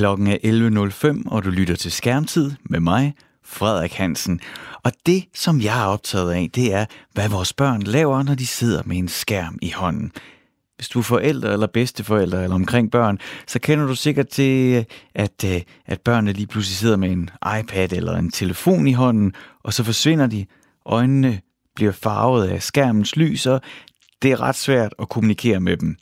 Klokken 0.00 0.26
er 0.26 0.36
11.05, 1.22 1.22
og 1.26 1.44
du 1.44 1.50
lytter 1.50 1.76
til 1.76 1.92
Skærmtid 1.92 2.50
med 2.62 2.80
mig, 2.80 3.14
Frederik 3.44 3.92
Hansen. 3.92 4.40
Og 4.82 4.92
det, 5.06 5.24
som 5.34 5.60
jeg 5.60 5.82
er 5.82 5.86
optaget 5.86 6.32
af, 6.32 6.50
det 6.54 6.74
er, 6.74 6.84
hvad 7.12 7.28
vores 7.28 7.52
børn 7.52 7.82
laver, 7.82 8.22
når 8.22 8.34
de 8.34 8.46
sidder 8.46 8.82
med 8.86 8.96
en 8.96 9.08
skærm 9.08 9.58
i 9.62 9.70
hånden. 9.70 10.12
Hvis 10.76 10.88
du 10.88 10.98
er 10.98 11.02
forældre 11.02 11.52
eller 11.52 11.66
bedsteforældre 11.66 12.42
eller 12.42 12.54
omkring 12.54 12.90
børn, 12.90 13.18
så 13.46 13.58
kender 13.58 13.86
du 13.86 13.94
sikkert 13.94 14.28
til, 14.28 14.86
at, 15.14 15.44
øh, 15.44 15.60
at 15.86 16.00
børnene 16.00 16.32
lige 16.32 16.46
pludselig 16.46 16.76
sidder 16.76 16.96
med 16.96 17.10
en 17.10 17.30
iPad 17.60 17.92
eller 17.92 18.16
en 18.16 18.30
telefon 18.30 18.86
i 18.86 18.92
hånden, 18.92 19.32
og 19.62 19.72
så 19.72 19.84
forsvinder 19.84 20.26
de. 20.26 20.46
Øjnene 20.86 21.40
bliver 21.76 21.92
farvet 21.92 22.48
af 22.48 22.62
skærmens 22.62 23.16
lys, 23.16 23.46
og 23.46 23.60
det 24.22 24.32
er 24.32 24.40
ret 24.40 24.56
svært 24.56 24.94
at 24.98 25.08
kommunikere 25.08 25.60
med 25.60 25.76
dem. 25.76 25.96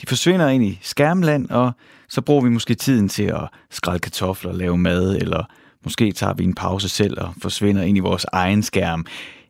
De 0.00 0.06
forsvinder 0.06 0.48
ind 0.48 0.64
i 0.64 0.78
skærmland, 0.82 1.50
og 1.50 1.72
så 2.14 2.20
bruger 2.20 2.42
vi 2.42 2.48
måske 2.48 2.74
tiden 2.74 3.08
til 3.08 3.22
at 3.22 3.48
skrælle 3.70 4.00
kartofler, 4.00 4.50
og 4.50 4.56
lave 4.56 4.78
mad, 4.78 5.16
eller 5.16 5.44
måske 5.84 6.12
tager 6.12 6.34
vi 6.34 6.44
en 6.44 6.54
pause 6.54 6.88
selv 6.88 7.20
og 7.20 7.34
forsvinder 7.38 7.82
ind 7.82 7.96
i 7.96 8.00
vores 8.00 8.26
egen 8.32 8.62
skærm. 8.62 9.06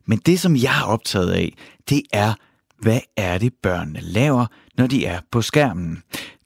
Men 0.06 0.18
det, 0.18 0.40
som 0.40 0.56
jeg 0.56 0.80
er 0.80 0.84
optaget 0.84 1.32
af, 1.32 1.54
det 1.88 2.02
er, 2.12 2.34
hvad 2.78 3.00
er 3.16 3.38
det, 3.38 3.52
børnene 3.62 4.00
laver, 4.00 4.46
når 4.78 4.86
de 4.86 5.06
er 5.06 5.20
på 5.30 5.42
skærmen. 5.42 6.02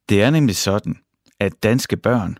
Det 0.08 0.22
er 0.22 0.30
nemlig 0.30 0.56
sådan, 0.56 0.96
at 1.40 1.52
danske 1.62 1.96
børn 1.96 2.38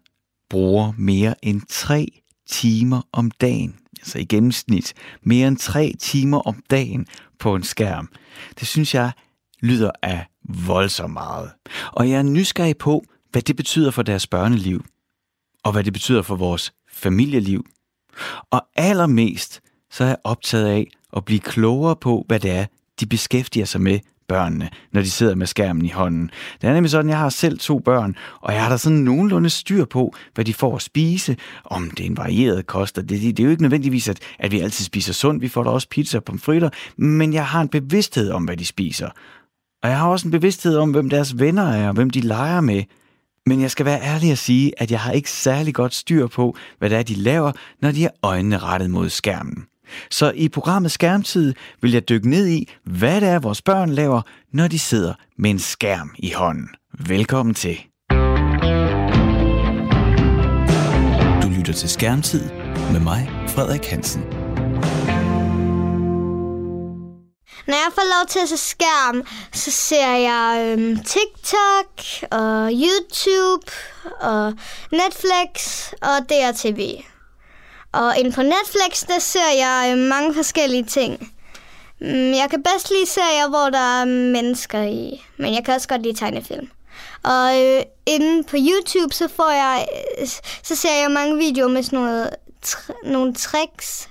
bruger 0.51 0.93
mere 0.97 1.35
end 1.43 1.63
tre 1.69 2.07
timer 2.51 3.03
om 3.13 3.31
dagen, 3.31 3.77
altså 3.99 4.19
i 4.19 4.25
gennemsnit 4.25 4.95
mere 5.23 5.49
end 5.49 5.57
tre 5.57 5.93
timer 6.01 6.39
om 6.39 6.63
dagen 6.71 7.07
på 7.39 7.55
en 7.55 7.63
skærm. 7.63 8.09
Det 8.61 8.69
synes 8.69 8.95
jeg 8.95 9.13
lyder 9.61 9.91
af 10.03 10.27
voldsomt 10.67 11.13
meget. 11.13 11.51
Og 11.93 12.11
jeg 12.11 12.19
er 12.19 12.23
nysgerrig 12.23 12.77
på, 12.77 13.05
hvad 13.33 13.43
det 13.43 13.57
betyder 13.57 13.91
for 13.91 14.03
deres 14.03 14.27
børneliv, 14.27 14.85
og 15.65 15.73
hvad 15.73 15.85
det 15.85 15.93
betyder 15.93 16.23
for 16.23 16.37
vores 16.37 16.73
familieliv. 16.93 17.67
Og 18.51 18.67
allermest 18.77 19.61
så 19.91 20.05
er 20.05 20.09
jeg 20.09 20.17
optaget 20.25 20.67
af 20.67 20.87
at 21.17 21.25
blive 21.25 21.41
klogere 21.41 21.97
på, 21.97 22.25
hvad 22.27 22.41
det 22.41 22.51
er, 22.51 22.67
de 23.01 23.07
beskæftiger 23.07 23.65
sig 23.65 23.81
med 23.81 23.99
børnene, 24.29 24.71
når 24.93 25.01
de 25.01 25.11
sidder 25.11 25.35
med 25.35 25.47
skærmen 25.47 25.85
i 25.85 25.89
hånden. 25.89 26.31
Det 26.61 26.69
er 26.69 26.75
nemlig 26.75 26.91
sådan, 26.91 27.09
jeg 27.09 27.19
har 27.19 27.29
selv 27.29 27.59
to 27.59 27.79
børn, 27.79 28.17
og 28.41 28.53
jeg 28.53 28.63
har 28.63 28.71
da 28.71 28.77
sådan 28.77 28.99
nogenlunde 28.99 29.51
styr 29.51 29.85
på, 29.85 30.15
hvad 30.35 30.45
de 30.45 30.55
får 30.55 30.77
at 30.77 30.83
spise, 30.83 31.37
om 31.65 31.91
det 31.91 32.01
er 32.01 32.11
en 32.11 32.17
varieret 32.17 32.67
kost. 32.67 32.97
Det, 32.97 33.09
det, 33.09 33.23
det 33.23 33.41
er 33.41 33.45
jo 33.45 33.51
ikke 33.51 33.63
nødvendigvis, 33.63 34.09
at, 34.09 34.21
at 34.39 34.53
vi 34.53 34.61
altid 34.61 34.85
spiser 34.85 35.13
sundt. 35.13 35.43
Vi 35.43 35.49
får 35.49 35.65
da 35.65 35.71
også 35.71 35.89
pizza 35.89 36.19
og 36.19 36.25
pomfritter, 36.25 36.71
men 36.97 37.33
jeg 37.33 37.47
har 37.47 37.61
en 37.61 37.69
bevidsthed 37.69 38.31
om, 38.31 38.45
hvad 38.45 38.57
de 38.57 38.67
spiser. 38.67 39.11
Og 39.83 39.89
jeg 39.89 39.99
har 39.99 40.09
også 40.09 40.29
en 40.29 40.33
bevidsthed 40.33 40.77
om, 40.77 40.91
hvem 40.91 41.11
deres 41.11 41.39
venner 41.39 41.69
er, 41.73 41.89
og 41.89 41.95
hvem 41.95 42.11
de 42.11 42.21
leger 42.21 42.61
med. 42.61 42.83
Men 43.49 43.61
jeg 43.61 43.71
skal 43.71 43.87
være 43.87 44.03
ærlig 44.03 44.33
at 44.33 44.39
sige, 44.39 44.73
at 44.77 44.91
jeg 44.91 45.01
har 45.01 45.13
ikke 45.13 45.31
særlig 45.31 45.75
godt 45.75 45.95
styr 45.95 46.27
på, 46.27 46.57
hvad 46.79 46.91
det 46.91 46.99
er, 46.99 47.03
de 47.03 47.15
laver, 47.15 47.53
når 47.83 47.91
de 47.91 48.03
har 48.03 48.13
øjnene 48.23 48.59
rettet 48.59 48.91
mod 48.91 49.09
skærmen. 49.09 49.65
Så 50.11 50.33
i 50.35 50.49
programmet 50.49 50.93
Skærmtid 50.93 51.55
vil 51.83 51.93
jeg 51.93 52.09
dykke 52.09 52.31
ned 52.31 52.49
i, 52.49 52.69
hvad 52.85 53.21
det 53.21 53.29
er, 53.29 53.39
vores 53.39 53.63
børn 53.63 53.91
laver, 53.91 54.23
når 54.53 54.69
de 54.69 54.79
sidder 54.79 55.15
med 55.39 55.51
en 55.51 55.59
skærm 55.59 56.15
i 56.19 56.33
hånden. 56.33 56.69
Velkommen 57.07 57.55
til. 57.55 57.79
Du 61.43 61.49
lytter 61.59 61.73
til 61.77 61.89
Skærmtid 61.89 62.51
med 62.93 63.01
mig, 63.01 63.31
Frederik 63.49 63.85
Hansen. 63.85 64.48
Når 67.69 67.75
jeg 67.75 67.93
får 67.95 68.19
lov 68.19 68.27
til 68.29 68.39
at 68.39 68.49
se 68.49 68.57
skærm, 68.57 69.27
så 69.53 69.71
ser 69.71 70.13
jeg 70.13 70.77
øhm, 70.79 70.97
TikTok 70.97 71.91
og 72.31 72.71
YouTube 72.73 73.73
og 74.21 74.53
Netflix 74.93 75.83
og 76.03 76.29
DRTV. 76.29 77.03
Og 77.93 78.19
inden 78.19 78.33
på 78.33 78.43
Netflix, 78.43 79.07
der 79.07 79.19
ser 79.19 79.51
jeg 79.59 79.91
øhm, 79.93 80.01
mange 80.01 80.35
forskellige 80.35 80.85
ting. 80.85 81.33
Mm, 82.01 82.33
jeg 82.33 82.47
kan 82.51 82.63
bedst 82.63 82.91
lide 82.91 83.07
serier, 83.07 83.49
hvor 83.49 83.71
der 83.71 84.01
er 84.01 84.05
mennesker 84.05 84.83
i, 84.83 85.25
men 85.37 85.55
jeg 85.55 85.65
kan 85.65 85.75
også 85.75 85.89
godt 85.89 86.03
lide 86.03 86.19
tegnefilm. 86.19 86.71
Og 87.23 87.63
øh, 87.63 87.83
inde 88.07 88.45
på 88.45 88.57
YouTube, 88.57 89.15
så 89.15 89.29
får 89.37 89.51
jeg, 89.51 89.87
øh, 90.21 90.29
så 90.63 90.77
ser 90.77 90.95
jeg 91.03 91.11
mange 91.11 91.37
videoer 91.39 91.69
med 91.69 91.83
sådan 91.83 91.99
noget, 91.99 92.31
tr- 92.67 93.09
nogle 93.11 93.35
tricks, 93.35 94.09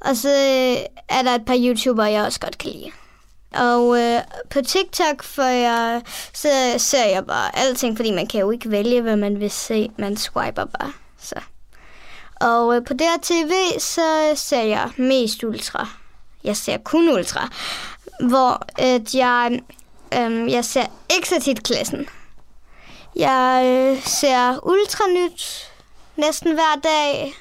og 0.00 0.16
så 0.16 0.28
øh, 0.28 1.06
er 1.08 1.22
der 1.22 1.34
et 1.34 1.44
par 1.44 1.56
YouTubere, 1.58 2.10
jeg 2.10 2.24
også 2.24 2.40
godt 2.40 2.58
kan 2.58 2.70
lide. 2.70 2.90
Og 3.54 4.00
øh, 4.00 4.20
på 4.50 4.60
TikTok 4.60 5.22
får 5.22 5.42
jeg, 5.42 6.02
så 6.34 6.48
ser 6.78 7.06
jeg 7.06 7.26
bare 7.26 7.58
alting, 7.58 7.96
fordi 7.96 8.10
man 8.10 8.26
kan 8.26 8.40
jo 8.40 8.50
ikke 8.50 8.70
vælge, 8.70 9.02
hvad 9.02 9.16
man 9.16 9.40
vil 9.40 9.50
se. 9.50 9.90
Man 9.98 10.16
swiper 10.16 10.64
bare. 10.64 10.92
Så. 11.20 11.34
Og 12.40 12.76
øh, 12.76 12.84
på 12.84 12.94
TV, 13.22 13.78
så 13.78 14.32
ser 14.34 14.62
jeg 14.62 14.90
mest 14.96 15.44
ultra. 15.44 15.88
Jeg 16.44 16.56
ser 16.56 16.78
kun 16.78 17.08
ultra. 17.08 17.48
Hvor 18.20 18.66
øh, 18.82 19.16
jeg, 19.16 19.60
øh, 20.14 20.52
jeg 20.52 20.64
ser 20.64 20.86
ikke 21.16 21.28
så 21.28 21.40
tit 21.40 21.62
klassen. 21.62 22.06
Jeg 23.16 23.62
øh, 23.66 24.02
ser 24.02 24.66
ultranyt 24.66 25.70
næsten 26.16 26.54
hver 26.54 26.80
dag. 26.82 27.34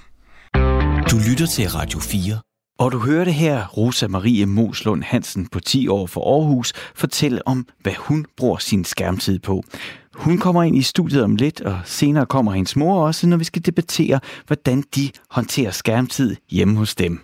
Du 1.11 1.17
lytter 1.29 1.45
til 1.45 1.69
Radio 1.69 1.99
4. 1.99 2.46
Og 2.79 2.91
du 2.91 2.99
hørte 2.99 3.31
her 3.31 3.67
Rosa 3.67 4.07
Marie 4.07 4.45
Moslund 4.45 5.03
Hansen 5.03 5.47
på 5.47 5.59
10 5.59 5.87
år 5.87 6.07
for 6.07 6.35
Aarhus 6.35 6.73
fortælle 6.95 7.47
om, 7.47 7.65
hvad 7.81 7.93
hun 7.93 8.25
bruger 8.37 8.57
sin 8.57 8.85
skærmtid 8.85 9.39
på. 9.39 9.63
Hun 10.15 10.37
kommer 10.37 10.63
ind 10.63 10.77
i 10.77 10.81
studiet 10.81 11.23
om 11.23 11.35
lidt, 11.35 11.61
og 11.61 11.79
senere 11.85 12.25
kommer 12.25 12.51
hendes 12.51 12.75
mor 12.75 13.05
også, 13.05 13.27
når 13.27 13.37
vi 13.37 13.43
skal 13.43 13.65
debattere, 13.65 14.19
hvordan 14.47 14.83
de 14.95 15.09
håndterer 15.29 15.71
skærmtid 15.71 16.35
hjemme 16.49 16.77
hos 16.77 16.95
dem. 16.95 17.19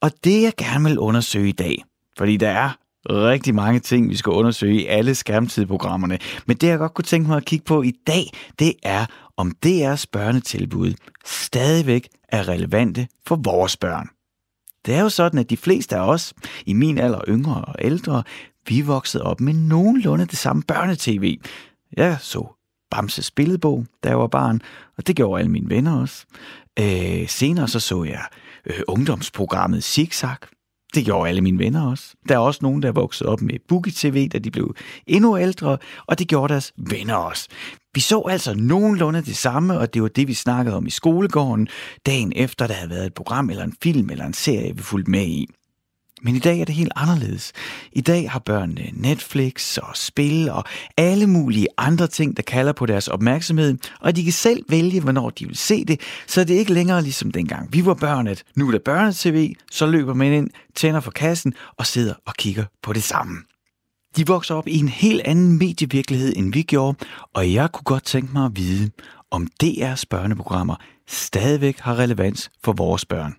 Og 0.00 0.10
det 0.24 0.42
jeg 0.42 0.52
gerne 0.58 0.84
vil 0.84 0.98
undersøge 0.98 1.48
i 1.48 1.52
dag, 1.52 1.84
fordi 2.18 2.36
der 2.36 2.48
er 2.48 2.70
rigtig 3.10 3.54
mange 3.54 3.80
ting, 3.80 4.10
vi 4.10 4.16
skal 4.16 4.30
undersøge 4.30 4.82
i 4.82 4.86
alle 4.86 5.14
skærmtidprogrammerne. 5.14 6.18
Men 6.46 6.56
det, 6.56 6.66
jeg 6.66 6.78
godt 6.78 6.94
kunne 6.94 7.04
tænke 7.04 7.28
mig 7.28 7.36
at 7.36 7.44
kigge 7.44 7.64
på 7.64 7.82
i 7.82 7.92
dag, 8.06 8.30
det 8.58 8.74
er, 8.82 9.06
om 9.36 9.52
DR's 9.66 10.04
børnetilbud 10.12 10.94
stadigvæk 11.24 12.08
er 12.28 12.48
relevante 12.48 13.08
for 13.26 13.36
vores 13.44 13.76
børn. 13.76 14.08
Det 14.86 14.94
er 14.94 15.00
jo 15.00 15.08
sådan, 15.08 15.40
at 15.40 15.50
de 15.50 15.56
fleste 15.56 15.96
af 15.96 16.08
os, 16.08 16.34
i 16.66 16.72
min 16.72 16.98
alder 16.98 17.20
yngre 17.28 17.64
og 17.64 17.74
ældre, 17.80 18.22
vi 18.68 18.80
voksede 18.80 19.24
op 19.24 19.40
med 19.40 19.54
nogenlunde 19.54 20.26
det 20.26 20.38
samme 20.38 20.62
børnetv. 20.62 21.38
Jeg 21.96 22.16
så 22.20 22.46
Bamses 22.90 23.30
billedbog, 23.30 23.86
da 24.04 24.08
jeg 24.08 24.18
var 24.18 24.26
barn, 24.26 24.60
og 24.96 25.06
det 25.06 25.16
gjorde 25.16 25.38
alle 25.38 25.50
mine 25.50 25.70
venner 25.70 26.00
også. 26.00 26.24
Øh, 26.78 27.28
senere 27.28 27.68
så 27.68 27.80
så 27.80 28.04
jeg 28.04 28.24
øh, 28.66 28.80
ungdomsprogrammet 28.88 29.84
Zigzag. 29.84 30.36
Det 30.94 31.04
gjorde 31.04 31.28
alle 31.28 31.40
mine 31.40 31.58
venner 31.58 31.90
også. 31.90 32.14
Der 32.28 32.34
er 32.34 32.38
også 32.38 32.60
nogen, 32.62 32.82
der 32.82 32.92
voksede 32.92 33.28
op 33.28 33.42
med 33.42 33.58
Boogie 33.68 33.92
TV, 33.92 34.28
da 34.28 34.38
de 34.38 34.50
blev 34.50 34.74
endnu 35.06 35.38
ældre, 35.38 35.78
og 36.06 36.18
det 36.18 36.28
gjorde 36.28 36.52
deres 36.52 36.72
venner 36.76 37.14
også. 37.14 37.48
Vi 37.94 38.00
så 38.00 38.20
altså 38.20 38.54
nogenlunde 38.54 39.22
det 39.22 39.36
samme, 39.36 39.78
og 39.78 39.94
det 39.94 40.02
var 40.02 40.08
det, 40.08 40.28
vi 40.28 40.34
snakkede 40.34 40.76
om 40.76 40.86
i 40.86 40.90
skolegården, 40.90 41.68
dagen 42.06 42.32
efter 42.36 42.66
der 42.66 42.74
havde 42.74 42.90
været 42.90 43.06
et 43.06 43.14
program 43.14 43.50
eller 43.50 43.64
en 43.64 43.74
film 43.82 44.10
eller 44.10 44.24
en 44.24 44.34
serie, 44.34 44.76
vi 44.76 44.82
fulgte 44.82 45.10
med 45.10 45.26
i. 45.26 45.48
Men 46.22 46.36
i 46.36 46.38
dag 46.38 46.60
er 46.60 46.64
det 46.64 46.74
helt 46.74 46.92
anderledes. 46.96 47.52
I 47.92 48.00
dag 48.00 48.30
har 48.30 48.38
børnene 48.38 48.90
Netflix 48.92 49.78
og 49.78 49.96
spil 49.96 50.50
og 50.50 50.64
alle 50.96 51.26
mulige 51.26 51.66
andre 51.78 52.06
ting, 52.06 52.36
der 52.36 52.42
kalder 52.42 52.72
på 52.72 52.86
deres 52.86 53.08
opmærksomhed, 53.08 53.78
og 54.00 54.16
de 54.16 54.24
kan 54.24 54.32
selv 54.32 54.64
vælge, 54.68 55.00
hvornår 55.00 55.30
de 55.30 55.46
vil 55.46 55.56
se 55.56 55.84
det, 55.84 56.00
så 56.26 56.44
det 56.44 56.54
er 56.54 56.58
ikke 56.58 56.72
længere 56.72 57.02
ligesom 57.02 57.30
dengang 57.30 57.72
vi 57.72 57.84
var 57.84 57.94
børn, 57.94 58.26
at 58.26 58.44
nu 58.56 58.68
er 58.68 58.70
der 58.70 58.78
børnetv, 58.84 59.54
så 59.70 59.86
løber 59.86 60.14
man 60.14 60.32
ind, 60.32 60.48
tænder 60.74 61.00
for 61.00 61.10
kassen 61.10 61.54
og 61.76 61.86
sidder 61.86 62.14
og 62.26 62.34
kigger 62.34 62.64
på 62.82 62.92
det 62.92 63.02
samme. 63.02 63.53
De 64.16 64.26
vokser 64.26 64.54
op 64.54 64.68
i 64.68 64.78
en 64.78 64.88
helt 64.88 65.22
anden 65.24 65.58
medievirkelighed, 65.58 66.36
end 66.36 66.52
vi 66.52 66.62
gjorde, 66.62 66.98
og 67.32 67.52
jeg 67.52 67.72
kunne 67.72 67.84
godt 67.84 68.04
tænke 68.04 68.32
mig 68.32 68.44
at 68.44 68.52
vide, 68.54 68.90
om 69.30 69.48
DR's 69.64 70.02
børneprogrammer 70.10 70.76
stadigvæk 71.08 71.78
har 71.78 71.98
relevans 71.98 72.50
for 72.64 72.72
vores 72.72 73.04
børn. 73.04 73.36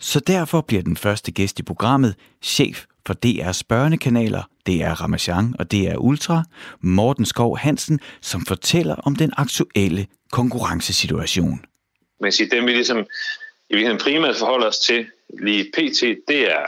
Så 0.00 0.20
derfor 0.20 0.60
bliver 0.60 0.82
den 0.82 0.96
første 0.96 1.32
gæst 1.32 1.58
i 1.58 1.62
programmet 1.62 2.14
chef 2.42 2.84
for 3.06 3.14
DR's 3.26 3.62
børnekanaler, 3.68 4.42
DR 4.66 5.00
Ramachan 5.00 5.54
og 5.58 5.72
DR 5.72 5.96
Ultra, 5.96 6.44
Morten 6.80 7.26
Skov 7.26 7.58
Hansen, 7.58 8.00
som 8.20 8.46
fortæller 8.46 8.94
om 8.94 9.16
den 9.16 9.32
aktuelle 9.36 10.06
konkurrencesituation. 10.32 11.64
Men 12.20 12.32
sige, 12.32 12.50
dem 12.50 12.66
vi 12.66 12.72
ligesom 12.72 12.98
i 12.98 13.02
virkeligheden 13.74 14.00
primært 14.00 14.36
forholder 14.36 14.66
os 14.66 14.78
til 14.78 15.06
lige 15.42 15.64
pt, 15.64 16.00
det 16.28 16.52
er 16.52 16.66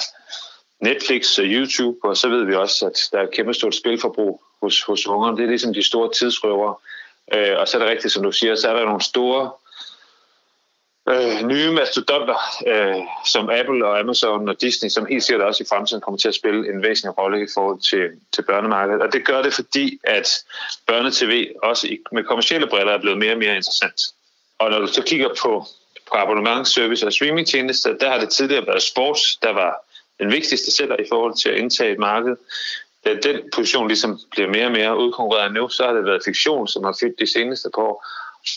Netflix 0.85 1.39
og 1.39 1.45
YouTube, 1.45 1.99
og 2.09 2.17
så 2.17 2.29
ved 2.29 2.45
vi 2.45 2.55
også, 2.55 2.87
at 2.87 3.09
der 3.13 3.19
er 3.19 3.23
et 3.23 3.35
kæmpe 3.35 3.55
stort 3.55 3.75
spilforbrug 3.75 4.43
hos, 4.63 4.83
hos 4.83 5.07
ungerne. 5.07 5.37
Det 5.37 5.45
er 5.45 5.49
ligesom 5.49 5.75
de 5.75 5.83
store 5.83 6.11
tidsrøver. 6.13 6.81
Øh, 7.35 7.59
og 7.59 7.69
så 7.69 7.77
er 7.77 7.83
det 7.83 7.91
rigtigt, 7.91 8.13
som 8.13 8.23
du 8.23 8.33
siger, 8.33 8.55
så 8.55 8.69
er 8.69 8.75
der 8.75 8.85
nogle 8.85 9.03
store 9.03 9.51
øh, 11.09 11.47
nye 11.47 11.71
mastodonter, 11.71 12.39
øh, 12.67 13.03
som 13.27 13.51
Apple 13.51 13.87
og 13.87 13.99
Amazon 14.01 14.49
og 14.49 14.61
Disney, 14.61 14.89
som 14.89 15.07
helt 15.07 15.25
sikkert 15.25 15.47
også 15.47 15.63
i 15.63 15.67
fremtiden 15.69 16.01
kommer 16.01 16.19
til 16.19 16.29
at 16.29 16.35
spille 16.35 16.73
en 16.73 16.83
væsentlig 16.83 17.19
rolle 17.19 17.43
i 17.43 17.47
forhold 17.55 17.81
til, 17.81 18.11
til 18.33 18.43
børnemarkedet. 18.43 19.03
Og 19.03 19.13
det 19.13 19.27
gør 19.27 19.43
det, 19.43 19.53
fordi 19.53 20.01
at 20.05 20.45
børnetv 20.87 21.47
også 21.63 21.97
med 22.13 22.25
kommersielle 22.25 22.67
briller 22.67 22.93
er 22.93 23.01
blevet 23.01 23.19
mere 23.19 23.33
og 23.33 23.39
mere 23.39 23.57
interessant. 23.57 24.01
Og 24.59 24.71
når 24.71 24.79
du 24.79 24.87
så 24.87 25.03
kigger 25.03 25.29
på, 25.43 25.65
på 26.09 26.15
abonnementsservice 26.17 27.07
og 27.07 27.13
streamingtjenester, 27.13 27.97
der 27.99 28.11
har 28.11 28.19
det 28.21 28.31
tidligere 28.31 28.67
været 28.67 28.83
sports, 28.83 29.37
der 29.37 29.53
var 29.53 29.84
den 30.19 30.33
vigtigste 30.33 30.71
sælger 30.71 30.97
i 30.97 31.09
forhold 31.09 31.35
til 31.37 31.49
at 31.49 31.59
indtage 31.59 31.93
et 31.93 31.99
marked. 31.99 32.37
Da 33.05 33.15
den 33.15 33.51
position 33.55 33.89
ligesom 33.89 34.21
bliver 34.31 34.49
mere 34.49 34.67
og 34.67 34.73
mere 34.73 34.99
udkonkurreret 34.99 35.53
nu, 35.53 35.69
så 35.69 35.85
har 35.85 35.93
det 35.93 36.05
været 36.05 36.23
fiktion, 36.25 36.69
som 36.69 36.85
har 36.85 36.97
fyldt 37.01 37.19
de 37.19 37.33
seneste 37.33 37.71
par 37.75 37.83
år. 37.83 38.07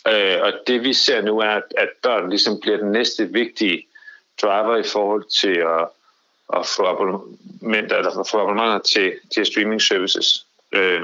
Øh, 0.07 0.41
og 0.41 0.53
det 0.67 0.83
vi 0.83 0.93
ser 0.93 1.21
nu 1.21 1.39
er, 1.39 1.49
at 1.49 1.63
at 1.77 1.89
børn 2.03 2.29
ligesom 2.29 2.59
bliver 2.59 2.77
den 2.77 2.91
næste 2.91 3.25
vigtige 3.25 3.87
driver 4.41 4.77
i 4.77 4.83
forhold 4.83 5.23
til 5.41 5.57
at, 5.57 5.87
at 6.53 6.67
få 6.67 6.83
abonnementer, 6.85 7.97
eller 7.97 8.27
få 8.31 8.37
abonnementer 8.39 8.79
til, 8.79 9.13
til 9.33 9.45
streaming 9.45 9.81
services. 9.81 10.45
Øh, 10.71 11.01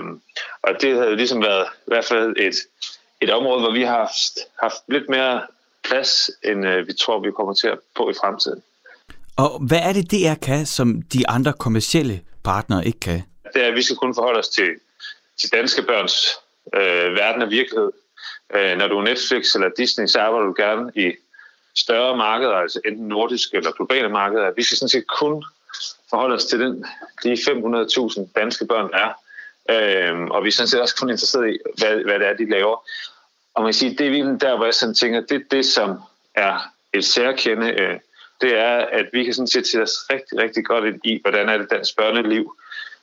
og 0.61 0.81
det 0.81 0.95
har 0.95 1.05
jo 1.05 1.15
ligesom 1.15 1.41
været 1.41 1.65
i 1.65 1.87
hvert 1.87 2.05
fald 2.05 2.37
et, 2.37 2.55
et 3.21 3.29
område, 3.33 3.61
hvor 3.61 3.71
vi 3.71 3.81
har 3.81 3.97
haft, 3.97 4.39
haft 4.59 4.83
lidt 4.87 5.09
mere 5.09 5.41
plads, 5.83 6.31
end 6.43 6.67
øh, 6.67 6.87
vi 6.87 6.93
tror, 6.93 7.19
vi 7.19 7.31
kommer 7.31 7.53
til 7.53 7.67
at 7.67 7.79
på 7.95 8.09
i 8.09 8.13
fremtiden. 8.13 8.63
Og 9.37 9.59
hvad 9.67 9.79
er 9.79 9.93
det, 9.93 10.11
DR 10.11 10.39
kan, 10.41 10.65
som 10.65 11.01
de 11.01 11.29
andre 11.29 11.53
kommercielle 11.53 12.21
partnere 12.43 12.85
ikke 12.85 12.99
kan? 12.99 13.21
Det 13.53 13.63
er, 13.63 13.67
at 13.67 13.75
vi 13.75 13.81
skal 13.81 13.95
kun 13.95 14.15
forholde 14.15 14.39
os 14.39 14.49
til, 14.49 14.69
til 15.39 15.51
danske 15.51 15.81
børns 15.81 16.15
øh, 16.75 17.13
verden 17.15 17.41
og 17.41 17.49
virkelighed. 17.49 17.91
Øh, 18.55 18.77
når 18.77 18.87
du 18.87 18.97
er 18.97 19.03
Netflix 19.03 19.55
eller 19.55 19.69
Disney, 19.77 20.07
så 20.07 20.19
arbejder 20.19 20.47
du 20.47 20.53
gerne 20.57 20.91
i 20.95 21.11
større 21.75 22.17
markeder, 22.17 22.55
altså 22.55 22.81
enten 22.85 23.07
nordiske 23.07 23.57
eller 23.57 23.71
globale 23.71 24.09
markeder. 24.09 24.51
Vi 24.55 24.63
skal 24.63 24.77
sådan 24.77 24.89
set 24.89 25.07
kun 25.07 25.43
forholde 26.09 26.35
os 26.35 26.45
til 26.45 26.59
den, 26.59 26.85
de 27.23 27.33
500.000 27.33 28.31
danske 28.35 28.65
børn 28.65 28.89
er. 28.93 29.09
Øh, 29.69 30.25
og 30.25 30.43
vi 30.43 30.47
er 30.47 30.51
sådan 30.51 30.67
set 30.67 30.81
også 30.81 30.95
kun 30.95 31.09
interesseret 31.09 31.53
i, 31.53 31.57
hvad, 31.77 32.03
hvad 32.03 32.19
det 32.19 32.27
er, 32.27 32.33
de 32.33 32.49
laver. 32.49 32.77
Og 33.53 33.63
man 33.63 33.67
kan 33.67 33.73
sige, 33.73 33.97
det 33.97 34.07
er 34.07 34.11
virkelig 34.11 34.41
der, 34.41 34.55
hvor 34.55 34.65
jeg 34.65 34.73
sådan 34.73 34.95
tænker, 34.95 35.21
det 35.21 35.35
er 35.35 35.45
det, 35.51 35.65
som 35.65 35.99
er 36.35 36.59
et 36.93 37.05
særkende, 37.05 37.71
øh, 37.71 37.99
det 38.43 38.53
er, 38.59 38.75
at 38.99 39.05
vi 39.13 39.23
kan 39.23 39.33
sådan 39.33 39.47
set 39.47 39.67
sætte 39.67 39.83
os 39.83 39.97
rigtig, 40.13 40.37
rigtig 40.43 40.65
godt 40.65 40.85
ind 40.85 40.99
i, 41.03 41.19
hvordan 41.21 41.49
er 41.49 41.57
det 41.57 41.69
dansk 41.69 41.97
børneliv 41.97 42.53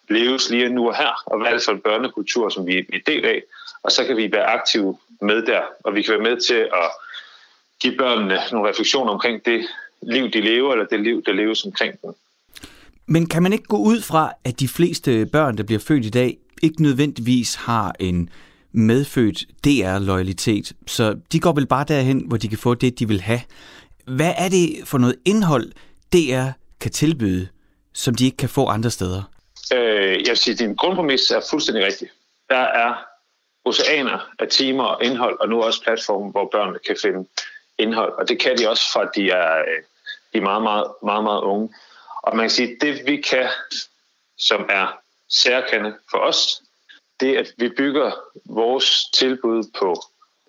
leves 0.08 0.50
lige 0.50 0.68
nu 0.68 0.88
og 0.88 0.96
her, 0.96 1.22
og 1.26 1.38
hvad 1.38 1.48
er 1.48 1.52
det 1.52 1.62
for 1.64 1.72
en 1.72 1.80
børnekultur, 1.80 2.48
som 2.48 2.66
vi 2.66 2.78
er 2.78 3.00
del 3.06 3.24
af, 3.24 3.42
og 3.82 3.92
så 3.92 4.04
kan 4.04 4.16
vi 4.16 4.32
være 4.32 4.44
aktive 4.44 4.96
med 5.20 5.42
der, 5.42 5.60
og 5.84 5.94
vi 5.94 6.02
kan 6.02 6.14
være 6.14 6.30
med 6.30 6.40
til 6.40 6.54
at 6.54 6.90
give 7.80 7.96
børnene 7.98 8.38
nogle 8.52 8.70
refleksioner 8.70 9.12
omkring 9.12 9.44
det 9.44 9.66
liv, 10.02 10.30
de 10.30 10.40
lever, 10.40 10.72
eller 10.72 10.86
det 10.86 11.00
liv, 11.00 11.22
der 11.26 11.32
leves 11.32 11.64
omkring 11.64 11.94
dem. 12.02 12.10
Men 13.06 13.28
kan 13.28 13.42
man 13.42 13.52
ikke 13.52 13.64
gå 13.64 13.76
ud 13.76 14.00
fra, 14.00 14.32
at 14.44 14.60
de 14.60 14.68
fleste 14.68 15.26
børn, 15.26 15.56
der 15.56 15.62
bliver 15.62 15.80
født 15.80 16.04
i 16.04 16.10
dag, 16.10 16.38
ikke 16.62 16.82
nødvendigvis 16.82 17.54
har 17.54 17.94
en 18.00 18.30
medfødt 18.72 19.44
DR-loyalitet, 19.64 20.72
så 20.86 21.16
de 21.32 21.40
går 21.40 21.52
vel 21.52 21.66
bare 21.66 21.84
derhen, 21.88 22.24
hvor 22.28 22.36
de 22.36 22.48
kan 22.48 22.58
få 22.58 22.74
det, 22.74 22.98
de 22.98 23.08
vil 23.08 23.20
have. 23.20 23.40
Hvad 24.16 24.34
er 24.36 24.48
det 24.48 24.88
for 24.88 24.98
noget 24.98 25.16
indhold, 25.24 25.72
DR 26.12 26.48
kan 26.80 26.90
tilbyde, 26.90 27.48
som 27.94 28.14
de 28.14 28.24
ikke 28.24 28.36
kan 28.36 28.48
få 28.48 28.66
andre 28.66 28.90
steder? 28.90 29.22
Øh, 29.74 30.12
jeg 30.12 30.28
vil 30.28 30.36
sige, 30.36 30.52
at 30.52 30.58
din 30.58 30.74
grundpræmis 30.74 31.30
er 31.30 31.40
fuldstændig 31.50 31.84
rigtig. 31.84 32.08
Der 32.48 32.56
er 32.56 32.94
oceaner 33.64 34.30
af 34.38 34.48
timer 34.48 34.84
og 34.84 35.04
indhold, 35.04 35.40
og 35.40 35.48
nu 35.48 35.62
også 35.62 35.82
platformen, 35.82 36.30
hvor 36.30 36.48
børnene 36.52 36.78
kan 36.86 36.96
finde 37.02 37.28
indhold. 37.78 38.12
Og 38.12 38.28
det 38.28 38.40
kan 38.40 38.58
de 38.58 38.68
også, 38.68 38.92
for 38.92 39.10
de 39.16 39.30
er, 39.30 39.58
øh, 39.58 39.82
de 40.32 40.38
er 40.38 40.42
meget, 40.42 40.62
meget, 40.62 40.86
meget, 41.02 41.24
meget 41.24 41.40
unge. 41.40 41.74
Og 42.22 42.36
man 42.36 42.42
kan 42.42 42.50
sige, 42.50 42.68
at 42.72 42.76
det 42.80 43.06
vi 43.06 43.16
kan, 43.16 43.48
som 44.38 44.66
er 44.70 44.98
særkende 45.28 45.94
for 46.10 46.18
os, 46.18 46.62
det 47.20 47.30
er, 47.30 47.40
at 47.40 47.52
vi 47.56 47.68
bygger 47.68 48.12
vores 48.44 49.10
tilbud 49.14 49.64
på 49.78 50.02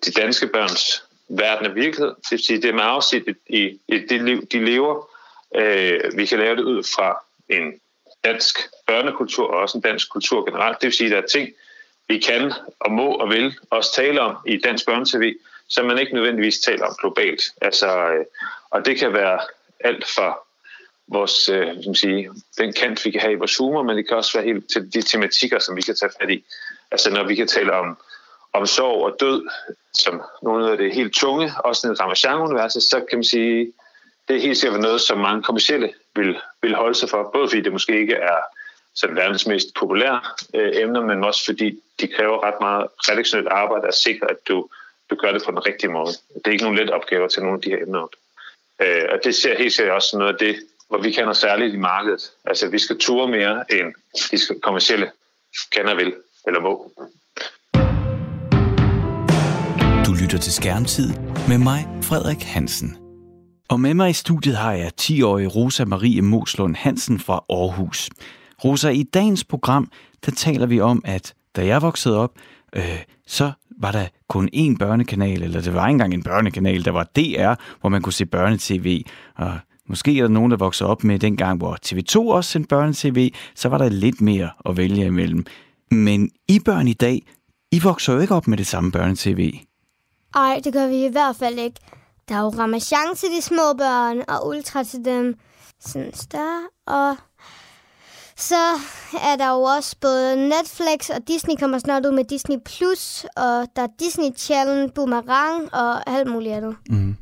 de 0.06 0.10
danske 0.10 0.46
børns 0.46 1.02
verden 1.28 1.66
af 1.66 1.74
virkelighed. 1.74 2.08
Det 2.08 2.30
vil 2.30 2.44
sige, 2.44 2.62
det 2.62 2.70
er 2.70 2.74
med 2.74 2.84
afsæt 2.84 3.22
i, 3.46 3.80
i 3.88 3.98
det 3.98 4.22
liv, 4.22 4.46
de 4.46 4.64
lever. 4.64 5.08
Øh, 5.56 6.00
vi 6.16 6.26
kan 6.26 6.38
lave 6.38 6.56
det 6.56 6.62
ud 6.62 6.82
fra 6.96 7.24
en 7.48 7.80
dansk 8.24 8.58
børnekultur 8.86 9.50
og 9.50 9.58
også 9.58 9.78
en 9.78 9.82
dansk 9.82 10.10
kultur 10.10 10.44
generelt. 10.44 10.80
Det 10.80 10.86
vil 10.86 10.96
sige, 10.96 11.06
at 11.06 11.12
der 11.12 11.22
er 11.22 11.26
ting, 11.26 11.48
vi 12.08 12.18
kan 12.18 12.52
og 12.80 12.92
må 12.92 13.14
og 13.14 13.30
vil 13.30 13.54
også 13.70 13.94
tale 13.94 14.20
om 14.20 14.36
i 14.46 14.56
dansk 14.56 14.86
børnetv, 14.86 15.34
som 15.68 15.86
man 15.86 15.98
ikke 15.98 16.14
nødvendigvis 16.14 16.58
taler 16.58 16.86
om 16.86 16.96
globalt. 17.00 17.42
Altså, 17.60 18.08
øh, 18.08 18.24
og 18.70 18.86
det 18.86 18.98
kan 18.98 19.12
være 19.12 19.40
alt 19.80 20.04
fra 20.06 20.38
vores, 21.06 21.48
øh, 21.48 21.82
som 21.84 21.94
sige, 21.94 22.30
den 22.58 22.72
kant, 22.72 23.04
vi 23.04 23.10
kan 23.10 23.20
have 23.20 23.32
i 23.32 23.36
vores 23.36 23.56
humor, 23.56 23.82
men 23.82 23.96
det 23.96 24.08
kan 24.08 24.16
også 24.16 24.38
være 24.38 24.46
helt 24.46 24.70
til 24.72 24.94
de 24.94 25.02
tematikker, 25.02 25.58
som 25.58 25.76
vi 25.76 25.82
kan 25.82 25.96
tage 25.96 26.12
fat 26.20 26.30
i. 26.30 26.44
Altså 26.90 27.10
når 27.10 27.24
vi 27.24 27.34
kan 27.34 27.46
tale 27.46 27.72
om, 27.72 27.98
om 28.52 28.66
sorg 28.66 29.04
og 29.04 29.20
død, 29.20 29.48
som 29.94 30.22
nogle 30.42 30.70
af 30.70 30.76
det 30.76 30.94
helt 30.94 31.14
tunge, 31.14 31.52
også 31.64 31.88
i 31.88 31.90
Ramachan-universet, 31.90 32.82
så 32.82 33.04
kan 33.10 33.18
man 33.18 33.24
sige, 33.24 33.72
det 34.28 34.36
er 34.36 34.40
helt 34.40 34.58
sikkert 34.58 34.80
noget, 34.80 35.00
som 35.00 35.18
mange 35.18 35.42
kommersielle 35.42 35.92
vil, 36.14 36.38
vil 36.62 36.74
holde 36.74 36.94
sig 36.94 37.08
for, 37.08 37.30
både 37.34 37.48
fordi 37.48 37.60
det 37.60 37.72
måske 37.72 38.00
ikke 38.00 38.14
er 38.14 38.38
sådan 38.94 39.16
verdens 39.16 39.46
mest 39.46 39.74
populære 39.74 40.20
øh, 40.54 40.72
emner, 40.74 41.00
men 41.00 41.24
også 41.24 41.44
fordi 41.44 41.80
de 42.00 42.08
kræver 42.08 42.44
ret 42.44 42.60
meget 42.60 42.86
redaktionelt 42.98 43.48
arbejde 43.48 43.88
at 43.88 43.94
sikre, 43.94 44.30
at 44.30 44.36
du, 44.48 44.68
du 45.10 45.14
gør 45.14 45.32
det 45.32 45.42
på 45.44 45.50
den 45.50 45.66
rigtige 45.66 45.90
måde. 45.90 46.12
Det 46.34 46.46
er 46.46 46.50
ikke 46.50 46.64
nogen 46.64 46.78
let 46.78 46.90
opgave 46.90 47.28
til 47.28 47.42
nogle 47.42 47.56
af 47.56 47.62
de 47.62 47.70
her 47.70 47.82
emner. 47.82 48.08
Øh, 48.82 49.04
og 49.10 49.18
det 49.24 49.34
ser 49.34 49.58
helt 49.58 49.72
sikkert 49.72 49.94
også 49.94 50.08
som 50.08 50.18
noget 50.18 50.32
af 50.32 50.38
det, 50.38 50.56
hvor 50.88 50.98
vi 50.98 51.10
kender 51.10 51.32
særligt 51.32 51.74
i 51.74 51.78
markedet. 51.78 52.32
Altså, 52.44 52.68
vi 52.68 52.78
skal 52.78 52.98
ture 52.98 53.28
mere, 53.28 53.64
end 53.70 53.94
de 54.30 54.60
kommersielle 54.60 55.10
kender 55.70 55.94
vil 55.94 56.14
eller 56.46 56.60
må. 56.60 56.92
Lytter 60.32 60.42
til 60.42 60.52
Skærmtid 60.52 61.12
med 61.48 61.58
mig, 61.58 61.88
Frederik 62.02 62.42
Hansen. 62.42 62.96
Og 63.68 63.80
med 63.80 63.94
mig 63.94 64.10
i 64.10 64.12
studiet 64.12 64.56
har 64.56 64.72
jeg 64.72 64.90
10-årige 65.00 65.48
Rosa 65.48 65.84
Marie 65.84 66.22
Moslund 66.22 66.76
Hansen 66.76 67.18
fra 67.18 67.44
Aarhus. 67.50 68.10
Rosa, 68.64 68.88
i 68.88 69.02
dagens 69.02 69.44
program, 69.44 69.90
der 70.26 70.32
taler 70.32 70.66
vi 70.66 70.80
om, 70.80 71.02
at 71.04 71.34
da 71.56 71.66
jeg 71.66 71.82
voksede 71.82 72.18
op, 72.18 72.30
øh, 72.76 72.98
så 73.26 73.52
var 73.80 73.92
der 73.92 74.06
kun 74.28 74.48
én 74.56 74.76
børnekanal, 74.78 75.42
eller 75.42 75.60
det 75.60 75.74
var 75.74 75.88
ikke 75.88 75.92
engang 75.92 76.14
en 76.14 76.22
børnekanal, 76.22 76.84
der 76.84 76.90
var 76.90 77.04
DR, 77.16 77.54
hvor 77.80 77.88
man 77.88 78.02
kunne 78.02 78.12
se 78.12 78.26
børnetv. 78.26 79.02
Og 79.36 79.58
måske 79.88 80.18
er 80.18 80.22
der 80.22 80.28
nogen, 80.28 80.50
der 80.50 80.56
voksede 80.56 80.90
op 80.90 81.04
med 81.04 81.18
dengang, 81.18 81.58
hvor 81.58 81.78
TV2 81.86 82.16
også 82.18 82.50
sendte 82.50 82.68
børnetv, 82.68 83.28
så 83.54 83.68
var 83.68 83.78
der 83.78 83.88
lidt 83.88 84.20
mere 84.20 84.50
at 84.68 84.76
vælge 84.76 85.06
imellem. 85.06 85.46
Men 85.90 86.30
I 86.48 86.58
børn 86.64 86.88
i 86.88 86.92
dag, 86.92 87.22
I 87.72 87.78
vokser 87.78 88.12
jo 88.12 88.20
ikke 88.20 88.34
op 88.34 88.48
med 88.48 88.58
det 88.58 88.66
samme 88.66 88.92
børnetv. 88.92 89.52
Nej, 90.34 90.60
det 90.64 90.72
gør 90.72 90.86
vi 90.86 91.04
i 91.04 91.08
hvert 91.08 91.36
fald 91.36 91.58
ikke. 91.58 91.80
Der 92.28 92.34
er 92.34 92.40
jo 92.40 92.48
Ramachan 92.48 93.16
til 93.16 93.28
de 93.36 93.42
små 93.42 93.72
børn, 93.78 94.22
og 94.28 94.48
Ultra 94.48 94.84
til 94.84 95.04
dem 95.04 95.34
sådan 95.80 96.14
større. 96.14 96.62
Og 96.86 97.16
så 98.36 98.64
er 99.22 99.36
der 99.36 99.48
jo 99.50 99.62
også 99.62 99.96
både 100.00 100.36
Netflix 100.36 101.10
og 101.10 101.28
Disney 101.28 101.54
kommer 101.58 101.78
snart 101.78 102.06
ud 102.06 102.12
med 102.12 102.24
Disney+, 102.24 102.56
Plus, 102.64 103.26
og 103.36 103.66
der 103.76 103.82
er 103.82 103.88
Disney 103.98 104.36
Channel, 104.36 104.92
Boomerang 104.94 105.74
og 105.74 106.10
alt 106.10 106.30
muligt 106.30 106.54
andet. 106.54 106.76
Mm. 106.88 107.16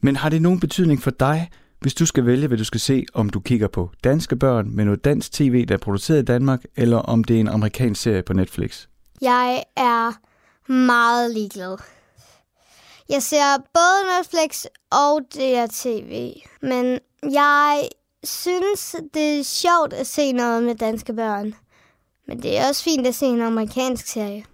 Men 0.00 0.16
har 0.16 0.28
det 0.28 0.42
nogen 0.42 0.60
betydning 0.60 1.02
for 1.02 1.10
dig, 1.10 1.50
hvis 1.80 1.94
du 1.94 2.06
skal 2.06 2.26
vælge, 2.26 2.46
hvad 2.46 2.58
du 2.58 2.64
skal 2.64 2.80
se, 2.80 3.04
om 3.14 3.30
du 3.30 3.40
kigger 3.40 3.68
på 3.68 3.90
danske 4.04 4.36
børn 4.36 4.70
med 4.70 4.84
noget 4.84 5.04
dansk 5.04 5.32
tv, 5.32 5.66
der 5.66 5.74
er 5.74 5.78
produceret 5.78 6.22
i 6.22 6.24
Danmark, 6.24 6.62
eller 6.76 6.96
om 6.96 7.24
det 7.24 7.36
er 7.36 7.40
en 7.40 7.48
amerikansk 7.48 8.02
serie 8.02 8.22
på 8.22 8.32
Netflix? 8.32 8.86
Jeg 9.20 9.62
er 9.76 10.12
meget 10.72 11.34
ligeglad. 11.34 11.76
Jeg 13.08 13.22
ser 13.22 13.56
både 13.74 14.18
Netflix 14.18 14.64
og 14.90 15.20
DRTV, 15.34 16.32
men 16.62 16.98
jeg 17.32 17.88
synes, 18.24 18.96
det 19.14 19.38
er 19.38 19.42
sjovt 19.42 19.92
at 19.92 20.06
se 20.06 20.32
noget 20.32 20.62
med 20.62 20.74
danske 20.74 21.12
børn. 21.12 21.54
Men 22.28 22.42
det 22.42 22.58
er 22.58 22.68
også 22.68 22.84
fint 22.84 23.06
at 23.06 23.14
se 23.14 23.26
en 23.26 23.40
amerikansk 23.40 24.06
serie. 24.06 24.44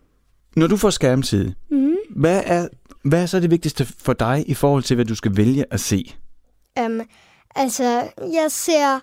Når 0.56 0.66
du 0.66 0.76
får 0.76 0.90
skærmtid, 0.90 1.52
mm. 1.70 1.96
hvad, 2.16 2.42
er, 2.46 2.68
hvad 3.04 3.22
er 3.22 3.26
så 3.26 3.40
det 3.40 3.50
vigtigste 3.50 3.86
for 3.98 4.12
dig 4.12 4.44
i 4.46 4.54
forhold 4.54 4.82
til, 4.82 4.94
hvad 4.94 5.04
du 5.04 5.14
skal 5.14 5.36
vælge 5.36 5.64
at 5.70 5.80
se? 5.80 6.14
Um, 6.80 7.00
altså, 7.54 7.84
jeg 8.18 8.46
ser 8.48 9.00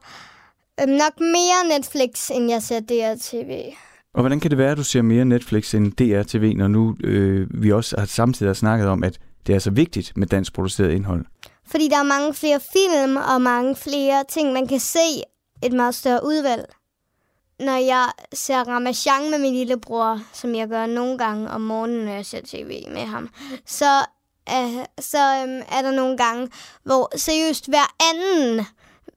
um, 0.83 0.89
nok 0.89 1.19
mere 1.19 1.77
Netflix, 1.77 2.31
end 2.31 2.49
jeg 2.49 2.61
ser 2.63 2.79
DRTV. 2.79 3.73
Og 4.13 4.21
hvordan 4.21 4.39
kan 4.39 4.51
det 4.51 4.57
være, 4.57 4.71
at 4.71 4.77
du 4.77 4.83
ser 4.83 5.01
mere 5.01 5.25
Netflix 5.25 5.73
end 5.75 5.91
DRTV, 5.91 6.53
når 6.55 6.67
nu 6.67 6.97
øh, 7.03 7.63
vi 7.63 7.71
også 7.71 7.99
har 7.99 8.05
samtidig 8.05 8.49
har 8.49 8.53
snakket 8.53 8.87
om, 8.87 9.03
at 9.03 9.19
det 9.47 9.55
er 9.55 9.59
så 9.59 9.71
vigtigt 9.71 10.13
med 10.15 10.27
dansk 10.27 10.53
produceret 10.53 10.91
indhold? 10.91 11.25
Fordi 11.65 11.87
der 11.87 11.97
er 11.97 12.03
mange 12.03 12.33
flere 12.33 12.59
film 12.73 13.15
og 13.15 13.41
mange 13.41 13.75
flere 13.75 14.23
ting, 14.29 14.53
man 14.53 14.67
kan 14.67 14.79
se 14.79 15.23
et 15.63 15.73
meget 15.73 15.95
større 15.95 16.25
udvalg. 16.25 16.65
Når 17.59 17.85
jeg 17.85 18.09
ser 18.33 18.63
Ramachan 18.63 19.31
med 19.31 19.39
min 19.39 19.53
lillebror, 19.53 20.21
som 20.33 20.55
jeg 20.55 20.67
gør 20.67 20.85
nogle 20.85 21.17
gange 21.17 21.49
om 21.49 21.61
morgenen, 21.61 22.05
når 22.05 22.11
jeg 22.11 22.25
ser 22.25 22.41
tv 22.45 22.83
med 22.91 23.05
ham, 23.05 23.29
så 23.65 24.05
uh, 24.51 24.83
så 24.99 25.43
um, 25.43 25.77
er 25.77 25.81
der 25.81 25.91
nogle 25.91 26.17
gange, 26.17 26.49
hvor 26.83 27.17
seriøst 27.17 27.69
hver 27.69 27.95
anden 28.11 28.65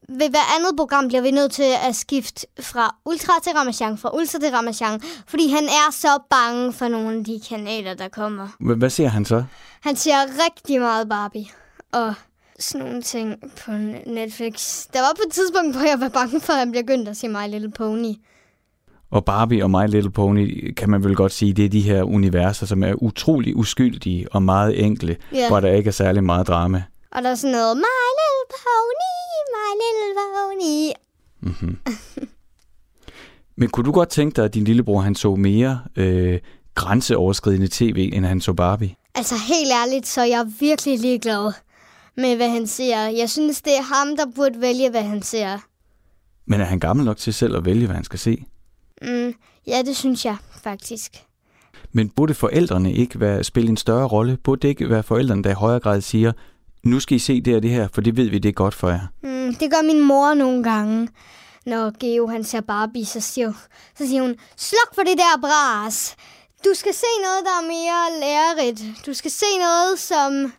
ved 0.09 0.29
hver 0.29 0.55
andet 0.55 0.77
program 0.77 1.07
bliver 1.07 1.21
vi 1.21 1.31
nødt 1.31 1.51
til 1.51 1.71
at 1.87 1.95
skifte 1.95 2.47
fra 2.59 2.95
Ultra 3.05 3.33
til 3.43 3.51
Ramachan, 3.51 3.97
fra 3.97 4.15
Ultra 4.15 4.39
til 4.39 4.49
Ramachan, 4.49 5.01
fordi 5.27 5.49
han 5.49 5.63
er 5.63 5.91
så 5.91 6.19
bange 6.29 6.73
for 6.73 6.87
nogle 6.87 7.17
af 7.17 7.23
de 7.23 7.41
kanaler, 7.49 7.93
der 7.93 8.07
kommer. 8.07 8.47
Hvad 8.77 8.89
ser 8.89 9.07
han 9.07 9.25
så? 9.25 9.43
Han 9.81 9.95
ser 9.95 10.15
rigtig 10.45 10.79
meget 10.79 11.09
Barbie, 11.09 11.45
og 11.91 12.13
sådan 12.59 12.87
nogle 12.87 13.01
ting 13.01 13.53
på 13.65 13.71
Netflix. 14.05 14.87
Der 14.93 14.99
var 14.99 15.13
på 15.15 15.21
et 15.27 15.33
tidspunkt, 15.33 15.75
hvor 15.75 15.85
jeg 15.85 15.99
var 15.99 16.09
bange 16.09 16.39
for, 16.39 16.53
at 16.53 16.59
han 16.59 16.71
begyndte 16.71 17.11
at 17.11 17.17
se 17.17 17.27
My 17.27 17.47
Little 17.49 17.71
Pony. 17.71 18.13
Og 19.11 19.25
Barbie 19.25 19.63
og 19.63 19.71
My 19.71 19.87
Little 19.87 20.11
Pony, 20.11 20.73
kan 20.73 20.89
man 20.89 21.03
vel 21.03 21.15
godt 21.15 21.31
sige, 21.31 21.53
det 21.53 21.65
er 21.65 21.69
de 21.69 21.81
her 21.81 22.03
universer, 22.03 22.65
som 22.65 22.83
er 22.83 22.93
utrolig 22.93 23.55
uskyldige 23.55 24.27
og 24.31 24.43
meget 24.43 24.85
enkle, 24.85 25.17
yeah. 25.35 25.47
hvor 25.47 25.59
der 25.59 25.71
ikke 25.71 25.87
er 25.87 25.91
særlig 25.91 26.23
meget 26.23 26.47
drama. 26.47 26.83
Og 27.11 27.23
der 27.23 27.29
er 27.29 27.35
sådan 27.35 27.51
noget, 27.51 27.77
My 27.77 28.01
Little 28.19 28.47
Pony, 28.63 29.11
My 29.55 29.67
Little 29.81 30.13
Pony. 30.35 30.91
Mm-hmm. 31.41 31.77
Men 33.59 33.69
kunne 33.69 33.85
du 33.85 33.91
godt 33.91 34.09
tænke 34.09 34.35
dig, 34.35 34.45
at 34.45 34.53
din 34.53 34.63
lillebror 34.63 34.99
han 34.99 35.15
så 35.15 35.35
mere 35.35 35.81
øh, 35.95 36.39
grænseoverskridende 36.75 37.67
tv, 37.71 38.09
end 38.13 38.25
han 38.25 38.41
så 38.41 38.53
Barbie? 38.53 38.95
Altså 39.21 39.35
helt 39.35 39.71
ærligt, 39.71 40.07
så 40.07 40.23
jeg 40.23 40.39
er 40.39 40.59
virkelig 40.59 40.99
ligeglad 40.99 41.53
med, 42.17 42.35
hvad 42.35 42.49
han 42.49 42.67
ser. 42.67 42.97
Jeg 42.97 43.29
synes, 43.29 43.61
det 43.61 43.77
er 43.77 43.81
ham, 43.81 44.17
der 44.17 44.25
burde 44.35 44.61
vælge, 44.61 44.89
hvad 44.89 45.03
han 45.03 45.21
ser. 45.21 45.57
Men 46.45 46.61
er 46.61 46.65
han 46.65 46.79
gammel 46.79 47.05
nok 47.05 47.17
til 47.17 47.33
selv 47.33 47.57
at 47.57 47.65
vælge, 47.65 47.85
hvad 47.85 47.95
han 47.95 48.03
skal 48.03 48.19
se? 48.19 48.43
Mm, 49.01 49.33
ja, 49.67 49.81
det 49.85 49.95
synes 49.95 50.25
jeg 50.25 50.35
faktisk. 50.63 51.11
Men 51.91 52.09
burde 52.09 52.33
forældrene 52.33 52.93
ikke 52.93 53.19
være, 53.19 53.43
spille 53.43 53.69
en 53.69 53.77
større 53.77 54.07
rolle? 54.07 54.37
Burde 54.37 54.61
det 54.61 54.67
ikke 54.67 54.89
være 54.89 55.03
forældrene, 55.03 55.43
der 55.43 55.49
i 55.49 55.53
højere 55.53 55.79
grad 55.79 56.01
siger, 56.01 56.31
nu 56.83 56.99
skal 56.99 57.15
I 57.15 57.19
se 57.19 57.41
det 57.41 57.55
og 57.55 57.63
det 57.63 57.71
her, 57.71 57.87
for 57.93 58.01
det 58.01 58.17
ved 58.17 58.29
vi, 58.29 58.39
det 58.39 58.49
er 58.49 58.53
godt 58.53 58.73
for 58.73 58.89
jer? 58.89 59.07
Mm, 59.23 59.55
det 59.55 59.71
gør 59.71 59.81
min 59.81 60.01
mor 60.07 60.33
nogle 60.33 60.63
gange. 60.63 61.09
Når 61.65 61.91
Geo 61.99 62.27
han 62.27 62.43
ser 62.43 62.61
Barbie, 62.61 63.05
så 63.05 63.19
siger, 63.19 63.53
så 63.97 64.07
siger 64.07 64.21
hun, 64.21 64.35
sluk 64.57 64.95
for 64.95 65.01
det 65.01 65.17
der 65.17 65.41
bras. 65.41 66.15
Du 66.65 66.73
skal 66.73 66.93
se 66.93 67.05
noget, 67.23 67.39
der 67.45 67.51
er 67.51 67.67
mere 67.67 68.19
lærerigt. 68.19 68.81
Du 69.05 69.13
skal 69.13 69.31
se 69.31 69.45
noget, 69.59 69.99
som, 69.99 70.53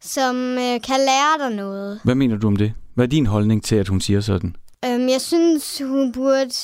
som 0.00 0.36
øh, 0.36 0.80
kan 0.80 1.00
lære 1.00 1.38
dig 1.38 1.56
noget. 1.56 2.00
Hvad 2.04 2.14
mener 2.14 2.36
du 2.36 2.46
om 2.46 2.56
det? 2.56 2.72
Hvad 2.94 3.04
er 3.04 3.08
din 3.08 3.26
holdning 3.26 3.64
til, 3.64 3.76
at 3.76 3.88
hun 3.88 4.00
siger 4.00 4.20
sådan? 4.20 4.56
Øhm, 4.84 5.08
jeg 5.08 5.20
synes, 5.20 5.82
hun 5.84 6.12
burde 6.12 6.54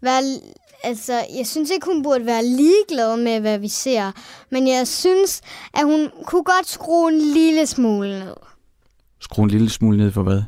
være... 0.00 0.22
Altså, 0.84 1.12
jeg 1.38 1.46
synes 1.46 1.70
ikke, 1.70 1.86
hun 1.86 2.02
burde 2.02 2.26
være 2.26 2.44
ligeglad 2.44 3.16
med, 3.16 3.40
hvad 3.40 3.58
vi 3.58 3.68
ser. 3.68 4.12
Men 4.50 4.68
jeg 4.68 4.88
synes, 4.88 5.40
at 5.74 5.84
hun 5.84 6.10
kunne 6.26 6.44
godt 6.44 6.68
skrue 6.68 7.12
en 7.12 7.20
lille 7.20 7.66
smule 7.66 8.18
ned. 8.18 8.34
Skrue 9.20 9.44
en 9.44 9.50
lille 9.50 9.70
smule 9.70 9.96
ned 9.96 10.12
for 10.12 10.22
hvad? 10.22 10.42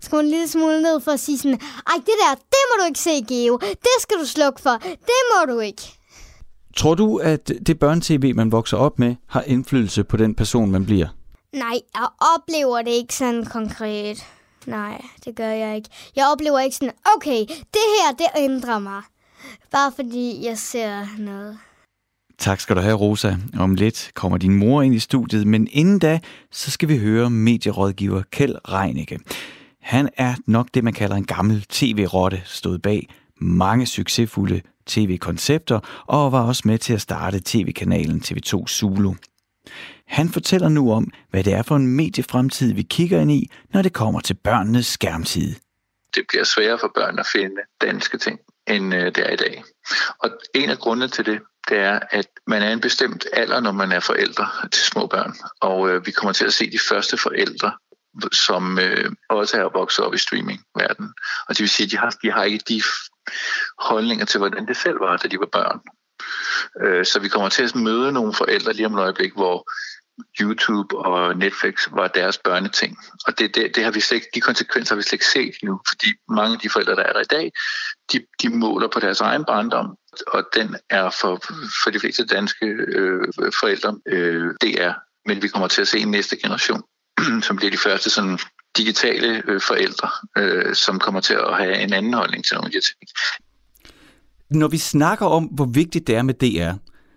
Skrue 0.00 0.20
en 0.20 0.28
lille 0.28 0.48
smule 0.48 0.82
ned 0.82 1.00
for 1.00 1.12
at 1.12 1.20
sige 1.20 1.38
sådan, 1.38 1.60
ej, 1.86 1.94
det 1.96 2.14
der, 2.26 2.34
det 2.34 2.62
må 2.70 2.82
du 2.82 2.86
ikke 2.86 2.98
se, 3.00 3.24
Geo. 3.28 3.58
Det 3.60 3.96
skal 4.00 4.18
du 4.18 4.26
slukke 4.26 4.60
for. 4.62 4.78
Det 4.82 5.20
må 5.34 5.52
du 5.52 5.60
ikke. 5.60 5.82
Tror 6.76 6.94
du, 6.94 7.16
at 7.16 7.52
det 7.66 7.78
børnetv, 7.78 8.36
man 8.36 8.52
vokser 8.52 8.76
op 8.76 8.98
med, 8.98 9.14
har 9.26 9.42
indflydelse 9.42 10.04
på 10.04 10.16
den 10.16 10.34
person, 10.34 10.70
man 10.70 10.86
bliver? 10.86 11.06
Nej, 11.52 11.78
jeg 11.94 12.08
oplever 12.36 12.82
det 12.82 12.90
ikke 12.90 13.14
sådan 13.14 13.44
konkret. 13.44 14.26
Nej, 14.66 15.04
det 15.24 15.36
gør 15.36 15.48
jeg 15.48 15.76
ikke. 15.76 15.88
Jeg 16.16 16.26
oplever 16.32 16.60
ikke 16.60 16.76
sådan, 16.76 16.94
okay, 17.16 17.40
det 17.48 17.86
her, 17.98 18.12
det 18.18 18.26
ændrer 18.36 18.78
mig. 18.78 19.02
Bare 19.70 19.92
fordi 19.96 20.46
jeg 20.46 20.58
ser 20.58 21.18
noget. 21.18 21.58
Tak 22.38 22.60
skal 22.60 22.76
du 22.76 22.80
have, 22.80 22.94
Rosa. 22.96 23.36
Om 23.58 23.74
lidt 23.74 24.10
kommer 24.14 24.38
din 24.38 24.54
mor 24.54 24.82
ind 24.82 24.94
i 24.94 24.98
studiet, 24.98 25.46
men 25.46 25.68
inden 25.70 25.98
da, 25.98 26.20
så 26.50 26.70
skal 26.70 26.88
vi 26.88 26.98
høre 26.98 27.30
medierådgiver 27.30 28.22
Kjeld 28.30 28.56
Reinicke. 28.68 29.18
Han 29.80 30.08
er 30.16 30.34
nok 30.46 30.68
det, 30.74 30.84
man 30.84 30.92
kalder 30.92 31.16
en 31.16 31.24
gammel 31.24 31.62
tv-rotte, 31.68 32.42
stod 32.44 32.78
bag 32.78 33.08
mange 33.40 33.86
succesfulde 33.86 34.60
tv-koncepter 34.86 36.04
og 36.06 36.32
var 36.32 36.42
også 36.42 36.62
med 36.64 36.78
til 36.78 36.94
at 36.94 37.00
starte 37.00 37.40
tv-kanalen 37.44 38.22
TV2 38.26 38.66
Zulu. 38.66 39.14
Han 40.06 40.28
fortæller 40.28 40.68
nu 40.68 40.92
om, 40.92 41.12
hvad 41.30 41.44
det 41.44 41.52
er 41.52 41.62
for 41.62 41.76
en 41.76 41.86
mediefremtid, 41.86 42.74
vi 42.74 42.82
kigger 42.82 43.20
ind 43.20 43.32
i, 43.32 43.50
når 43.72 43.82
det 43.82 43.92
kommer 43.92 44.20
til 44.20 44.34
børnenes 44.34 44.86
skærmtid. 44.86 45.54
Det 46.14 46.24
bliver 46.28 46.44
sværere 46.44 46.78
for 46.78 46.92
børn 46.94 47.18
at 47.18 47.26
finde 47.32 47.60
danske 47.80 48.18
ting, 48.18 48.40
end 48.66 48.94
øh, 48.94 49.04
det 49.04 49.18
er 49.18 49.30
i 49.30 49.36
dag. 49.36 49.64
Og 50.18 50.30
en 50.54 50.70
af 50.70 50.78
grundene 50.78 51.08
til 51.08 51.26
det, 51.26 51.40
det 51.68 51.78
er, 51.78 52.00
at 52.10 52.26
man 52.46 52.62
er 52.62 52.72
en 52.72 52.80
bestemt 52.80 53.26
alder, 53.32 53.60
når 53.60 53.72
man 53.72 53.92
er 53.92 54.00
forældre 54.00 54.48
til 54.72 54.82
små 54.82 55.06
børn. 55.06 55.34
Og 55.60 55.90
øh, 55.90 56.06
vi 56.06 56.10
kommer 56.10 56.32
til 56.32 56.44
at 56.44 56.52
se 56.52 56.70
de 56.70 56.78
første 56.88 57.16
forældre, 57.16 57.72
som 58.32 58.78
øh, 58.78 59.12
også 59.30 59.56
er 59.56 59.78
vokset 59.78 60.04
op 60.04 60.14
i 60.14 60.18
streamingverdenen. 60.18 61.12
Og 61.48 61.54
det 61.54 61.60
vil 61.60 61.68
sige, 61.68 61.84
at 61.84 61.90
de 61.90 61.96
har, 61.96 62.10
de 62.22 62.30
har 62.30 62.44
ikke 62.44 62.64
de 62.68 62.82
holdninger 63.78 64.24
til, 64.24 64.38
hvordan 64.38 64.66
det 64.66 64.76
selv 64.76 65.00
var, 65.00 65.16
da 65.16 65.28
de 65.28 65.38
var 65.38 65.48
børn. 65.52 65.80
Øh, 66.82 67.04
så 67.06 67.20
vi 67.20 67.28
kommer 67.28 67.48
til 67.48 67.62
at 67.62 67.74
møde 67.74 68.12
nogle 68.12 68.34
forældre 68.34 68.72
lige 68.72 68.86
om 68.86 68.94
et 68.94 69.00
øjeblik, 69.00 69.32
hvor 69.32 69.70
YouTube 70.40 70.98
og 70.98 71.36
Netflix 71.36 71.88
var 71.90 72.08
deres 72.08 72.38
børneting. 72.38 72.98
Og 73.26 73.38
det, 73.38 73.54
det, 73.54 73.76
det 73.76 73.84
har 73.84 73.90
vi 73.90 74.00
slet, 74.00 74.16
ikke, 74.16 74.28
de 74.34 74.40
konsekvenser 74.40 74.94
har 74.94 74.96
vi 74.96 75.02
slet 75.02 75.12
ikke 75.12 75.26
set 75.26 75.54
nu, 75.62 75.80
fordi 75.88 76.06
mange 76.28 76.54
af 76.54 76.60
de 76.60 76.70
forældre, 76.70 76.96
der 76.96 77.02
er 77.02 77.12
der 77.12 77.20
i 77.20 77.30
dag, 77.30 77.52
de, 78.12 78.26
de 78.42 78.48
måler 78.48 78.88
på 78.88 79.00
deres 79.00 79.20
egen 79.20 79.44
barndom, 79.44 79.96
og 80.26 80.44
den 80.54 80.76
er 80.90 81.10
for, 81.10 81.40
for 81.84 81.90
de 81.90 82.00
fleste 82.00 82.26
danske 82.26 82.66
øh, 82.66 83.24
forældre, 83.60 83.98
øh, 84.06 84.54
det 84.60 84.82
er. 84.82 84.94
Men 85.26 85.42
vi 85.42 85.48
kommer 85.48 85.68
til 85.68 85.80
at 85.80 85.88
se 85.88 85.98
en 85.98 86.10
næste 86.10 86.36
generation, 86.36 86.82
som 87.46 87.56
bliver 87.56 87.70
de 87.70 87.78
første 87.78 88.10
sådan 88.10 88.38
digitale 88.76 89.42
øh, 89.48 89.60
forældre, 89.60 90.08
øh, 90.38 90.74
som 90.74 90.98
kommer 90.98 91.20
til 91.20 91.34
at 91.34 91.56
have 91.56 91.78
en 91.78 91.92
anden 91.92 92.14
holdning 92.14 92.44
til 92.44 92.54
nogle 92.54 92.66
af 92.66 92.72
de 92.72 92.80
ting. 92.80 92.98
Når 94.50 94.68
vi 94.68 94.78
snakker 94.78 95.26
om, 95.26 95.44
hvor 95.44 95.64
vigtigt 95.64 96.06
det 96.06 96.16
er 96.16 96.22
med 96.22 96.34
DR, 96.34 96.72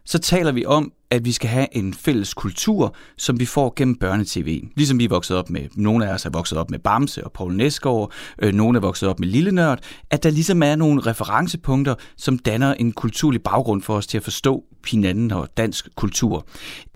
så 0.06 0.20
taler 0.20 0.52
vi 0.52 0.66
om, 0.66 0.92
at 1.10 1.26
vi 1.26 1.32
skal 1.32 1.50
have 1.50 1.68
en 1.72 1.94
fælles 1.94 2.34
kultur, 2.34 2.96
som 3.18 3.40
vi 3.40 3.46
får 3.46 3.74
gennem 3.76 3.96
børnetv. 3.96 4.62
Ligesom 4.76 5.00
vi 5.00 5.04
er 5.04 5.10
vokset 5.10 5.38
op 5.38 5.50
med, 5.50 5.62
nogle 5.76 6.08
af 6.10 6.14
os 6.14 6.26
er 6.26 6.30
vokset 6.30 6.58
op 6.58 6.72
med 6.72 6.80
Bamse 6.80 7.24
og 7.24 7.32
Paul 7.32 7.56
Næsgaard, 7.56 8.12
øh, 8.42 8.54
nogle 8.54 8.78
er 8.78 8.82
vokset 8.82 9.10
op 9.10 9.20
med 9.20 9.28
Lille 9.28 9.52
Nørd, 9.52 9.80
at 10.10 10.24
der 10.24 10.30
ligesom 10.30 10.64
er 10.64 10.76
nogle 10.76 11.02
referencepunkter, 11.02 11.96
som 12.18 12.40
danner 12.40 12.74
en 12.74 12.92
kulturlig 12.92 13.44
baggrund 13.44 13.82
for 13.82 13.96
os 13.96 14.08
til 14.08 14.18
at 14.18 14.24
forstå 14.24 14.64
hinanden 14.88 15.32
og 15.32 15.50
dansk 15.58 15.96
kultur. 15.96 16.48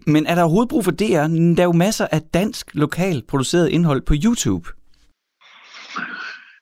Men 0.07 0.25
er 0.25 0.35
der 0.35 0.41
overhovedet 0.41 0.69
brug 0.69 0.83
for 0.83 0.91
DR? 0.91 1.27
Der 1.27 1.55
er 1.57 1.63
jo 1.63 1.71
masser 1.71 2.07
af 2.11 2.21
dansk, 2.21 2.69
lokalt 2.73 3.27
produceret 3.27 3.69
indhold 3.69 4.01
på 4.01 4.13
YouTube. 4.23 4.69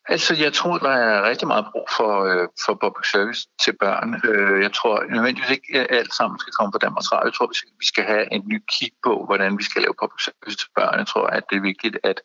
Altså, 0.10 0.36
jeg 0.36 0.54
tror, 0.54 0.78
der 0.78 0.90
er 0.90 1.30
rigtig 1.30 1.48
meget 1.48 1.66
brug 1.72 1.88
for, 1.98 2.24
øh, 2.24 2.48
for 2.66 2.74
public 2.74 3.12
service 3.12 3.48
til 3.64 3.74
børn. 3.80 4.22
Øh, 4.30 4.62
jeg 4.62 4.74
tror 4.74 5.04
nødvendigvis 5.16 5.52
ikke, 5.52 5.80
at 5.80 5.98
alt 6.00 6.14
sammen 6.14 6.40
skal 6.40 6.54
komme 6.54 6.72
på 6.72 6.78
Danmarks 6.78 7.12
Radio. 7.12 7.26
Jeg 7.26 7.34
tror, 7.34 7.48
vi 7.80 7.86
skal 7.86 8.04
have 8.04 8.34
en 8.34 8.44
ny 8.48 8.64
kig 8.74 8.92
på, 9.04 9.26
hvordan 9.26 9.58
vi 9.58 9.64
skal 9.64 9.82
lave 9.82 10.00
public 10.02 10.22
service 10.26 10.58
til 10.58 10.70
børn. 10.76 11.00
Jeg 11.00 11.08
tror, 11.08 11.28
at 11.28 11.44
det 11.50 11.56
er 11.56 11.62
vigtigt, 11.62 11.98
at 12.04 12.22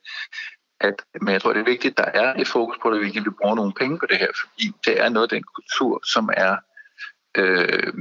at, 0.89 0.95
men 1.21 1.33
jeg 1.33 1.43
tror, 1.43 1.53
det 1.53 1.61
er 1.61 1.75
vigtigt, 1.75 2.01
at 2.01 2.05
der 2.05 2.21
er 2.21 2.35
et 2.35 2.49
fokus 2.49 2.77
på, 2.83 2.91
det 2.91 2.97
er 2.97 3.07
vigtigt, 3.07 3.23
at 3.23 3.31
vi 3.31 3.39
bruger 3.41 3.55
nogle 3.55 3.73
penge 3.73 3.99
på 3.99 4.07
det 4.07 4.19
her, 4.19 4.33
fordi 4.41 4.73
det 4.87 5.01
er 5.01 5.09
noget 5.09 5.27
af 5.27 5.35
den 5.37 5.45
kultur, 5.55 6.01
som 6.15 6.31
er 6.37 6.57
øh, 7.37 7.93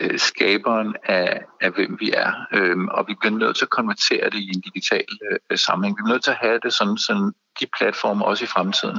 øh, 0.00 0.18
skaberen 0.18 0.96
af, 1.04 1.42
af, 1.60 1.70
hvem 1.70 1.96
vi 2.00 2.12
er. 2.12 2.32
Øhm, 2.52 2.88
og 2.88 3.04
vi 3.08 3.14
bliver 3.20 3.38
nødt 3.38 3.56
til 3.56 3.64
at 3.64 3.70
konvertere 3.70 4.30
det 4.30 4.38
i 4.38 4.50
en 4.54 4.60
digital 4.60 5.06
øh, 5.50 5.58
sammenhæng. 5.58 5.96
Vi 5.96 6.02
bliver 6.02 6.14
nødt 6.14 6.24
til 6.24 6.30
at 6.30 6.36
have 6.36 6.58
det 6.62 6.72
sådan, 6.72 6.98
sådan 6.98 7.32
de 7.60 7.66
platforme 7.78 8.24
også 8.24 8.44
i 8.44 8.46
fremtiden, 8.46 8.98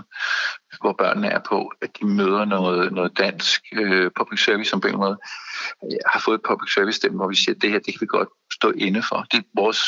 hvor 0.82 0.94
børnene 0.94 1.28
er 1.28 1.40
på, 1.50 1.72
at 1.82 1.90
de 2.00 2.06
møder 2.06 2.46
noget, 2.46 2.92
noget 2.92 3.18
dansk 3.18 3.62
øh, 3.74 4.12
public 4.18 4.44
service, 4.44 4.70
som 4.70 4.82
på 4.82 4.88
en 4.88 4.98
måde 4.98 5.18
øh, 5.84 5.98
har 6.06 6.20
fået 6.20 6.36
et 6.36 6.48
public 6.48 6.74
service 6.74 6.98
stemme, 6.98 7.18
hvor 7.18 7.28
vi 7.28 7.36
siger, 7.36 7.56
at 7.56 7.62
det 7.62 7.72
her, 7.72 7.80
det 7.80 7.94
kan 7.94 8.02
vi 8.02 8.18
godt 8.18 8.30
stå 8.54 8.72
inde 8.72 9.04
for. 9.10 9.26
Det, 9.32 9.44
vores 9.56 9.82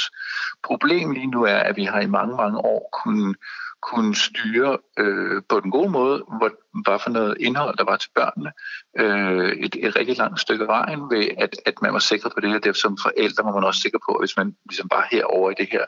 problem 0.63 1.11
lige 1.11 1.31
nu 1.31 1.43
er, 1.43 1.57
at 1.57 1.75
vi 1.77 1.83
har 1.83 1.99
i 1.99 2.07
mange, 2.07 2.35
mange 2.37 2.57
år 2.57 2.89
kunnet 3.03 3.35
kunne 3.81 4.15
styre 4.15 4.77
øh, 4.99 5.41
på 5.49 5.59
den 5.59 5.71
gode 5.71 5.89
måde, 5.89 6.23
hvor, 6.37 6.51
hvad 6.83 6.99
for 6.99 7.09
noget 7.09 7.37
indhold 7.39 7.77
der 7.77 7.83
var 7.83 7.97
til 7.97 8.09
børnene, 8.15 8.51
øh, 8.99 9.51
et, 9.65 9.75
et 9.79 9.95
rigtig 9.95 10.17
langt 10.17 10.39
stykke 10.39 10.67
vejen 10.67 10.99
ved, 10.99 11.27
at, 11.37 11.55
at 11.65 11.81
man 11.81 11.93
var 11.93 11.99
sikker 11.99 12.29
på 12.29 12.39
det 12.39 12.49
her. 12.49 12.59
Det, 12.59 12.77
som 12.77 12.97
forældre 13.01 13.43
var 13.43 13.53
man 13.53 13.63
også 13.63 13.81
sikker 13.81 13.99
på, 14.09 14.11
at 14.15 14.21
hvis 14.21 14.37
man 14.37 14.55
ligesom 14.69 14.89
bare 14.89 15.07
herover 15.11 15.51
i 15.51 15.55
det 15.57 15.67
her 15.71 15.85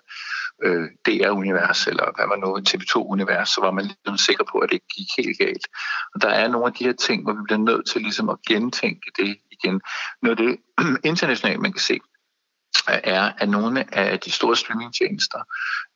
øh, 0.64 0.88
DR-univers, 1.06 1.88
eller 1.88 2.06
hvad 2.16 2.28
var 2.28 2.36
nu, 2.36 2.50
TV2-univers, 2.70 3.50
så 3.50 3.62
var 3.62 3.72
man 3.72 3.86
ligesom 3.86 4.18
sikker 4.18 4.44
på, 4.52 4.58
at 4.58 4.70
det 4.70 4.80
gik 4.96 5.10
helt 5.18 5.38
galt. 5.38 5.66
Og 6.14 6.22
der 6.22 6.30
er 6.30 6.48
nogle 6.48 6.68
af 6.68 6.74
de 6.74 6.84
her 6.84 6.94
ting, 6.94 7.24
hvor 7.24 7.34
vi 7.34 7.44
bliver 7.44 7.60
nødt 7.70 7.90
til 7.90 8.02
ligesom 8.02 8.30
at 8.30 8.38
gentænke 8.48 9.12
det 9.18 9.38
igen. 9.52 9.82
Noget 10.22 10.40
af 10.40 10.46
det 10.46 10.58
internationalt, 11.12 11.62
man 11.62 11.74
kan 11.74 11.82
se, 11.82 12.00
er, 13.04 13.32
at 13.38 13.50
nogle 13.50 13.96
af 13.96 14.20
de 14.20 14.32
store 14.32 14.56
streamingtjenester 14.56 15.40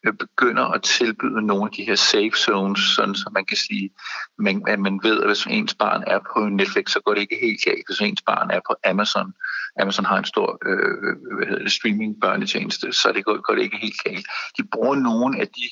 øh, 0.05 0.13
begynder 0.13 0.63
at 0.63 0.83
tilbyde 0.83 1.41
nogle 1.41 1.65
af 1.65 1.71
de 1.71 1.83
her 1.83 1.95
safe 1.95 2.31
zones, 2.37 2.79
sådan 2.95 3.15
så 3.15 3.29
man 3.33 3.45
kan 3.45 3.57
sige, 3.57 3.89
man, 4.37 4.63
at 4.67 4.79
man 4.79 4.99
ved, 5.03 5.21
at 5.21 5.27
hvis 5.27 5.45
ens 5.45 5.73
barn 5.73 6.03
er 6.07 6.19
på 6.33 6.39
Netflix, 6.39 6.91
så 6.91 6.99
går 7.05 7.13
det 7.13 7.21
ikke 7.21 7.37
helt 7.41 7.61
galt. 7.63 7.87
Hvis 7.87 8.01
ens 8.01 8.21
barn 8.21 8.49
er 8.51 8.59
på 8.67 8.75
Amazon, 8.83 9.33
Amazon 9.81 10.05
har 10.05 10.17
en 10.17 10.25
stor 10.25 10.57
øh, 10.65 11.15
hvad 11.37 11.47
hedder 11.47 11.63
det, 11.63 11.71
streaming 11.71 12.21
børnetjeneste, 12.21 12.93
så 12.93 13.11
det 13.11 13.25
går, 13.25 13.41
går 13.41 13.55
det 13.55 13.61
ikke 13.61 13.77
helt 13.77 13.99
galt. 14.03 14.27
De 14.57 14.63
bruger 14.71 14.95
nogle 14.95 15.41
af 15.41 15.47
de 15.47 15.67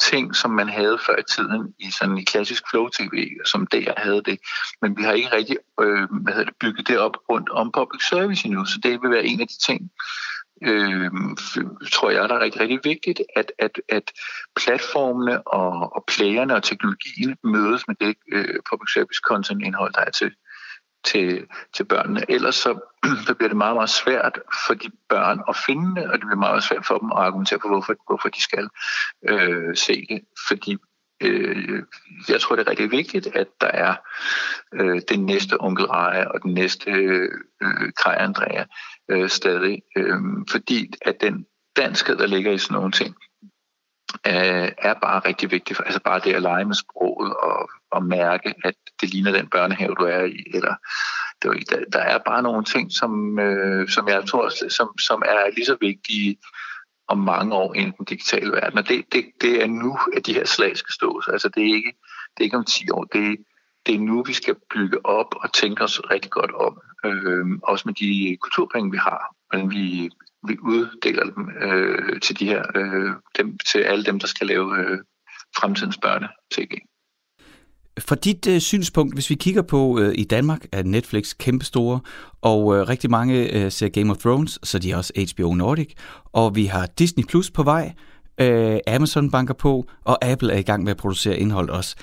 ting, 0.00 0.36
som 0.36 0.50
man 0.50 0.68
havde 0.68 0.98
før 1.06 1.16
i 1.16 1.22
tiden 1.34 1.74
i 1.78 1.90
sådan 1.90 2.18
en 2.18 2.24
klassisk 2.24 2.62
flow 2.70 2.88
tv, 2.88 3.28
som 3.44 3.66
der 3.66 3.92
havde 3.96 4.22
det, 4.22 4.38
men 4.82 4.96
vi 4.96 5.02
har 5.02 5.12
ikke 5.12 5.32
rigtig 5.32 5.56
øh, 5.80 6.08
hvad 6.22 6.32
hedder 6.32 6.50
det, 6.50 6.58
bygget 6.60 6.88
det 6.88 6.98
op 6.98 7.16
rundt 7.30 7.50
om 7.50 7.72
public 7.72 8.08
service 8.08 8.46
endnu, 8.46 8.64
så 8.64 8.78
det 8.82 9.02
vil 9.02 9.10
være 9.10 9.26
en 9.26 9.40
af 9.40 9.48
de 9.48 9.58
ting, 9.66 9.90
øh, 10.62 11.10
tror 11.92 12.10
jeg, 12.10 12.28
der 12.28 12.34
er 12.34 12.40
rigtig, 12.40 12.60
rigtig 12.60 12.80
vigtigt, 12.84 13.20
at, 13.36 13.52
at, 13.58 13.80
at 13.88 14.12
platformene 14.56 15.46
og, 15.46 15.96
og 15.96 16.04
playerne 16.08 16.54
og 16.54 16.62
teknologien 16.62 17.36
mødes 17.44 17.88
med 17.88 17.96
det 18.00 18.16
øh, 18.32 18.58
public 18.70 18.92
service 18.92 19.20
content 19.28 19.62
indhold, 19.62 19.92
der 19.92 20.00
er 20.00 20.10
til, 20.10 20.32
til, 21.04 21.46
til 21.74 21.84
børnene. 21.84 22.30
Ellers 22.30 22.54
så, 22.54 22.80
så 23.26 23.34
bliver 23.34 23.48
det 23.48 23.56
meget, 23.56 23.74
meget 23.74 23.90
svært 23.90 24.38
for 24.66 24.74
de 24.74 24.90
børn 25.08 25.40
at 25.48 25.56
finde 25.66 26.00
det, 26.00 26.10
og 26.10 26.12
det 26.12 26.26
bliver 26.26 26.46
meget 26.48 26.62
svært 26.62 26.86
for 26.86 26.98
dem 26.98 27.12
at 27.12 27.18
argumentere 27.18 27.58
for, 27.62 27.68
hvorfor, 27.68 27.94
hvorfor 28.06 28.28
de 28.28 28.42
skal 28.42 28.68
øh, 29.28 29.76
se 29.76 30.06
det. 30.08 30.20
Fordi 30.48 30.76
øh, 31.20 31.82
jeg 32.28 32.40
tror, 32.40 32.56
det 32.56 32.66
er 32.66 32.70
rigtig 32.70 32.90
vigtigt, 32.90 33.26
at 33.26 33.46
der 33.60 33.66
er 33.66 33.94
øh, 34.74 35.00
den 35.08 35.26
næste 35.26 35.60
onkel 35.60 35.86
Raja 35.86 36.24
og 36.24 36.42
den 36.42 36.54
næste 36.54 36.90
øh, 36.90 37.92
Kaj 38.02 38.16
Andrea 38.18 38.64
øh, 39.08 39.28
stadig. 39.28 39.82
Øh, 39.96 40.20
fordi 40.50 40.92
at 41.02 41.20
den 41.20 41.46
danskhed, 41.76 42.16
der 42.16 42.26
ligger 42.26 42.52
i 42.52 42.58
sådan 42.58 42.74
nogle 42.74 42.92
ting, 42.92 43.14
øh, 44.26 44.68
er 44.78 44.94
bare 45.02 45.28
rigtig 45.28 45.50
vigtigt. 45.50 45.80
Altså 45.86 46.00
bare 46.00 46.20
det 46.24 46.34
at 46.34 46.42
lege 46.42 46.64
med 46.64 46.74
sproget 46.74 47.34
og, 47.36 47.70
og 47.90 48.04
mærke, 48.04 48.54
at 48.64 48.74
det 49.00 49.10
ligner 49.12 49.32
den 49.32 49.48
børnehave, 49.48 49.94
du 49.94 50.04
er 50.04 50.24
i. 50.24 50.44
Eller, 50.54 50.74
der, 51.42 51.84
der 51.92 51.98
er 51.98 52.18
bare 52.18 52.42
nogle 52.42 52.64
ting, 52.64 52.92
som, 52.92 53.38
øh, 53.38 53.88
som 53.88 54.08
jeg 54.08 54.26
tror, 54.26 54.68
som, 54.68 54.98
som 54.98 55.22
er 55.26 55.54
lige 55.54 55.66
så 55.66 55.76
vigtige 55.80 56.38
om 57.08 57.18
mange 57.18 57.54
år 57.54 57.74
i 57.74 57.80
den 57.80 58.04
digitale 58.08 58.52
verden. 58.52 58.78
Og 58.78 58.88
det, 58.88 59.12
det, 59.12 59.24
det 59.40 59.62
er 59.62 59.66
nu, 59.66 59.98
at 60.16 60.26
de 60.26 60.34
her 60.34 60.44
slag 60.44 60.76
skal 60.76 60.92
stås. 60.92 61.28
Altså 61.28 61.48
det 61.48 61.62
er 61.62 61.74
ikke, 61.74 61.92
det 62.30 62.40
er 62.40 62.44
ikke 62.44 62.56
om 62.56 62.64
10 62.64 62.90
år. 62.90 63.04
Det, 63.04 63.36
det 63.86 63.94
er 63.94 63.98
nu, 63.98 64.22
vi 64.22 64.32
skal 64.32 64.56
bygge 64.74 65.06
op 65.06 65.34
og 65.42 65.52
tænke 65.52 65.84
os 65.84 66.00
rigtig 66.10 66.30
godt 66.30 66.50
om. 66.50 66.80
Øh, 67.04 67.46
også 67.62 67.82
med 67.88 67.94
de 67.94 68.36
kulturpenge, 68.40 68.90
vi 68.90 68.96
har, 68.96 69.34
hvordan 69.50 69.70
vi, 69.70 70.10
vi 70.48 70.58
uddeler 70.62 71.24
dem 71.24 71.50
øh, 71.62 72.20
til 72.20 72.38
de 72.38 72.46
her, 72.46 72.62
øh, 72.74 73.12
dem, 73.38 73.58
til 73.72 73.78
alle 73.78 74.04
dem, 74.04 74.18
der 74.18 74.26
skal 74.26 74.46
lave 74.46 74.78
øh, 74.78 74.98
fremtidens 75.58 75.98
børne-tv. 76.02 76.70
For 77.98 78.14
dit 78.14 78.46
øh, 78.46 78.60
synspunkt, 78.60 79.14
hvis 79.14 79.30
vi 79.30 79.34
kigger 79.34 79.62
på 79.62 80.00
øh, 80.00 80.14
i 80.14 80.24
Danmark, 80.24 80.66
er 80.72 80.82
Netflix 80.82 81.36
kæmpestore, 81.38 82.00
og 82.42 82.76
øh, 82.76 82.88
rigtig 82.88 83.10
mange 83.10 83.64
øh, 83.64 83.72
ser 83.72 83.88
Game 83.88 84.10
of 84.10 84.16
Thrones, 84.16 84.58
så 84.62 84.78
de 84.78 84.92
er 84.92 84.96
også 84.96 85.12
HBO 85.34 85.54
Nordic, 85.54 85.94
og 86.32 86.56
vi 86.56 86.66
har 86.66 86.86
Disney 86.86 87.24
Plus 87.24 87.50
på 87.50 87.62
vej, 87.62 87.92
øh, 88.40 88.78
Amazon 88.86 89.30
banker 89.30 89.54
på, 89.54 89.84
og 90.04 90.24
Apple 90.24 90.52
er 90.52 90.58
i 90.58 90.62
gang 90.62 90.84
med 90.84 90.90
at 90.90 90.96
producere 90.96 91.38
indhold 91.38 91.70
også. 91.70 91.96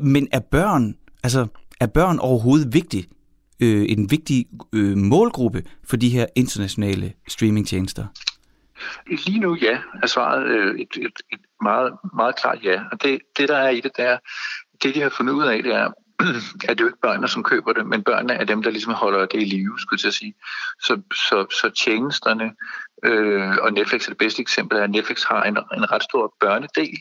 Men 0.00 0.28
er 0.32 0.40
børn, 0.40 0.96
altså 1.22 1.46
er 1.80 1.86
børn 1.86 2.18
overhovedet 2.18 2.74
vigtigt, 2.74 3.08
øh, 3.60 3.86
en 3.88 4.10
vigtig 4.10 4.46
øh, 4.72 4.96
målgruppe 4.96 5.62
for 5.84 5.96
de 5.96 6.08
her 6.08 6.26
internationale 6.36 7.12
streamingtjenester? 7.28 8.06
Lige 9.26 9.40
nu 9.40 9.56
ja, 9.62 9.78
er 10.02 10.06
svaret 10.06 10.46
øh, 10.46 10.80
et, 10.80 10.88
et, 10.96 11.12
et 11.32 11.40
meget, 11.62 11.92
meget 12.16 12.36
klart 12.36 12.58
ja. 12.64 12.80
Og 12.92 13.02
det, 13.02 13.18
det 13.38 13.48
der 13.48 13.56
er 13.56 13.68
i 13.68 13.80
det, 13.80 13.92
der 13.96 14.04
er, 14.04 14.18
det 14.82 14.94
de 14.94 15.00
har 15.00 15.08
fundet 15.08 15.32
ud 15.32 15.44
af, 15.44 15.62
det 15.62 15.74
er, 15.74 15.90
at 16.68 16.78
det 16.78 16.80
jo 16.80 16.86
ikke 16.86 17.00
børnene, 17.02 17.28
som 17.28 17.42
køber 17.42 17.72
det, 17.72 17.86
men 17.86 18.02
børnene 18.02 18.32
er 18.34 18.44
dem, 18.44 18.62
der 18.62 18.70
ligesom 18.70 18.92
holder 18.92 19.26
det 19.26 19.42
i 19.42 19.44
live, 19.44 19.78
skulle 19.78 20.00
jeg 20.04 20.12
sige. 20.12 20.34
Så, 20.80 21.02
så, 21.12 21.46
så 21.50 21.70
tjenesterne, 21.84 22.52
øh, 23.04 23.56
og 23.62 23.72
Netflix 23.72 24.06
er 24.06 24.10
det 24.10 24.18
bedste 24.18 24.42
eksempel, 24.42 24.78
er, 24.78 24.82
at 24.82 24.90
Netflix 24.90 25.24
har 25.24 25.42
en, 25.42 25.56
en 25.76 25.92
ret 25.92 26.02
stor 26.02 26.34
børnedel, 26.40 26.98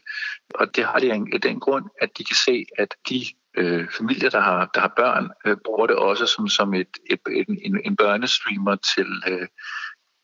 og 0.55 0.75
det 0.75 0.86
har 0.86 1.00
de 1.00 1.12
af 1.12 1.41
den 1.41 1.60
grund, 1.60 1.86
at 2.01 2.10
de 2.17 2.24
kan 2.24 2.36
se, 2.36 2.65
at 2.77 2.96
de 3.10 3.25
øh, 3.58 3.88
familier, 3.98 4.29
der 4.29 4.39
har, 4.39 4.70
der 4.74 4.82
har 4.82 4.94
børn, 4.98 5.29
øh, 5.46 5.58
bruger 5.65 5.88
det 5.88 5.96
også 5.96 6.25
som, 6.27 6.48
som 6.48 6.74
et, 6.74 6.98
et, 7.10 7.20
en, 7.48 7.79
en 7.86 7.96
børnestreamer 7.96 8.75
til, 8.96 9.08
øh, 9.27 9.48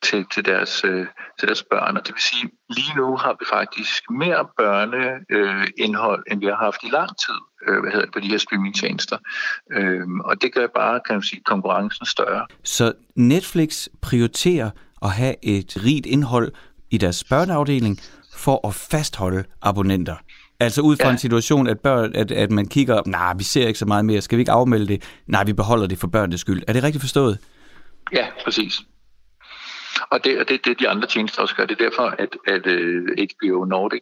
til, 0.03 0.25
til, 0.33 0.45
deres, 0.45 0.83
øh, 0.83 1.07
til 1.39 1.47
deres 1.47 1.63
børn. 1.63 1.97
Og 1.97 2.07
det 2.07 2.13
vil 2.15 2.21
sige, 2.21 2.51
lige 2.69 2.93
nu 2.97 3.17
har 3.17 3.35
vi 3.39 3.45
faktisk 3.53 4.03
mere 4.09 4.47
børneindhold, 4.57 6.23
øh, 6.27 6.31
end 6.31 6.39
vi 6.39 6.45
har 6.45 6.55
haft 6.55 6.83
i 6.83 6.89
lang 6.89 7.09
tid 7.09 7.39
øh, 7.67 7.79
hvad 7.81 7.91
hedder 7.91 8.05
det, 8.05 8.13
på 8.13 8.19
de 8.19 8.27
her 8.27 8.37
streamingtjenester. 8.37 9.17
Øh, 9.71 10.01
og 10.25 10.41
det 10.41 10.53
gør 10.53 10.67
bare, 10.75 10.99
kan 11.05 11.15
man 11.15 11.23
sige, 11.23 11.41
konkurrencen 11.45 12.05
større. 12.05 12.45
Så 12.63 12.93
Netflix 13.15 13.87
prioriterer 14.01 14.69
at 15.01 15.11
have 15.11 15.35
et 15.43 15.77
rigt 15.85 16.05
indhold 16.05 16.51
i 16.89 16.97
deres 16.97 17.23
børneafdeling 17.23 17.99
for 18.35 18.67
at 18.67 18.75
fastholde 18.75 19.43
abonnenter. 19.61 20.15
Altså 20.59 20.81
ud 20.81 20.97
fra 20.97 21.07
ja. 21.07 21.11
en 21.11 21.17
situation, 21.17 21.67
at, 21.67 21.79
børn, 21.79 22.15
at, 22.15 22.31
at 22.31 22.51
man 22.51 22.67
kigger, 22.67 23.01
nej, 23.05 23.27
nah, 23.27 23.39
vi 23.39 23.43
ser 23.43 23.67
ikke 23.67 23.79
så 23.79 23.85
meget 23.85 24.05
mere, 24.05 24.21
skal 24.21 24.37
vi 24.37 24.41
ikke 24.41 24.51
afmelde 24.51 24.87
det? 24.87 25.03
Nej, 25.27 25.43
vi 25.43 25.53
beholder 25.53 25.87
det 25.87 25.99
for 25.99 26.07
børnenes 26.07 26.41
skyld. 26.41 26.63
Er 26.67 26.73
det 26.73 26.83
rigtigt 26.83 27.01
forstået? 27.01 27.37
Ja, 28.13 28.25
præcis. 28.43 28.81
Og 30.09 30.23
det 30.23 30.39
er 30.39 30.43
det, 30.43 30.65
det, 30.65 30.79
de 30.79 30.89
andre 30.89 31.07
tjenester 31.07 31.41
også 31.41 31.55
gør. 31.55 31.65
Det 31.65 31.81
er 31.81 31.89
derfor, 31.89 32.03
at, 32.03 32.37
at 32.47 32.67
øh, 32.67 33.03
HBO 33.31 33.65
Nordic 33.65 34.01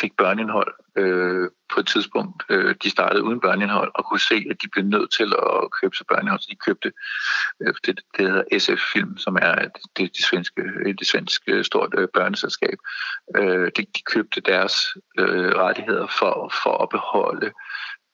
fik 0.00 0.16
børneindhold 0.16 0.74
øh, 0.98 1.48
på 1.72 1.80
et 1.80 1.86
tidspunkt. 1.86 2.42
Øh, 2.50 2.74
de 2.82 2.90
startede 2.90 3.22
uden 3.22 3.40
børneindhold 3.40 3.92
og 3.94 4.04
kunne 4.04 4.20
se, 4.20 4.46
at 4.50 4.56
de 4.62 4.68
blev 4.72 4.84
nødt 4.84 5.10
til 5.12 5.32
at 5.42 5.70
købe 5.80 5.96
sig 5.96 6.06
børneindhold. 6.06 6.40
Så 6.40 6.48
de 6.50 6.56
købte 6.56 6.92
øh, 7.62 7.74
det, 7.86 8.00
det 8.16 8.28
hedder 8.28 8.58
SF 8.58 8.82
Film, 8.92 9.18
som 9.18 9.36
er 9.42 9.54
det, 9.96 10.16
det, 10.16 10.24
svenske, 10.24 10.62
det 10.98 11.06
svenske 11.06 11.52
øh, 11.52 11.58
øh, 11.58 11.64
stort 11.64 11.94
øh, 11.98 12.08
børneselskab. 12.14 12.78
Øh, 13.36 13.70
de, 13.76 13.82
de 13.96 14.02
købte 14.12 14.40
deres 14.40 14.74
øh, 15.18 15.52
rettigheder 15.64 16.06
for, 16.18 16.52
for 16.62 16.82
at 16.82 16.88
beholde 16.88 17.52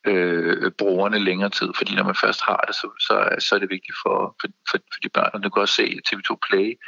øh, 0.06 0.70
brugerne 0.70 1.18
længere 1.18 1.50
tid, 1.50 1.68
fordi 1.76 1.94
når 1.94 2.04
man 2.04 2.14
først 2.14 2.40
har 2.42 2.64
det, 2.66 2.74
så, 2.74 2.88
så, 3.00 3.46
så 3.48 3.54
er 3.54 3.58
det 3.58 3.70
vigtigt 3.70 3.96
for, 4.02 4.36
for, 4.40 4.48
for, 4.70 4.78
for 4.92 5.00
de 5.02 5.08
børn. 5.08 5.30
Og 5.34 5.42
du 5.42 5.50
kan 5.50 5.60
også 5.60 5.74
se, 5.74 5.82
at 5.82 6.14
TV2 6.14 6.36
Play 6.50 6.78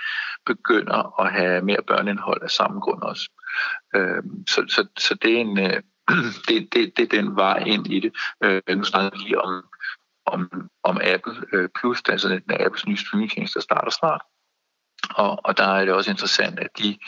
begynder 0.47 1.21
at 1.21 1.33
have 1.33 1.63
mere 1.63 1.83
børneindhold 1.87 2.43
af 2.43 2.51
samme 2.51 2.81
grund 2.81 3.03
også. 3.03 3.31
Øh, 3.97 4.23
så, 4.49 4.65
så, 4.69 4.87
så 4.99 5.15
det 5.15 5.33
er 5.33 5.41
en... 5.41 5.59
Øh, 5.59 5.83
det, 6.49 6.75
det, 6.75 6.93
det 6.97 7.03
er 7.03 7.23
den 7.23 7.37
vej 7.37 7.59
ind 7.67 7.87
i 7.87 8.01
det. 8.01 8.13
Øh, 8.45 8.77
nu 8.77 8.85
snakker 8.85 9.11
vi 9.11 9.25
lige 9.25 9.41
om, 9.41 9.65
om, 10.27 10.69
om 10.83 11.01
Apple 11.03 11.35
øh, 11.53 11.69
Plus, 11.75 12.03
altså 12.09 12.29
den 12.29 12.43
Apples 12.61 12.87
nye 12.87 12.97
streamingtjeneste, 12.97 13.59
der 13.59 13.63
starter 13.63 13.91
snart. 13.91 14.21
Og, 15.11 15.41
og 15.45 15.59
der 15.59 15.65
er 15.65 15.85
det 15.85 15.95
også 15.95 16.11
interessant, 16.11 16.59
at 16.59 16.79
de 16.79 16.99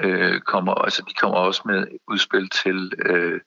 øh, 0.00 0.40
kommer, 0.40 0.74
altså 0.74 1.02
de 1.08 1.14
kommer 1.14 1.38
også 1.38 1.62
med 1.64 1.86
udspil 2.08 2.48
til 2.48 2.92
øh, 3.06 3.40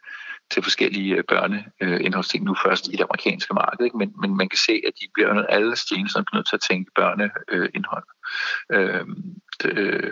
til 0.53 0.63
forskellige 0.63 1.15
øh, 1.15 1.23
børneindholdsting 1.23 2.41
øh, 2.43 2.45
nu 2.45 2.55
først 2.65 2.87
i 2.87 2.91
det 2.91 3.01
amerikanske 3.09 3.53
marked. 3.53 3.85
Ikke? 3.85 3.97
Men, 3.97 4.13
men 4.21 4.37
man 4.37 4.49
kan 4.49 4.57
se, 4.57 4.75
at 4.87 4.93
de 4.99 5.05
bliver 5.13 5.33
nødt, 5.33 5.45
alle 5.49 5.75
tjenester 5.75 6.23
nødt 6.33 6.47
til 6.47 6.55
at 6.55 6.65
tænke 6.69 6.91
børneindhold. 6.95 8.05
Øh, 8.71 8.95
øhm, 8.95 9.23
øh, 9.65 10.11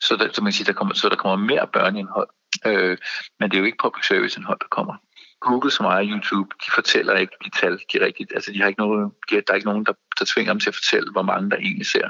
så, 0.00 0.16
der, 0.16 0.32
så 0.32 0.42
man 0.42 0.52
siger, 0.52 0.66
der 0.66 0.78
kommer, 0.78 0.94
så 0.94 1.08
der 1.08 1.16
kommer 1.16 1.46
mere 1.46 1.66
børneindhold. 1.72 2.28
Øh, 2.66 2.96
men 3.38 3.50
det 3.50 3.56
er 3.56 3.60
jo 3.60 3.66
ikke 3.66 3.82
public 3.82 4.06
service 4.06 4.38
indhold, 4.38 4.60
der 4.60 4.76
kommer. 4.78 4.94
Google, 5.40 5.70
som 5.70 5.86
ejer 5.86 6.10
YouTube, 6.12 6.50
de 6.66 6.70
fortæller 6.74 7.14
ikke 7.14 7.32
de 7.44 7.50
tal, 7.60 7.72
de 7.92 8.04
rigtigt. 8.06 8.32
Altså, 8.34 8.52
de 8.52 8.60
har 8.60 8.68
ikke 8.68 8.80
noget, 8.80 9.12
de, 9.30 9.34
der 9.34 9.52
er 9.52 9.54
ikke 9.54 9.68
nogen, 9.68 9.86
der, 9.86 9.92
der 10.18 10.24
tvinger 10.24 10.52
dem 10.52 10.60
til 10.60 10.70
at 10.70 10.74
fortælle, 10.74 11.12
hvor 11.12 11.22
mange 11.22 11.50
der 11.50 11.56
egentlig 11.56 11.86
ser. 11.86 12.08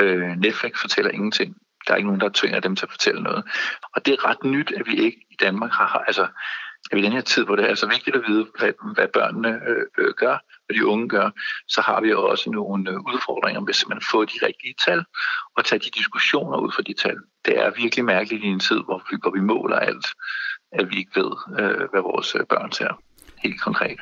Øh, 0.00 0.36
Netflix 0.36 0.72
fortæller 0.80 1.10
ingenting. 1.10 1.56
Der 1.86 1.92
er 1.92 1.96
ikke 1.96 2.08
nogen, 2.08 2.20
der 2.20 2.30
tvinger 2.34 2.60
dem 2.60 2.76
til 2.76 2.86
at 2.86 2.90
fortælle 2.90 3.22
noget. 3.22 3.44
Og 3.94 4.06
det 4.06 4.12
er 4.14 4.28
ret 4.28 4.44
nyt, 4.44 4.72
at 4.76 4.86
vi 4.86 4.94
ikke 4.96 5.20
i 5.30 5.36
Danmark 5.40 5.70
har, 5.72 6.04
altså 6.06 6.26
i 6.92 7.02
den 7.02 7.12
her 7.12 7.20
tid, 7.20 7.44
hvor 7.44 7.56
det 7.56 7.70
er 7.70 7.74
så 7.74 7.86
vigtigt 7.86 8.16
at 8.16 8.22
vide, 8.28 8.46
hvad, 8.58 8.72
hvad 8.94 9.08
børnene 9.08 9.60
øh, 9.98 10.14
gør, 10.16 10.36
hvad 10.66 10.76
de 10.76 10.86
unge 10.86 11.08
gør, 11.08 11.30
så 11.68 11.80
har 11.80 12.00
vi 12.00 12.12
også 12.12 12.50
nogle 12.50 12.90
øh, 12.90 12.96
udfordringer 12.96 13.60
med 13.60 13.96
at 13.96 14.04
få 14.10 14.24
de 14.24 14.38
rigtige 14.46 14.74
tal 14.86 15.04
og 15.56 15.64
tage 15.64 15.78
de 15.78 15.90
diskussioner 15.90 16.58
ud 16.58 16.72
fra 16.72 16.82
de 16.82 16.94
tal. 16.94 17.16
Det 17.44 17.58
er 17.58 17.70
virkelig 17.82 18.04
mærkeligt 18.04 18.44
i 18.44 18.46
en 18.46 18.60
tid, 18.60 18.80
hvor 18.84 19.02
vi, 19.10 19.16
hvor 19.22 19.30
vi 19.30 19.40
måler 19.40 19.76
alt, 19.76 20.06
at 20.72 20.90
vi 20.90 20.96
ikke 20.96 21.20
ved, 21.20 21.32
øh, 21.60 21.90
hvad 21.90 22.02
vores 22.02 22.34
øh, 22.34 22.46
børn 22.46 22.72
ser 22.72 23.02
helt 23.44 23.60
konkret. 23.60 24.00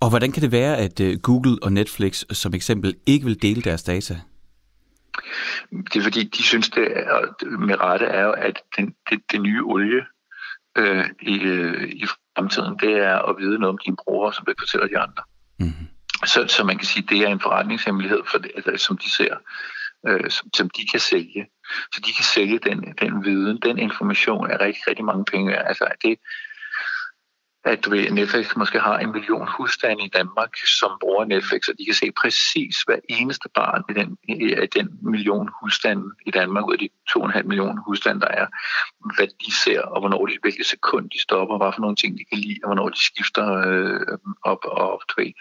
Og 0.00 0.08
hvordan 0.08 0.32
kan 0.32 0.42
det 0.42 0.52
være, 0.52 0.76
at 0.76 1.00
øh, 1.00 1.18
Google 1.22 1.58
og 1.62 1.72
Netflix 1.72 2.24
som 2.30 2.54
eksempel 2.54 2.94
ikke 3.06 3.24
vil 3.26 3.42
dele 3.42 3.62
deres 3.62 3.82
data? 3.82 4.14
Det 5.70 5.96
er 5.96 6.02
fordi, 6.02 6.22
de 6.24 6.42
synes, 6.42 6.70
det 6.70 6.86
er, 6.96 7.56
med 7.58 7.80
rette 7.80 8.06
er 8.06 8.24
jo, 8.24 8.32
at 8.32 8.62
den, 8.76 8.94
det, 9.10 9.20
det 9.32 9.40
nye 9.40 9.64
olie 9.64 10.06
øh, 10.78 11.06
i, 11.20 11.34
i 12.02 12.06
fremtiden, 12.36 12.78
det 12.78 12.92
er 12.92 13.18
at 13.18 13.36
vide 13.38 13.58
noget 13.58 13.72
om 13.72 13.78
dine 13.84 13.96
brugere, 14.04 14.32
som 14.32 14.44
det 14.44 14.54
fortæller 14.58 14.86
de 14.86 14.98
andre. 14.98 15.22
Mm-hmm. 15.58 15.86
Så, 16.26 16.46
så 16.48 16.64
man 16.64 16.78
kan 16.78 16.86
sige, 16.86 17.06
det 17.08 17.18
er 17.18 17.28
en 17.28 17.40
forretningshemmelighed, 17.40 18.20
for 18.30 18.38
det, 18.38 18.50
altså, 18.56 18.86
som 18.86 18.96
de 18.96 19.10
ser 19.10 19.36
øh, 20.08 20.30
som, 20.30 20.50
som 20.54 20.70
de 20.70 20.86
kan 20.86 21.00
sælge. 21.00 21.46
Så 21.94 22.00
de 22.06 22.12
kan 22.12 22.24
sælge 22.24 22.58
den, 22.58 22.94
den 23.00 23.24
viden, 23.24 23.58
den 23.62 23.78
information 23.78 24.50
er 24.50 24.60
rigtig, 24.60 24.82
rigtig 24.88 25.04
mange 25.04 25.24
penge. 25.24 25.68
Altså 25.68 25.86
det, 26.02 26.18
at 27.64 27.84
du 27.84 27.90
ved, 27.90 28.10
Netflix 28.10 28.56
måske 28.56 28.78
har 28.80 28.98
en 28.98 29.12
million 29.12 29.48
husstande 29.56 30.04
i 30.04 30.08
Danmark, 30.08 30.56
som 30.78 30.90
bruger 31.00 31.24
Netflix, 31.24 31.68
og 31.68 31.74
de 31.78 31.84
kan 31.84 31.94
se 31.94 32.12
præcis 32.12 32.82
hver 32.86 32.98
eneste 33.08 33.48
barn 33.54 33.82
i 33.90 33.92
den, 33.92 34.18
i 34.28 34.66
den 34.66 34.98
million 35.02 35.50
husstande 35.60 36.04
i 36.26 36.30
Danmark, 36.30 36.66
ud 36.66 36.72
af 36.72 36.78
de 36.78 36.88
2,5 37.18 37.42
millioner 37.42 37.82
husstande, 37.82 38.20
der 38.20 38.28
er, 38.28 38.46
hvad 39.16 39.26
de 39.46 39.52
ser, 39.64 39.80
og 39.80 40.00
hvornår 40.00 40.26
de 40.26 40.38
hvilket 40.42 40.66
sekund 40.66 41.10
de 41.10 41.20
stopper, 41.20 41.58
hvad 41.58 41.72
for 41.74 41.80
nogle 41.80 41.96
ting 41.96 42.18
de 42.18 42.24
kan 42.24 42.38
lide, 42.38 42.58
og 42.62 42.68
hvornår 42.68 42.88
de 42.88 43.04
skifter 43.04 43.46
øh, 43.66 44.18
op 44.42 44.64
og 44.64 45.02
du 45.08 45.14
ved, 45.22 45.32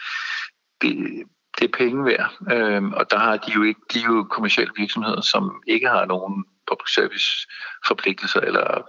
det, 0.81 1.23
det 1.59 1.65
er 1.65 1.77
penge 1.77 2.05
værd, 2.05 2.31
øh, 2.51 2.83
og 2.83 3.11
der 3.11 3.19
har 3.19 3.37
de 3.37 3.51
jo 3.51 3.63
ikke, 3.63 3.81
de 3.93 3.99
er 3.99 4.05
jo 4.05 4.23
kommersielle 4.23 4.73
virksomheder, 4.77 5.21
som 5.21 5.63
ikke 5.67 5.87
har 5.87 6.05
nogen 6.05 6.45
public 6.67 6.93
service 6.93 7.27
forpligtelser 7.87 8.39
eller, 8.39 8.81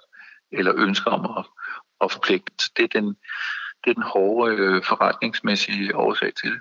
eller 0.53 0.73
ønsker 0.77 1.11
om 1.11 1.39
at 1.39 1.45
og 2.03 2.11
forpligtet. 2.11 2.63
Det 2.77 2.83
er 2.83 3.01
den, 3.01 3.09
det 3.85 3.91
er 3.91 3.95
den 3.95 4.03
hårde 4.03 4.55
øh, 4.57 4.83
forretningsmæssige 4.89 5.97
årsag 5.97 6.33
til 6.43 6.51
det. 6.51 6.61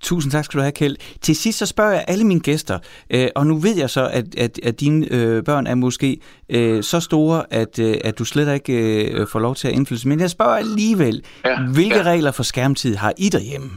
Tusind 0.00 0.32
tak 0.32 0.44
skal 0.44 0.58
du 0.58 0.62
have, 0.62 0.72
Kjeld. 0.72 0.96
Til 1.20 1.36
sidst 1.36 1.58
så 1.58 1.66
spørger 1.66 1.92
jeg 1.92 2.04
alle 2.08 2.24
mine 2.24 2.40
gæster, 2.40 2.78
øh, 3.10 3.28
og 3.34 3.46
nu 3.46 3.58
ved 3.58 3.76
jeg 3.76 3.90
så, 3.90 4.08
at, 4.12 4.24
at, 4.38 4.60
at 4.62 4.80
dine 4.80 5.06
øh, 5.10 5.44
børn 5.44 5.66
er 5.66 5.74
måske 5.74 6.20
øh, 6.48 6.82
så 6.82 7.00
store, 7.00 7.44
at, 7.50 7.78
øh, 7.78 7.96
at 8.04 8.18
du 8.18 8.24
slet 8.24 8.54
ikke 8.54 9.10
øh, 9.10 9.26
får 9.26 9.38
lov 9.38 9.54
til 9.54 9.68
at 9.68 9.74
indflydelse. 9.74 10.08
Men 10.08 10.20
jeg 10.20 10.30
spørger 10.30 10.56
alligevel, 10.56 11.24
ja, 11.44 11.60
hvilke 11.74 11.96
ja. 11.96 12.02
regler 12.02 12.32
for 12.32 12.42
skærmtid 12.42 12.94
har 12.96 13.12
I 13.18 13.28
derhjemme? 13.28 13.70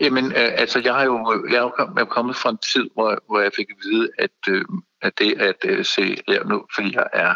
Jamen, 0.00 0.24
øh, 0.24 0.52
altså, 0.62 0.80
jeg 0.84 0.94
har 0.94 1.04
jo 1.04 1.44
jeg 1.50 1.58
er 2.02 2.04
kommet 2.04 2.36
fra 2.36 2.50
en 2.50 2.58
tid, 2.72 2.90
hvor, 2.94 3.18
hvor 3.28 3.40
jeg 3.40 3.52
fik 3.56 3.66
at 3.70 3.76
vide, 3.84 4.08
at, 4.18 4.36
øh, 4.48 4.64
at 5.02 5.12
det 5.18 5.40
at 5.40 5.56
øh, 5.64 5.84
se, 5.84 6.16
ja, 6.28 6.38
nu, 6.38 6.64
fordi 6.74 6.94
jeg 6.94 7.06
er, 7.12 7.34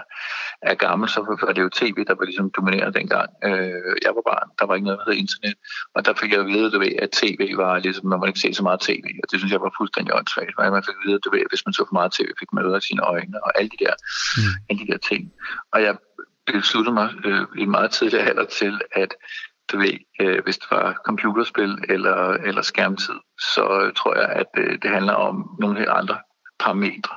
er 0.62 0.74
gammel, 0.74 1.08
så 1.08 1.20
var 1.42 1.52
det 1.52 1.62
jo 1.62 1.68
tv, 1.68 1.96
der 2.08 2.14
var 2.14 2.24
ligesom 2.24 2.50
dominerende 2.56 2.98
dengang. 2.98 3.28
Øh, 3.44 3.94
jeg 4.04 4.12
var 4.16 4.24
barn, 4.30 4.48
der 4.58 4.66
var 4.66 4.74
ikke 4.74 4.86
noget, 4.86 5.00
der 5.00 5.10
hed 5.10 5.18
internet, 5.24 5.56
og 5.94 6.04
der 6.04 6.14
fik 6.20 6.32
jeg 6.32 6.40
at 6.40 6.46
vide, 6.46 6.70
du 6.70 6.78
ved, 6.78 6.94
at 7.04 7.10
tv 7.10 7.40
var 7.56 7.78
ligesom, 7.78 8.06
man 8.06 8.18
måtte 8.18 8.30
ikke 8.30 8.44
se 8.46 8.54
så 8.54 8.62
meget 8.62 8.80
tv, 8.80 9.06
og 9.22 9.26
det 9.30 9.36
synes 9.38 9.52
jeg 9.52 9.60
var 9.60 9.72
fuldstændig 9.78 10.14
åndssvagt, 10.14 10.58
man 10.58 10.86
fik 10.88 10.98
at 11.00 11.06
vide, 11.06 11.18
du 11.24 11.30
ved, 11.30 11.40
at 11.40 11.50
hvis 11.50 11.66
man 11.66 11.72
så 11.72 11.84
for 11.88 11.96
meget 12.00 12.12
tv, 12.12 12.28
fik 12.40 12.52
man 12.52 12.74
af 12.74 12.82
sine 12.82 13.02
øjne, 13.02 13.44
og 13.44 13.50
alle 13.58 13.70
de 13.74 13.84
der, 13.84 13.94
mm. 14.36 14.52
alle 14.68 14.78
de 14.82 14.92
der 14.92 14.98
ting. 15.10 15.22
Og 15.72 15.82
jeg 15.82 15.94
besluttede 16.46 16.94
mig 16.94 17.08
øh, 17.24 17.46
i 17.58 17.62
en 17.62 17.70
meget 17.70 17.90
tidlig 17.90 18.20
alder 18.20 18.44
til, 18.44 18.80
at 18.92 19.14
du 19.72 19.78
ved, 19.78 19.96
øh, 20.20 20.38
hvis 20.44 20.58
det 20.58 20.68
var 20.70 21.00
computerspil 21.06 21.78
eller, 21.88 22.16
eller 22.48 22.62
skærmtid, 22.62 23.18
så 23.54 23.92
tror 23.96 24.14
jeg, 24.20 24.28
at 24.28 24.50
øh, 24.56 24.78
det 24.82 24.90
handler 24.90 25.12
om 25.12 25.56
nogle 25.60 25.78
helt 25.78 25.90
andre 25.90 26.18
parametre. 26.60 27.16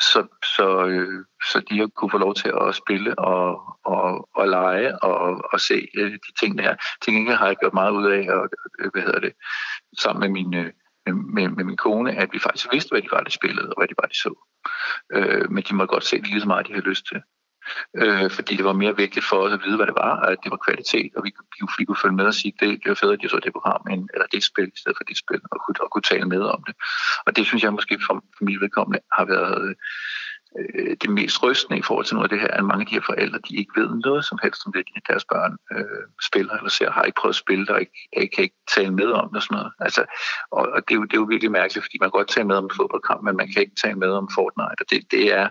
Så, 0.00 0.26
så, 0.56 0.86
øh, 0.86 1.24
så 1.50 1.60
de 1.68 1.78
har 1.78 1.86
kunne 1.86 2.10
få 2.10 2.18
lov 2.18 2.34
til 2.34 2.52
at 2.60 2.74
spille 2.74 3.18
og, 3.18 3.48
og, 3.84 4.28
og 4.34 4.48
lege 4.48 5.02
og, 5.02 5.42
og 5.52 5.60
se 5.60 5.88
øh, 5.96 6.12
de 6.12 6.32
ting 6.40 6.58
der. 6.58 6.76
Til 7.02 7.12
gengæld 7.12 7.36
har 7.36 7.46
jeg 7.46 7.56
gjort 7.56 7.74
meget 7.74 7.90
ud 7.90 8.06
af, 8.06 8.22
og, 8.34 8.48
øh, 8.80 8.90
hvad 8.92 9.02
hedder 9.02 9.20
det, 9.20 9.32
sammen 9.98 10.20
med 10.20 10.30
min, 10.38 10.54
øh, 10.54 10.72
med, 11.36 11.48
med 11.48 11.64
min 11.64 11.76
kone, 11.76 12.12
at 12.12 12.28
vi 12.32 12.38
faktisk 12.38 12.72
vidste, 12.72 12.90
hvad 12.92 13.02
de 13.02 13.08
var, 13.10 13.20
de 13.20 13.30
spillede, 13.30 13.68
og 13.68 13.74
hvad 13.80 13.88
de 13.88 13.94
var, 14.02 14.08
de 14.08 14.18
så. 14.18 14.32
Øh, 15.12 15.50
men 15.50 15.62
de 15.68 15.74
må 15.74 15.86
godt 15.86 16.04
se 16.04 16.16
lige 16.16 16.40
så 16.40 16.46
meget, 16.46 16.68
de 16.68 16.74
har 16.74 16.80
lyst 16.80 17.06
til 17.06 17.20
øh, 17.96 18.30
fordi 18.30 18.56
det 18.56 18.64
var 18.64 18.72
mere 18.72 18.96
vigtigt 18.96 19.24
for 19.24 19.36
os 19.36 19.52
at 19.52 19.60
vide, 19.64 19.76
hvad 19.76 19.86
det 19.86 19.94
var, 19.94 20.20
at 20.20 20.38
det 20.42 20.50
var 20.50 20.56
kvalitet, 20.66 21.10
og 21.16 21.24
vi, 21.24 21.30
vi, 21.54 21.66
vi 21.78 21.84
kunne 21.84 22.02
følge 22.02 22.16
med 22.16 22.26
og 22.26 22.34
sige, 22.34 22.52
det, 22.60 22.68
det 22.82 22.88
var 22.88 22.94
fedt, 22.94 23.12
at 23.12 23.22
de 23.22 23.28
så 23.28 23.40
det 23.44 23.52
program, 23.52 23.86
end, 23.90 24.08
eller 24.14 24.26
det 24.26 24.44
spil 24.44 24.68
i 24.76 24.78
stedet 24.80 24.96
for 24.96 25.04
det 25.04 25.18
spil, 25.18 25.40
og 25.52 25.58
kunne, 25.64 25.76
og 25.84 25.90
kunne 25.90 26.08
tale 26.12 26.28
med 26.34 26.42
om 26.42 26.62
det. 26.66 26.74
Og 27.26 27.36
det 27.36 27.46
synes 27.46 27.62
jeg 27.62 27.72
måske 27.72 27.98
for, 28.06 28.14
for 28.36 28.44
mit 28.44 28.60
vedkommende 28.60 29.00
har 29.12 29.24
været 29.24 29.74
øh, 30.58 30.96
det 31.02 31.10
mest 31.10 31.42
rystende 31.42 31.78
i 31.78 31.82
forhold 31.82 32.06
til 32.06 32.16
noget 32.16 32.28
af 32.28 32.32
det 32.34 32.40
her, 32.40 32.48
at 32.58 32.64
mange 32.64 32.82
af 32.82 32.86
de 32.86 32.94
her 32.94 33.08
forældre, 33.10 33.38
de 33.48 33.56
ikke 33.56 33.80
ved 33.80 33.88
noget 34.06 34.24
som 34.24 34.38
helst 34.42 34.66
om 34.66 34.72
det, 34.72 34.84
deres 35.08 35.24
børn 35.24 35.56
øh, 35.74 36.04
spiller 36.28 36.54
eller 36.56 36.70
ser, 36.70 36.90
har 36.90 37.02
ikke 37.02 37.20
prøvet 37.20 37.32
at 37.32 37.42
spille 37.44 37.66
det, 37.66 37.74
og 37.74 37.80
ikke, 37.80 37.98
ikke, 38.16 38.34
kan 38.34 38.44
ikke 38.44 38.60
tale 38.76 38.94
med 39.00 39.10
om 39.20 39.28
det 39.28 39.36
og 39.36 39.42
sådan 39.42 39.56
noget. 39.56 39.72
Altså, 39.80 40.02
og, 40.50 40.62
og 40.74 40.80
det, 40.88 40.94
er 40.94 40.98
jo, 41.00 41.04
det 41.04 41.12
er 41.12 41.22
jo 41.22 41.32
virkelig 41.34 41.50
mærkeligt, 41.50 41.84
fordi 41.84 41.96
man 42.00 42.10
kan 42.10 42.18
godt 42.18 42.28
tale 42.28 42.46
med 42.46 42.56
om 42.56 42.64
en 42.64 42.76
fodboldkamp, 42.76 43.22
men 43.22 43.36
man 43.36 43.48
kan 43.52 43.62
ikke 43.62 43.80
tale 43.84 43.98
med 43.98 44.10
om 44.20 44.28
Fortnite, 44.34 44.80
og 44.82 44.86
det, 44.90 45.00
det 45.10 45.24
er 45.40 45.48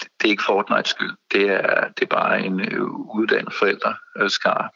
det 0.00 0.24
er 0.24 0.28
ikke 0.28 0.42
Fortnite 0.46 0.88
skyld. 0.88 1.16
Det 1.32 1.50
er, 1.50 1.88
det 1.96 2.02
er 2.02 2.14
bare 2.16 2.40
en 2.46 2.60
øh, 2.60 2.90
uddannet 2.90 3.54
forældre 3.54 3.94
skar. 4.28 4.72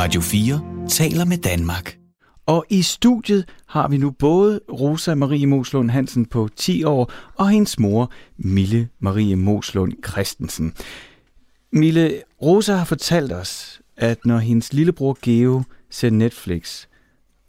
Radio 0.00 0.20
4 0.20 0.88
taler 0.88 1.24
med 1.24 1.38
Danmark. 1.38 1.96
Og 2.46 2.64
i 2.68 2.82
studiet 2.82 3.48
har 3.68 3.88
vi 3.88 3.96
nu 3.96 4.10
både 4.10 4.60
Rosa 4.72 5.14
Marie 5.14 5.46
Moslund 5.46 5.90
Hansen 5.90 6.26
på 6.26 6.48
10 6.56 6.84
år 6.84 7.12
og 7.34 7.48
hendes 7.48 7.78
mor 7.78 8.12
Mille 8.36 8.88
Marie 8.98 9.36
Moslund 9.36 9.92
Christensen. 10.08 10.74
Mille, 11.72 12.22
Rosa 12.42 12.74
har 12.74 12.84
fortalt 12.84 13.32
os, 13.32 13.80
at 13.96 14.18
når 14.24 14.38
hendes 14.38 14.72
lillebror 14.72 15.18
Geo 15.22 15.62
ser 15.90 16.10
Netflix 16.10 16.86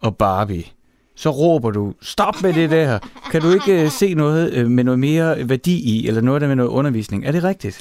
og 0.02 0.18
Barbie, 0.18 0.66
så 1.16 1.30
råber 1.30 1.72
du, 1.72 1.94
stop 2.02 2.44
med 2.44 2.54
det 2.54 2.70
der. 2.70 3.00
Kan 3.32 3.42
du 3.42 3.52
ikke 3.52 3.84
uh, 3.84 3.92
se 3.92 4.14
noget 4.14 4.64
uh, 4.64 4.72
med 4.72 4.84
noget 4.84 5.00
mere 5.00 5.50
værdi 5.50 5.80
i, 5.80 6.08
eller 6.08 6.22
noget 6.22 6.42
der 6.42 6.48
med 6.48 6.56
noget 6.56 6.70
undervisning? 6.70 7.26
Er 7.26 7.32
det 7.32 7.44
rigtigt? 7.44 7.80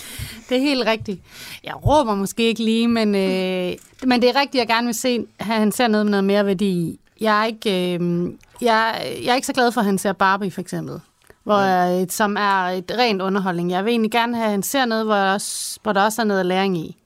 Det 0.48 0.56
er 0.56 0.60
helt 0.60 0.86
rigtigt. 0.86 1.20
Jeg 1.64 1.86
råber 1.86 2.14
måske 2.14 2.42
ikke 2.42 2.64
lige, 2.64 2.88
men, 2.88 3.08
uh, 3.08 4.08
men 4.08 4.22
det 4.22 4.30
er 4.30 4.40
rigtigt, 4.40 4.54
jeg 4.54 4.66
gerne 4.66 4.86
vil 4.86 4.94
se, 4.94 5.26
at 5.38 5.46
han 5.46 5.72
ser 5.72 5.88
noget 5.88 6.06
med 6.06 6.10
noget 6.10 6.24
mere 6.24 6.46
værdi 6.46 6.68
i. 6.68 7.00
Jeg 7.20 7.40
er 7.40 7.46
ikke, 7.46 7.98
uh, 8.00 8.30
jeg, 8.62 9.02
jeg 9.24 9.30
er 9.30 9.34
ikke 9.34 9.46
så 9.46 9.52
glad 9.52 9.72
for, 9.72 9.80
at 9.80 9.84
han 9.84 9.98
ser 9.98 10.12
Barbie, 10.12 10.50
for 10.50 10.60
eksempel. 10.60 11.00
Hvor, 11.44 11.60
ja. 11.60 12.06
som 12.08 12.36
er 12.36 12.64
et 12.64 12.92
rent 12.98 13.22
underholdning. 13.22 13.70
Jeg 13.70 13.84
vil 13.84 13.90
egentlig 13.90 14.10
gerne 14.10 14.36
have, 14.36 14.44
at 14.44 14.50
han 14.50 14.62
ser 14.62 14.84
noget, 14.84 15.04
hvor 15.04 15.14
der, 15.14 15.32
også, 15.32 15.78
hvor 15.82 15.92
der 15.92 16.02
også 16.02 16.22
er 16.22 16.26
noget 16.26 16.46
læring 16.46 16.78
i. 16.78 16.96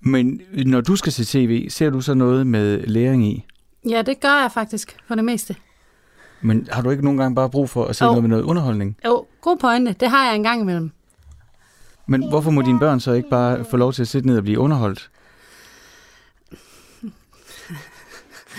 Men 0.00 0.40
når 0.66 0.80
du 0.80 0.96
skal 0.96 1.12
se 1.12 1.24
tv, 1.24 1.68
ser 1.68 1.90
du 1.90 2.00
så 2.00 2.14
noget 2.14 2.46
med 2.46 2.86
læring 2.86 3.26
i? 3.26 3.44
Ja, 3.88 4.02
det 4.02 4.20
gør 4.20 4.40
jeg 4.42 4.52
faktisk 4.52 4.96
for 5.08 5.14
det 5.14 5.24
meste. 5.24 5.56
Men 6.40 6.68
har 6.70 6.82
du 6.82 6.90
ikke 6.90 7.04
nogen 7.04 7.18
gange 7.18 7.34
bare 7.34 7.50
brug 7.50 7.70
for 7.70 7.84
at 7.84 7.96
se 7.96 8.04
jo. 8.04 8.10
noget 8.10 8.22
med 8.22 8.30
noget 8.30 8.42
underholdning? 8.42 8.96
Jo, 9.04 9.26
god 9.40 9.56
pointe. 9.56 9.92
Det 10.00 10.10
har 10.10 10.26
jeg 10.26 10.34
en 10.36 10.42
gang 10.42 10.60
imellem. 10.60 10.90
Men 12.06 12.28
hvorfor 12.28 12.50
må 12.50 12.62
dine 12.62 12.78
børn 12.78 13.00
så 13.00 13.12
ikke 13.12 13.28
bare 13.28 13.64
få 13.64 13.76
lov 13.76 13.92
til 13.92 14.02
at 14.02 14.08
sidde 14.08 14.26
ned 14.26 14.36
og 14.36 14.42
blive 14.42 14.58
underholdt? 14.58 15.10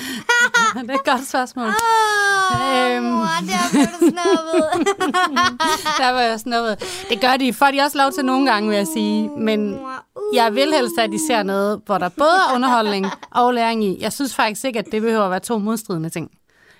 det 0.81 0.89
er 0.89 0.93
et 0.93 1.05
godt 1.05 1.27
spørgsmål. 1.27 1.67
Oh, 1.67 2.95
øhm. 2.95 3.03
mor, 3.03 3.25
der 3.49 3.77
var 3.77 3.85
du 3.85 3.97
snuppet. 3.99 4.87
der 6.01 6.11
var 6.11 6.21
jeg 6.21 6.39
snuppet. 6.39 7.03
Det 7.09 7.21
gør 7.21 7.37
de. 7.37 7.53
Får 7.53 7.65
de 7.65 7.79
også 7.81 7.97
lov 7.97 8.11
til 8.11 8.25
nogle 8.25 8.51
gange, 8.51 8.69
vil 8.69 8.77
jeg 8.77 8.87
sige. 8.87 9.29
Men 9.37 9.79
jeg 10.33 10.55
vil 10.55 10.73
helst, 10.73 10.99
at 10.99 11.09
de 11.11 11.27
ser 11.27 11.43
noget, 11.43 11.81
hvor 11.85 11.97
der 11.97 12.09
både 12.09 12.37
er 12.49 12.55
underholdning 12.55 13.05
og 13.31 13.53
læring 13.53 13.83
i. 13.83 13.97
Jeg 14.01 14.13
synes 14.13 14.35
faktisk 14.35 14.65
ikke, 14.65 14.79
at 14.79 14.85
det 14.91 15.01
behøver 15.01 15.23
at 15.23 15.31
være 15.31 15.39
to 15.39 15.57
modstridende 15.57 16.09
ting. 16.09 16.31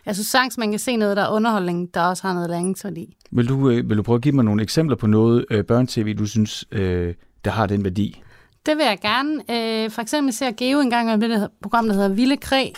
Jeg 0.06 0.16
synes 0.16 0.28
sagtens, 0.28 0.58
man 0.58 0.70
kan 0.70 0.80
se 0.80 0.96
noget, 0.96 1.18
der 1.18 1.24
er 1.24 1.30
underholdning, 1.30 1.94
der 1.94 2.02
også 2.02 2.28
har 2.28 2.34
noget 2.34 2.50
læringsværdi. 2.50 3.18
Vil 3.32 3.50
du, 3.50 3.70
øh, 3.70 3.90
vil 3.90 3.98
du 3.98 4.04
prøve 4.04 4.16
at 4.16 4.22
give 4.22 4.36
mig 4.36 4.46
nogle 4.46 4.64
eksempler 4.64 4.96
på 4.96 5.08
noget 5.08 5.46
øh, 5.52 5.66
børn-tv, 5.66 6.16
du 6.18 6.26
synes, 6.26 6.66
øh, 6.72 7.14
der 7.46 7.52
har 7.52 7.66
den 7.66 7.84
værdi? 7.84 8.24
Det 8.66 8.78
vil 8.78 8.86
jeg 8.86 9.00
gerne. 9.02 9.34
Øh, 9.34 9.92
for 9.92 10.02
eksempel 10.02 10.34
ser 10.34 10.52
Geo 10.52 10.80
engang 10.80 11.14
om 11.14 11.20
det 11.20 11.48
program, 11.62 11.88
der 11.88 11.94
hedder 11.94 12.10
Vilde 12.10 12.38
Kræ, 12.38 12.70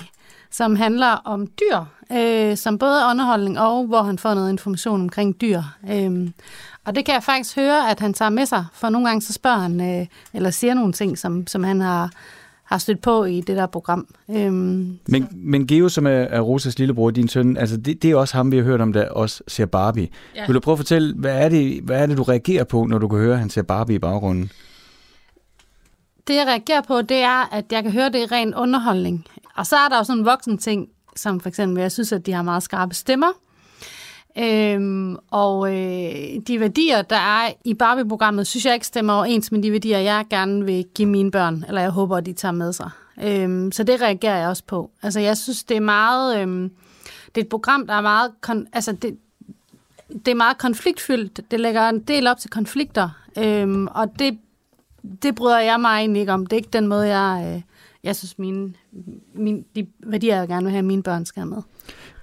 som 0.53 0.75
handler 0.75 1.07
om 1.07 1.47
dyr, 1.47 1.79
øh, 2.17 2.57
som 2.57 2.77
både 2.77 3.01
er 3.01 3.09
underholdning 3.09 3.59
og 3.59 3.85
hvor 3.87 4.01
han 4.01 4.17
får 4.17 4.33
noget 4.33 4.51
information 4.51 5.01
omkring 5.01 5.41
dyr. 5.41 5.61
Øh, 5.91 6.29
og 6.85 6.95
det 6.95 7.05
kan 7.05 7.13
jeg 7.13 7.23
faktisk 7.23 7.55
høre, 7.55 7.91
at 7.91 7.99
han 7.99 8.13
tager 8.13 8.29
med 8.29 8.45
sig, 8.45 8.65
for 8.73 8.89
nogle 8.89 9.07
gange 9.07 9.21
så 9.21 9.33
spørger 9.33 9.57
han, 9.57 9.99
øh, 9.99 10.07
eller 10.33 10.49
siger 10.49 10.73
nogle 10.73 10.93
ting, 10.93 11.17
som, 11.17 11.47
som 11.47 11.63
han 11.63 11.81
har, 11.81 12.11
har 12.63 12.77
stødt 12.77 13.01
på 13.01 13.23
i 13.23 13.41
det 13.41 13.57
der 13.57 13.65
program. 13.65 14.07
Øhm, 14.29 14.99
men, 15.07 15.27
men 15.31 15.67
Geo, 15.67 15.89
som 15.89 16.07
er, 16.07 16.09
er 16.09 16.39
Rosas 16.39 16.79
lillebror, 16.79 17.11
din 17.11 17.27
søn, 17.27 17.57
altså 17.57 17.77
det, 17.77 18.03
det 18.03 18.11
er 18.11 18.15
også 18.15 18.37
ham, 18.37 18.51
vi 18.51 18.57
har 18.57 18.63
hørt 18.63 18.81
om, 18.81 18.93
der 18.93 19.09
også 19.09 19.43
ser 19.47 19.65
Barbie. 19.65 20.07
Ja. 20.35 20.45
Vil 20.45 20.55
du 20.55 20.59
prøve 20.59 20.73
at 20.73 20.79
fortælle, 20.79 21.13
hvad 21.15 21.45
er, 21.45 21.49
det, 21.49 21.81
hvad 21.83 22.01
er 22.01 22.05
det, 22.05 22.17
du 22.17 22.23
reagerer 22.23 22.63
på, 22.63 22.85
når 22.85 22.97
du 22.97 23.07
kan 23.07 23.19
høre, 23.19 23.33
at 23.33 23.39
han 23.39 23.49
ser 23.49 23.61
Barbie 23.61 23.95
i 23.95 23.99
baggrunden? 23.99 24.51
Det, 26.27 26.35
jeg 26.35 26.47
reagerer 26.47 26.81
på, 26.81 27.01
det 27.01 27.17
er, 27.17 27.53
at 27.53 27.65
jeg 27.71 27.83
kan 27.83 27.91
høre, 27.91 28.09
det 28.09 28.23
er 28.23 28.31
ren 28.31 28.55
underholdning. 28.55 29.25
Og 29.55 29.65
så 29.65 29.75
er 29.75 29.89
der 29.89 29.97
jo 29.97 30.03
sådan 30.03 30.19
en 30.19 30.25
voksen 30.25 30.57
ting, 30.57 30.89
som 31.15 31.39
for 31.39 31.49
eksempel, 31.49 31.81
jeg 31.81 31.91
synes, 31.91 32.11
at 32.11 32.25
de 32.25 32.33
har 32.33 32.41
meget 32.41 32.63
skarpe 32.63 32.95
stemmer. 32.95 33.27
Øhm, 34.37 35.17
og 35.31 35.73
øh, 35.75 36.41
de 36.47 36.59
værdier, 36.59 37.01
der 37.01 37.15
er 37.15 37.51
i 37.65 37.73
Barbie-programmet, 37.73 38.47
synes 38.47 38.65
jeg 38.65 38.73
ikke 38.73 38.87
stemmer 38.87 39.13
overens 39.13 39.51
med 39.51 39.63
de 39.63 39.71
værdier, 39.71 39.97
jeg 39.97 40.25
gerne 40.29 40.65
vil 40.65 40.85
give 40.95 41.07
mine 41.07 41.31
børn, 41.31 41.65
eller 41.67 41.81
jeg 41.81 41.89
håber, 41.89 42.17
at 42.17 42.25
de 42.25 42.33
tager 42.33 42.51
med 42.51 42.73
sig. 42.73 42.89
Øhm, 43.23 43.71
så 43.71 43.83
det 43.83 44.01
reagerer 44.01 44.37
jeg 44.37 44.47
også 44.47 44.63
på. 44.67 44.91
Altså, 45.03 45.19
jeg 45.19 45.37
synes, 45.37 45.63
det 45.63 45.77
er 45.77 45.81
meget... 45.81 46.41
Øhm, 46.41 46.71
det 47.35 47.41
er 47.41 47.45
et 47.45 47.49
program, 47.49 47.87
der 47.87 47.93
er 47.93 48.01
meget... 48.01 48.31
Kon- 48.47 48.69
altså, 48.73 48.91
det, 48.91 49.17
det 50.25 50.27
er 50.27 50.35
meget 50.35 50.57
konfliktfyldt. 50.57 51.51
Det 51.51 51.59
lægger 51.59 51.89
en 51.89 51.99
del 51.99 52.27
op 52.27 52.37
til 52.37 52.49
konflikter. 52.49 53.09
Øhm, 53.37 53.87
og 53.87 54.19
det, 54.19 54.37
det 55.23 55.35
bryder 55.35 55.59
jeg 55.59 55.79
mig 55.79 55.97
egentlig 55.97 56.19
ikke 56.19 56.31
om. 56.31 56.45
Det 56.45 56.53
er 56.53 56.57
ikke 56.57 56.69
den 56.73 56.87
måde, 56.87 57.17
jeg, 57.17 57.53
øh, 57.55 57.61
jeg 58.03 58.15
synes, 58.15 58.39
mine, 58.39 58.73
mine, 59.35 59.63
de 59.75 59.87
værdier, 60.05 60.37
jeg 60.37 60.47
gerne 60.47 60.63
vil 60.63 60.71
have, 60.71 60.83
mine 60.83 61.03
børn 61.03 61.25
skal 61.25 61.39
have 61.39 61.49
med. 61.49 61.61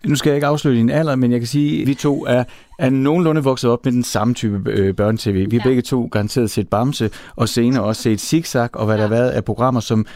Nu 0.07 0.17
skal 0.17 0.31
jeg 0.31 0.37
ikke 0.37 0.47
afsløre 0.47 0.75
din 0.75 0.91
alder, 0.91 1.17
men 1.17 1.33
jeg 1.33 1.41
kan 1.41 1.47
sige, 1.47 1.83
at 1.83 1.89
vi 1.89 1.95
to 1.95 2.27
er, 2.27 2.45
er 2.79 2.91
nogenlunde 2.91 3.43
vokset 3.43 3.71
op 3.71 3.85
med 3.85 3.93
den 3.93 4.05
samme 4.05 4.35
type 4.35 4.71
øh, 4.71 4.95
børnetv. 4.95 5.35
Vi 5.35 5.41
har 5.41 5.63
ja. 5.65 5.69
begge 5.69 5.83
to 5.83 6.09
garanteret 6.13 6.51
set 6.51 6.69
Bamse, 6.69 7.11
og 7.37 7.49
senere 7.49 7.85
også 7.85 8.03
set 8.03 8.21
Zigzag, 8.21 8.69
og 8.73 8.87
hvad 8.87 8.97
ja. 8.97 9.03
der 9.03 9.09
har 9.09 9.15
været 9.15 9.31
af 9.31 9.45
programmer, 9.45 9.81
som 9.81 10.07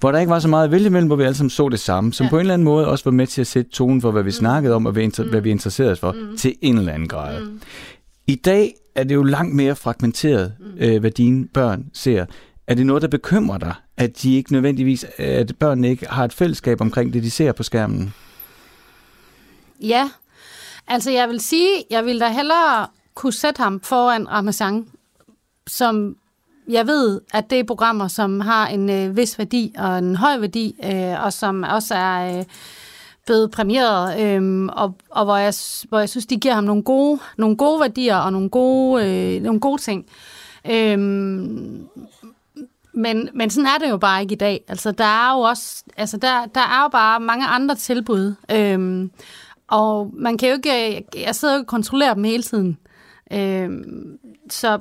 hvor 0.00 0.12
der 0.12 0.18
ikke 0.18 0.30
var 0.30 0.38
så 0.38 0.48
meget 0.48 0.64
at 0.64 0.70
vælge 0.70 0.90
mellem, 0.90 1.06
hvor 1.06 1.16
vi 1.16 1.22
alle 1.22 1.34
sammen 1.34 1.50
så 1.50 1.68
det 1.68 1.80
samme, 1.80 2.12
som 2.12 2.24
ja. 2.24 2.30
på 2.30 2.36
en 2.36 2.40
eller 2.40 2.54
anden 2.54 2.64
måde 2.64 2.88
også 2.88 3.04
var 3.04 3.10
med 3.10 3.26
til 3.26 3.40
at 3.40 3.46
sætte 3.46 3.70
tonen 3.70 4.00
for, 4.00 4.10
hvad 4.10 4.22
vi 4.22 4.28
mm. 4.28 4.32
snakkede 4.32 4.74
om, 4.74 4.86
og 4.86 4.92
hvad, 4.92 5.02
inter- 5.02 5.24
mm. 5.24 5.30
hvad 5.30 5.40
vi 5.40 5.50
interesserede 5.50 5.92
os 5.92 6.00
for, 6.00 6.12
mm. 6.12 6.36
til 6.36 6.54
en 6.62 6.78
eller 6.78 6.92
anden 6.92 7.08
grad. 7.08 7.40
Mm. 7.40 7.60
I 8.26 8.34
dag 8.34 8.74
er 8.98 9.04
det 9.04 9.14
jo 9.14 9.22
langt 9.22 9.54
mere 9.54 9.76
fragmenteret, 9.76 10.52
mm. 10.60 10.66
øh, 10.78 11.00
hvad 11.00 11.10
dine 11.10 11.48
børn 11.48 11.84
ser. 11.92 12.26
Er 12.66 12.74
det 12.74 12.86
noget, 12.86 13.02
der 13.02 13.08
bekymrer 13.08 13.58
dig, 13.58 13.74
at 13.96 14.22
de 14.22 14.36
ikke 14.36 14.52
nødvendigvis, 14.52 15.06
at 15.16 15.52
børnene 15.58 15.88
ikke 15.90 16.06
har 16.06 16.24
et 16.24 16.32
fællesskab 16.32 16.80
omkring 16.80 17.12
det, 17.12 17.22
de 17.22 17.30
ser 17.30 17.52
på 17.52 17.62
skærmen? 17.62 18.14
Ja, 19.80 20.10
altså 20.86 21.10
jeg 21.10 21.28
vil 21.28 21.40
sige, 21.40 21.68
jeg 21.90 22.04
vil 22.04 22.20
da 22.20 22.28
hellere 22.28 22.86
kunne 23.14 23.32
sætte 23.32 23.62
ham 23.62 23.80
foran 23.80 24.28
Ramazan, 24.28 24.86
som 25.66 26.16
jeg 26.68 26.86
ved, 26.86 27.20
at 27.32 27.50
det 27.50 27.60
er 27.60 27.64
programmer, 27.64 28.08
som 28.08 28.40
har 28.40 28.66
en 28.66 28.90
øh, 28.90 29.16
vis 29.16 29.38
værdi 29.38 29.74
og 29.78 29.98
en 29.98 30.16
høj 30.16 30.38
værdi, 30.38 30.76
øh, 30.84 31.24
og 31.24 31.32
som 31.32 31.62
også 31.62 31.94
er 31.94 32.38
øh, 32.38 32.44
blevet 33.28 33.50
præmieret, 33.50 34.20
øhm, 34.20 34.68
og, 34.68 34.94
og 35.10 35.24
hvor, 35.24 35.36
jeg, 35.36 35.54
hvor 35.88 35.98
jeg 35.98 36.08
synes, 36.08 36.26
de 36.26 36.36
giver 36.36 36.54
ham 36.54 36.64
nogle 36.64 36.82
gode, 36.82 37.20
nogle 37.36 37.56
gode 37.56 37.80
værdier 37.80 38.16
og 38.16 38.32
nogle 38.32 38.48
gode, 38.48 39.06
øh, 39.06 39.42
nogle 39.42 39.60
gode 39.60 39.82
ting. 39.82 40.06
Øhm, 40.70 41.88
men, 42.92 43.28
men 43.34 43.50
sådan 43.50 43.66
er 43.66 43.78
det 43.78 43.90
jo 43.90 43.96
bare 43.96 44.22
ikke 44.22 44.32
i 44.32 44.36
dag. 44.36 44.64
Altså, 44.68 44.92
der 44.92 45.04
er 45.04 45.34
jo 45.34 45.40
også, 45.40 45.84
altså, 45.96 46.16
der, 46.16 46.46
der 46.54 46.60
er 46.60 46.82
jo 46.82 46.88
bare 46.88 47.20
mange 47.20 47.46
andre 47.46 47.74
tilbud. 47.74 48.34
Øhm, 48.50 49.10
og 49.68 50.10
man 50.12 50.38
kan 50.38 50.48
jo 50.48 50.54
ikke, 50.54 51.04
jeg 51.16 51.34
sidder 51.34 51.54
jo 51.54 51.60
og 51.60 51.66
kontrollerer 51.66 52.14
dem 52.14 52.24
hele 52.24 52.42
tiden. 52.42 52.78
Øhm, 53.32 54.18
så 54.50 54.78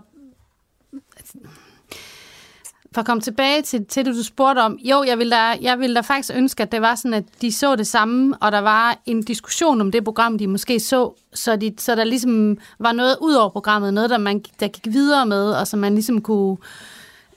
for 2.97 3.01
at 3.01 3.05
komme 3.05 3.21
tilbage 3.21 3.61
til, 3.61 3.85
til 3.85 4.05
det, 4.05 4.15
du 4.15 4.23
spurgte 4.23 4.59
om. 4.59 4.77
Jo, 4.83 5.03
jeg 5.03 5.17
ville, 5.17 5.35
da, 5.35 5.57
jeg 5.61 5.79
ville 5.79 5.95
da 5.95 6.01
faktisk 6.01 6.31
ønske, 6.35 6.63
at 6.63 6.71
det 6.71 6.81
var 6.81 6.95
sådan, 6.95 7.13
at 7.13 7.23
de 7.41 7.51
så 7.51 7.75
det 7.75 7.87
samme, 7.87 8.37
og 8.37 8.51
der 8.51 8.59
var 8.59 8.99
en 9.05 9.23
diskussion 9.23 9.81
om 9.81 9.91
det 9.91 10.03
program, 10.03 10.37
de 10.37 10.47
måske 10.47 10.79
så, 10.79 11.13
så, 11.33 11.55
de, 11.55 11.73
så 11.77 11.95
der 11.95 12.03
ligesom 12.03 12.57
var 12.79 12.91
noget 12.91 13.17
ud 13.21 13.33
over 13.33 13.49
programmet, 13.49 13.93
noget, 13.93 14.09
der, 14.09 14.17
man, 14.17 14.43
der 14.59 14.67
gik 14.67 14.93
videre 14.93 15.25
med, 15.25 15.51
og 15.51 15.67
så 15.67 15.77
man 15.77 15.93
ligesom 15.93 16.21
kunne, 16.21 16.57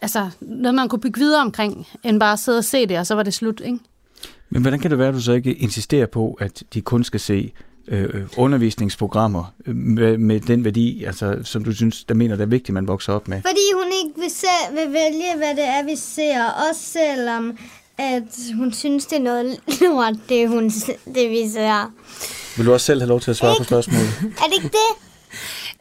altså 0.00 0.30
noget, 0.40 0.74
man 0.74 0.88
kunne 0.88 1.00
bygge 1.00 1.20
videre 1.20 1.40
omkring, 1.40 1.86
end 2.02 2.20
bare 2.20 2.36
sidde 2.36 2.58
og 2.58 2.64
se 2.64 2.86
det, 2.86 2.98
og 2.98 3.06
så 3.06 3.14
var 3.14 3.22
det 3.22 3.34
slut, 3.34 3.60
ikke? 3.64 3.78
Men 4.50 4.62
hvordan 4.62 4.80
kan 4.80 4.90
det 4.90 4.98
være, 4.98 5.08
at 5.08 5.14
du 5.14 5.20
så 5.20 5.32
ikke 5.32 5.54
insisterer 5.54 6.06
på, 6.06 6.36
at 6.40 6.62
de 6.74 6.80
kun 6.80 7.04
skal 7.04 7.20
se 7.20 7.52
øh, 7.88 8.26
undervisningsprogrammer 8.36 9.52
øh, 9.66 9.76
med, 9.76 10.18
med 10.18 10.40
den 10.40 10.64
værdi, 10.64 11.04
altså, 11.04 11.38
som 11.44 11.64
du 11.64 11.74
synes, 11.74 12.04
der 12.04 12.14
mener, 12.14 12.36
det 12.36 12.42
er 12.42 12.46
vigtigt, 12.46 12.74
man 12.74 12.88
vokser 12.88 13.12
op 13.12 13.28
med? 13.28 13.42
Fordi 13.42 13.66
hun 13.74 13.92
ikke 14.04 14.20
vil, 14.20 14.30
se, 14.30 14.46
vil 14.70 14.92
vælge, 14.92 15.36
hvad 15.36 15.56
det 15.56 15.64
er, 15.64 15.84
vi 15.84 15.96
ser, 15.96 16.44
også 16.70 16.82
selvom 16.82 17.58
at 18.00 18.22
hun 18.56 18.72
synes, 18.72 19.06
det 19.06 19.18
er 19.18 19.22
noget 19.22 19.60
lort, 19.80 20.14
det, 20.28 20.48
hun, 20.48 20.64
det 21.14 21.30
vi 21.30 21.48
ser. 21.48 21.92
Vil 22.56 22.66
du 22.66 22.72
også 22.72 22.86
selv 22.86 23.00
have 23.00 23.08
lov 23.08 23.20
til 23.20 23.30
at 23.30 23.36
svare 23.36 23.52
ikke? 23.52 23.60
på 23.60 23.64
spørgsmålet? 23.64 24.08
Er 24.22 24.46
det 24.46 24.54
ikke 24.54 24.68
det? 24.68 25.06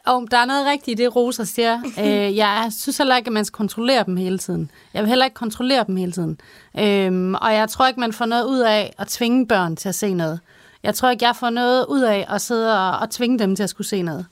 Og 0.05 0.27
der 0.31 0.37
er 0.37 0.45
noget 0.45 0.65
rigtigt 0.65 0.99
i 0.99 1.03
det, 1.03 1.15
Rosa 1.15 1.43
siger. 1.43 1.81
Øh, 1.99 2.35
jeg 2.35 2.71
synes 2.77 2.97
heller 2.97 3.17
ikke, 3.17 3.27
at 3.27 3.33
man 3.33 3.45
skal 3.45 3.57
kontrollere 3.57 4.03
dem 4.05 4.17
hele 4.17 4.37
tiden. 4.37 4.71
Jeg 4.93 5.03
vil 5.03 5.09
heller 5.09 5.25
ikke 5.25 5.35
kontrollere 5.35 5.83
dem 5.87 5.95
hele 5.95 6.11
tiden. 6.11 6.39
Øhm, 6.79 7.35
og 7.35 7.53
jeg 7.53 7.69
tror 7.69 7.87
ikke, 7.87 7.99
man 7.99 8.13
får 8.13 8.25
noget 8.25 8.45
ud 8.45 8.59
af 8.59 8.93
at 8.97 9.07
tvinge 9.07 9.47
børn 9.47 9.75
til 9.75 9.89
at 9.89 9.95
se 9.95 10.13
noget. 10.13 10.39
Jeg 10.83 10.95
tror 10.95 11.09
ikke, 11.09 11.25
jeg 11.25 11.35
får 11.35 11.49
noget 11.49 11.85
ud 11.85 12.01
af 12.01 12.25
at 12.29 12.41
sidde 12.41 12.79
og, 12.79 12.99
og 12.99 13.09
tvinge 13.09 13.39
dem 13.39 13.55
til 13.55 13.63
at 13.63 13.69
skulle 13.69 13.87
se 13.87 14.01
noget. 14.01 14.25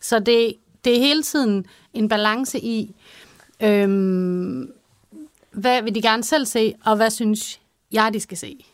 Så 0.00 0.18
det, 0.18 0.54
det 0.84 0.96
er 0.96 1.00
hele 1.00 1.22
tiden 1.22 1.66
en 1.94 2.08
balance 2.08 2.60
i, 2.60 2.94
øhm, 3.62 4.72
hvad 5.50 5.82
vil 5.82 5.94
de 5.94 6.02
gerne 6.02 6.24
selv 6.24 6.46
se, 6.46 6.74
og 6.84 6.96
hvad 6.96 7.10
synes 7.10 7.60
jeg, 7.92 8.10
de 8.14 8.20
skal 8.20 8.38
se. 8.38 8.64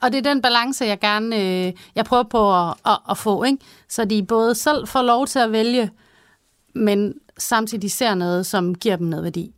Og 0.00 0.12
det 0.12 0.18
er 0.18 0.32
den 0.32 0.42
balance, 0.42 0.84
jeg 0.84 1.00
gerne 1.00 1.36
øh, 1.36 1.72
jeg 1.94 2.04
prøver 2.04 2.22
på 2.22 2.60
at, 2.60 2.74
at, 2.86 2.98
at 3.10 3.18
få, 3.18 3.44
ikke? 3.44 3.58
så 3.88 4.04
de 4.04 4.22
både 4.22 4.54
selv 4.54 4.86
får 4.88 5.02
lov 5.02 5.26
til 5.26 5.38
at 5.38 5.52
vælge, 5.52 5.90
men 6.74 7.14
samtidig 7.38 7.90
ser 7.90 8.14
noget, 8.14 8.46
som 8.46 8.74
giver 8.74 8.96
dem 8.96 9.06
noget 9.06 9.24
værdi. 9.24 9.54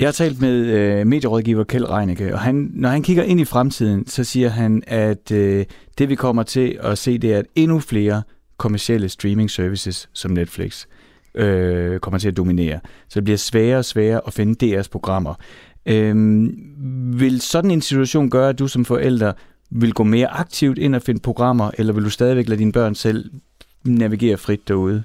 Jeg 0.00 0.06
har 0.06 0.12
talt 0.12 0.40
med 0.40 0.66
øh, 0.66 1.06
medierådgiver 1.06 1.64
Kjeld 1.64 1.90
Reinicke, 1.90 2.34
og 2.34 2.40
han, 2.40 2.70
når 2.74 2.88
han 2.88 3.02
kigger 3.02 3.22
ind 3.22 3.40
i 3.40 3.44
fremtiden, 3.44 4.06
så 4.06 4.24
siger 4.24 4.48
han, 4.48 4.82
at 4.86 5.32
øh, 5.32 5.64
det 5.98 6.08
vi 6.08 6.14
kommer 6.14 6.42
til 6.42 6.78
at 6.82 6.98
se, 6.98 7.18
det 7.18 7.34
er, 7.34 7.38
at 7.38 7.46
endnu 7.54 7.80
flere 7.80 8.22
kommersielle 8.56 9.08
streaming 9.08 9.50
services 9.50 10.08
som 10.12 10.30
Netflix 10.30 10.86
øh, 11.34 12.00
kommer 12.00 12.18
til 12.18 12.28
at 12.28 12.36
dominere. 12.36 12.80
Så 13.08 13.20
det 13.20 13.24
bliver 13.24 13.36
sværere 13.36 13.78
og 13.78 13.84
sværere 13.84 14.20
at 14.26 14.32
finde 14.32 14.78
DR's 14.80 14.88
programmer. 14.88 15.34
Øh, 15.86 16.14
vil 17.20 17.40
sådan 17.40 17.70
en 17.70 17.80
situation 17.80 18.30
gøre, 18.30 18.48
at 18.48 18.58
du 18.58 18.68
som 18.68 18.84
forælder 18.84 19.32
vil 19.70 19.92
gå 19.92 20.04
mere 20.04 20.28
aktivt 20.28 20.78
ind 20.78 20.94
og 20.94 21.02
finde 21.02 21.20
programmer, 21.20 21.70
eller 21.78 21.92
vil 21.92 22.04
du 22.04 22.10
stadigvæk 22.10 22.48
lade 22.48 22.58
dine 22.58 22.72
børn 22.72 22.94
selv 22.94 23.30
navigere 23.84 24.36
frit 24.36 24.68
derude? 24.68 25.02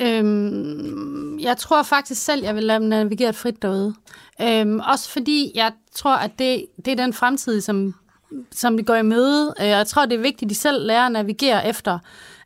Øhm, 0.00 1.38
jeg 1.38 1.56
tror 1.56 1.82
faktisk 1.82 2.24
selv, 2.24 2.42
jeg 2.42 2.54
vil 2.54 2.64
lade 2.64 2.80
dem 2.80 2.88
navigere 2.88 3.32
frit 3.32 3.62
derude. 3.62 3.94
Øhm, 4.42 4.80
også 4.80 5.10
fordi 5.10 5.52
jeg 5.54 5.72
tror, 5.94 6.16
at 6.16 6.30
det, 6.38 6.66
det 6.84 6.88
er 6.88 6.96
den 6.96 7.12
fremtid, 7.12 7.60
som, 7.60 7.94
som 8.52 8.78
vi 8.78 8.82
går 8.82 8.94
i 8.94 9.02
møde. 9.02 9.54
Øh, 9.60 9.66
jeg 9.66 9.86
tror, 9.86 10.06
det 10.06 10.18
er 10.18 10.22
vigtigt, 10.22 10.42
at 10.42 10.50
de 10.50 10.54
selv 10.54 10.86
lærer 10.86 11.06
at 11.06 11.12
navigere 11.12 11.68
efter. 11.68 11.98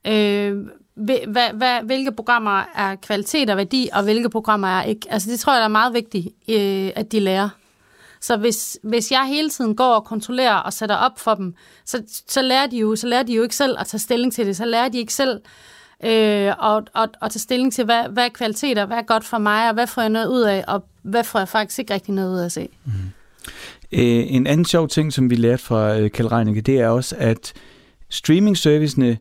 Øh, 0.07 0.57
hvad, 0.95 1.53
hvad, 1.53 1.83
hvilke 1.83 2.13
programmer 2.13 2.63
er 2.75 2.95
kvalitet 2.95 3.51
og 3.51 3.57
værdi, 3.57 3.89
og 3.93 4.03
hvilke 4.03 4.31
programmer 4.31 4.69
er 4.69 4.83
ikke. 4.83 5.07
Altså 5.11 5.31
det 5.31 5.41
tror 5.41 5.55
jeg 5.55 5.65
er 5.65 5.69
meget 5.69 5.95
vigtigt, 5.95 6.29
øh, 6.49 6.91
at 6.97 7.13
de 7.13 7.21
lærer. 7.21 7.49
Så 8.21 8.37
hvis, 8.37 8.79
hvis 8.83 9.13
jeg 9.13 9.27
hele 9.27 9.51
tiden 9.51 9.77
går 9.77 9.95
og 9.95 10.05
kontrollerer 10.05 10.55
og 10.55 10.73
sætter 10.73 10.97
op 10.97 11.19
for 11.19 11.35
dem, 11.35 11.55
så, 11.85 12.03
så, 12.29 12.43
lærer 12.43 12.67
de 12.67 12.77
jo, 12.77 12.97
så 12.97 13.07
lærer 13.07 13.23
de 13.23 13.35
jo 13.35 13.43
ikke 13.43 13.57
selv 13.57 13.77
at 13.79 13.87
tage 13.87 14.01
stilling 14.01 14.33
til 14.33 14.47
det. 14.47 14.57
Så 14.57 14.65
lærer 14.65 14.89
de 14.89 14.99
ikke 14.99 15.15
selv 15.15 15.41
øh, 16.03 16.53
og, 16.59 16.83
og, 16.95 17.09
og 17.21 17.31
tage 17.31 17.41
stilling 17.41 17.73
til, 17.73 17.85
hvad, 17.85 18.09
hvad 18.09 18.25
er 18.25 18.29
kvaliteter, 18.29 18.87
hvad 18.87 18.97
er 18.97 19.03
godt 19.03 19.25
for 19.25 19.39
mig, 19.39 19.69
og 19.69 19.75
hvad 19.75 19.87
får 19.87 20.03
jeg 20.03 20.09
noget 20.09 20.27
ud 20.27 20.43
af, 20.43 20.65
og 20.69 20.85
hvad 21.03 21.25
får 21.25 21.39
jeg 21.39 21.49
faktisk 21.49 21.79
ikke 21.79 21.95
rigtig 21.95 22.15
noget 22.15 22.33
ud 22.35 22.39
af 22.39 22.45
at 22.45 22.53
se. 22.53 22.69
Mm. 22.85 22.93
Øh, 23.93 24.25
en 24.35 24.47
anden 24.47 24.65
sjov 24.65 24.89
ting, 24.89 25.13
som 25.13 25.31
vi 25.31 25.35
lærte 25.35 25.63
fra 25.63 25.99
øh, 25.99 26.11
Kjell 26.11 26.29
Reinicke, 26.29 26.61
det 26.61 26.81
er 26.81 26.89
også, 26.89 27.17
at 27.19 27.53
streaming-servicene 28.09 29.19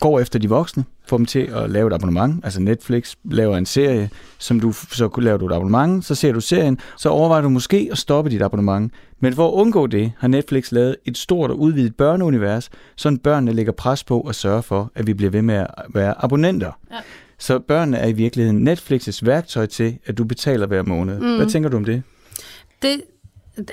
går 0.00 0.20
efter 0.20 0.38
de 0.38 0.48
voksne, 0.48 0.84
får 1.06 1.16
dem 1.16 1.26
til 1.26 1.38
at 1.38 1.70
lave 1.70 1.86
et 1.86 1.92
abonnement. 1.92 2.44
Altså 2.44 2.60
Netflix 2.60 3.14
laver 3.24 3.56
en 3.56 3.66
serie, 3.66 4.10
som 4.38 4.60
du 4.60 4.72
så 4.72 5.10
laver 5.18 5.38
du 5.38 5.46
et 5.46 5.52
abonnement, 5.52 6.04
så 6.04 6.14
ser 6.14 6.32
du 6.32 6.40
serien, 6.40 6.78
så 6.96 7.08
overvejer 7.08 7.42
du 7.42 7.48
måske 7.48 7.88
at 7.92 7.98
stoppe 7.98 8.30
dit 8.30 8.42
abonnement. 8.42 8.92
Men 9.20 9.34
for 9.34 9.48
at 9.48 9.52
undgå 9.52 9.86
det, 9.86 10.12
har 10.18 10.28
Netflix 10.28 10.72
lavet 10.72 10.96
et 11.04 11.18
stort 11.18 11.50
og 11.50 11.58
udvidet 11.58 11.96
børneunivers, 11.96 12.70
så 12.96 13.18
børnene 13.24 13.52
lægger 13.52 13.72
pres 13.72 14.04
på 14.04 14.20
at 14.20 14.34
sørge 14.34 14.62
for, 14.62 14.90
at 14.94 15.06
vi 15.06 15.14
bliver 15.14 15.30
ved 15.30 15.42
med 15.42 15.54
at 15.54 15.68
være 15.88 16.24
abonnenter. 16.24 16.72
Ja. 16.90 16.96
Så 17.38 17.58
børnene 17.58 17.96
er 17.96 18.06
i 18.06 18.12
virkeligheden 18.12 18.68
Netflix's 18.68 19.20
værktøj 19.22 19.66
til, 19.66 19.98
at 20.06 20.18
du 20.18 20.24
betaler 20.24 20.66
hver 20.66 20.82
måned. 20.82 21.20
Mm. 21.20 21.36
Hvad 21.36 21.46
tænker 21.46 21.68
du 21.68 21.76
om 21.76 21.84
det? 21.84 22.02
Det, 22.82 23.00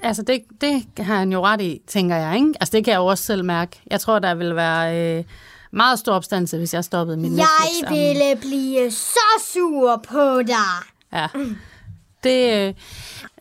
altså 0.04 0.22
det, 0.22 0.42
det 0.62 1.06
har 1.06 1.20
han 1.20 1.32
jo 1.32 1.46
ret 1.46 1.62
i, 1.62 1.82
tænker 1.88 2.16
jeg. 2.16 2.36
Ikke? 2.36 2.54
Altså 2.60 2.72
det 2.78 2.86
kan 2.86 2.92
jeg 2.92 2.98
jo 2.98 3.06
også 3.06 3.24
selv 3.24 3.46
mærke. 3.46 3.82
Jeg 3.92 4.00
tror, 4.00 4.20
der 4.20 4.36
vil 4.36 4.56
være... 4.56 5.18
Øh, 5.18 5.24
meget 5.76 6.00
stor 6.00 6.14
opstandelse, 6.14 6.58
hvis 6.58 6.74
jeg 6.74 6.84
stoppede 6.84 7.18
min 7.18 7.32
Netflix. 7.32 7.82
Jeg 7.82 7.92
ville 7.92 8.36
blive 8.42 8.92
så 8.92 9.52
sur 9.54 10.02
på 10.08 10.42
dig. 10.42 10.56
Ja. 11.14 11.28
Det, 12.24 12.68
øh, 12.68 12.74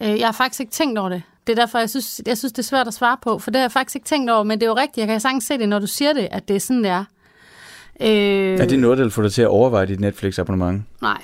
øh, 0.00 0.18
jeg 0.18 0.26
har 0.26 0.32
faktisk 0.32 0.60
ikke 0.60 0.72
tænkt 0.72 0.98
over 0.98 1.08
det. 1.08 1.22
Det 1.46 1.52
er 1.52 1.62
derfor, 1.62 1.78
jeg 1.78 1.90
synes, 1.90 2.20
jeg 2.26 2.38
synes, 2.38 2.52
det 2.52 2.58
er 2.58 2.62
svært 2.66 2.88
at 2.88 2.94
svare 2.94 3.16
på, 3.22 3.38
for 3.38 3.50
det 3.50 3.58
har 3.58 3.64
jeg 3.64 3.72
faktisk 3.72 3.96
ikke 3.96 4.06
tænkt 4.06 4.30
over, 4.30 4.42
men 4.42 4.60
det 4.60 4.66
er 4.66 4.70
jo 4.70 4.76
rigtigt. 4.76 4.98
Jeg 4.98 5.06
kan 5.06 5.20
sagtens 5.20 5.44
se 5.44 5.58
det, 5.58 5.68
når 5.68 5.78
du 5.78 5.86
siger 5.86 6.12
det, 6.12 6.28
at 6.30 6.48
det 6.48 6.56
er 6.56 6.60
sådan, 6.60 6.84
det 6.84 6.90
er. 6.90 7.04
Øh, 8.00 8.58
er 8.58 8.66
det 8.66 8.78
noget, 8.78 8.98
der 8.98 9.04
vil 9.04 9.10
få 9.10 9.22
dig 9.22 9.32
til 9.32 9.42
at 9.42 9.48
overveje 9.48 9.86
dit 9.86 10.00
Netflix-abonnement? 10.00 10.82
Nej, 11.02 11.22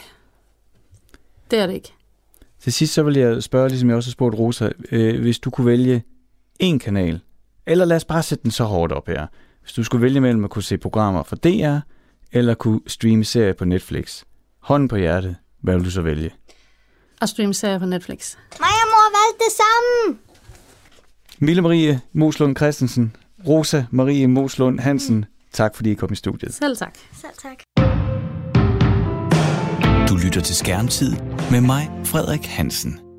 det 1.51 1.59
er 1.59 1.66
det 1.66 1.75
ikke. 1.75 1.92
Til 2.61 2.73
sidst 2.73 2.94
så 2.94 3.03
vil 3.03 3.16
jeg 3.16 3.42
spørge, 3.42 3.68
ligesom 3.68 3.88
jeg 3.88 3.96
også 3.96 4.11
har 4.11 4.12
spurgt 4.12 4.38
Rosa, 4.38 4.68
øh, 4.90 5.20
hvis 5.20 5.38
du 5.38 5.51
kunne 5.51 5.66
vælge 5.66 6.03
en 6.59 6.79
kanal, 6.79 7.20
eller 7.66 7.85
lad 7.85 7.96
os 7.96 8.05
bare 8.05 8.23
sætte 8.23 8.42
den 8.42 8.51
så 8.51 8.64
hårdt 8.64 8.92
op 8.92 9.07
her. 9.07 9.27
Hvis 9.70 9.74
du 9.74 9.85
skulle 9.85 10.02
vælge 10.02 10.20
mellem 10.20 10.44
at 10.44 10.50
kunne 10.50 10.62
se 10.62 10.78
programmer 10.78 11.22
fra 11.22 11.37
DR, 11.37 11.78
eller 12.33 12.54
kunne 12.54 12.80
streame 12.87 13.24
serier 13.24 13.52
på 13.52 13.64
Netflix, 13.64 14.22
hånden 14.61 14.88
på 14.88 14.96
hjertet, 14.96 15.37
hvad 15.62 15.74
vil 15.74 15.85
du 15.85 15.90
så 15.90 16.02
vælge? 16.02 16.30
At 17.20 17.28
streame 17.28 17.54
serier 17.54 17.78
på 17.78 17.87
Netflix. 17.87 18.37
Mig 18.61 18.68
og 18.68 18.88
mor 18.88 19.18
valgte 19.18 19.44
det 19.44 19.52
samme. 19.56 20.18
Mille 21.38 21.62
Marie 21.62 22.00
Moslund 22.12 22.56
Christensen, 22.56 23.16
Rosa 23.48 23.85
Marie 23.90 24.26
Moslund 24.26 24.80
Hansen, 24.80 25.16
mm. 25.16 25.24
tak 25.52 25.76
fordi 25.76 25.90
I 25.90 25.94
kom 25.94 26.12
i 26.12 26.16
studiet. 26.16 26.54
Selv 26.54 26.76
tak. 26.76 26.98
Selv 27.12 27.33
tak. 27.42 27.62
Du 30.09 30.16
lytter 30.24 30.40
til 30.40 30.56
Skærmtid 30.56 31.12
med 31.50 31.61
mig, 31.61 31.90
Frederik 32.04 32.46
Hansen. 32.46 33.10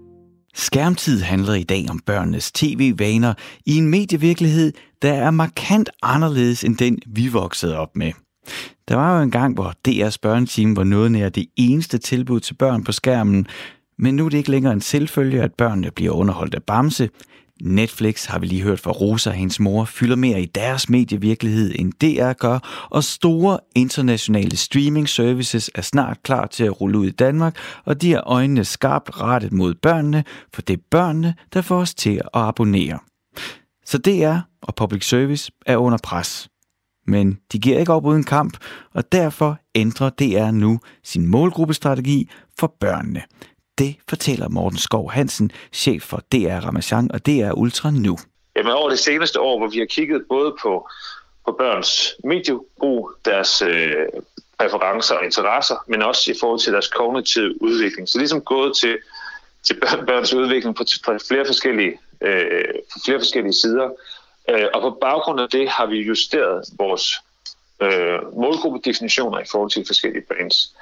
Skærmtid 0.53 1.21
handler 1.21 1.53
i 1.53 1.63
dag 1.63 1.85
om 1.89 1.99
børnenes 2.05 2.51
tv-vaner 2.51 3.33
i 3.65 3.77
en 3.77 3.87
medievirkelighed, 3.87 4.73
der 5.01 5.13
er 5.13 5.31
markant 5.31 5.89
anderledes 6.03 6.63
end 6.63 6.77
den, 6.77 6.99
vi 7.07 7.27
voksede 7.27 7.77
op 7.77 7.95
med. 7.95 8.11
Der 8.87 8.95
var 8.95 9.17
jo 9.17 9.23
en 9.23 9.31
gang, 9.31 9.53
hvor 9.53 9.73
DR's 9.87 10.17
børneteam 10.21 10.75
var 10.75 10.83
noget 10.83 11.11
nær 11.11 11.29
det 11.29 11.45
eneste 11.55 11.97
tilbud 11.97 12.39
til 12.39 12.53
børn 12.53 12.83
på 12.83 12.91
skærmen, 12.91 13.47
men 13.97 14.15
nu 14.15 14.25
er 14.25 14.29
det 14.29 14.37
ikke 14.37 14.51
længere 14.51 14.73
en 14.73 14.81
selvfølge, 14.81 15.41
at 15.41 15.53
børnene 15.53 15.91
bliver 15.91 16.11
underholdt 16.11 16.55
af 16.55 16.63
Bamse. 16.63 17.09
Netflix 17.63 18.25
har 18.25 18.39
vi 18.39 18.45
lige 18.45 18.61
hørt 18.61 18.79
fra 18.79 18.91
Rosa 18.91 19.29
og 19.29 19.35
hendes 19.35 19.59
mor 19.59 19.85
fylder 19.85 20.15
mere 20.15 20.41
i 20.41 20.45
deres 20.45 20.89
medievirkelighed 20.89 21.71
end 21.75 21.93
DR 22.01 22.33
gør, 22.33 22.87
og 22.89 23.03
store 23.03 23.59
internationale 23.75 24.57
streaming 24.57 25.09
services 25.09 25.71
er 25.75 25.81
snart 25.81 26.23
klar 26.23 26.47
til 26.47 26.63
at 26.63 26.81
rulle 26.81 26.97
ud 26.97 27.07
i 27.07 27.11
Danmark, 27.11 27.57
og 27.85 28.01
de 28.01 28.11
har 28.11 28.23
øjnene 28.25 28.65
skarpt 28.65 29.21
rettet 29.21 29.53
mod 29.53 29.73
børnene, 29.73 30.23
for 30.53 30.61
det 30.61 30.73
er 30.73 30.83
børnene, 30.91 31.35
der 31.53 31.61
får 31.61 31.77
os 31.77 31.93
til 31.93 32.15
at 32.15 32.29
abonnere. 32.33 32.99
Så 33.85 33.97
DR 33.97 34.37
og 34.61 34.75
public 34.75 35.07
service 35.07 35.51
er 35.65 35.77
under 35.77 35.97
pres. 36.03 36.49
Men 37.07 37.37
de 37.51 37.59
giver 37.59 37.79
ikke 37.79 37.93
op 37.93 38.05
uden 38.05 38.23
kamp, 38.23 38.57
og 38.93 39.11
derfor 39.11 39.59
ændrer 39.75 40.09
DR 40.09 40.51
nu 40.51 40.79
sin 41.03 41.27
målgruppestrategi 41.27 42.29
for 42.59 42.75
børnene. 42.79 43.21
Det 43.81 43.95
fortæller 44.09 44.49
Morten 44.49 44.77
Skov 44.77 45.11
Hansen, 45.11 45.51
chef 45.73 46.03
for 46.03 46.17
DR 46.31 46.65
Ramachan 46.65 47.11
og 47.11 47.25
DR 47.25 47.51
Ultra 47.57 47.91
nu. 47.91 48.17
Jamen 48.55 48.71
over 48.71 48.89
det 48.89 48.99
seneste 48.99 49.39
år, 49.39 49.57
hvor 49.57 49.67
vi 49.67 49.79
har 49.79 49.85
kigget 49.85 50.25
både 50.29 50.55
på, 50.61 50.89
på 51.45 51.55
børns 51.59 52.13
mediebrug, 52.23 53.11
deres 53.25 53.61
øh, 53.61 53.95
præferencer 54.59 55.15
og 55.15 55.25
interesser, 55.25 55.75
men 55.87 56.01
også 56.01 56.31
i 56.31 56.35
forhold 56.39 56.59
til 56.59 56.73
deres 56.73 56.87
kognitive 56.87 57.61
udvikling. 57.61 58.09
Så 58.09 58.17
ligesom 58.17 58.41
gået 58.41 58.77
til, 58.77 58.97
til 59.63 59.73
børns 60.07 60.33
udvikling 60.33 60.75
på, 60.75 60.83
på 61.05 61.11
flere 61.27 61.45
forskellige, 61.45 61.99
øh, 62.21 62.73
på 62.93 62.99
flere 63.05 63.19
forskellige 63.19 63.53
sider. 63.53 63.89
Øh, 64.49 64.67
og 64.73 64.81
på 64.81 64.97
baggrund 65.01 65.39
af 65.39 65.49
det 65.49 65.69
har 65.69 65.85
vi 65.85 65.97
justeret 65.97 66.63
vores 66.77 67.21
øh, 67.81 68.19
målgruppedefinitioner 68.37 69.39
i 69.39 69.45
forhold 69.51 69.71
til 69.71 69.83
forskellige 69.87 70.25
brands. 70.27 70.75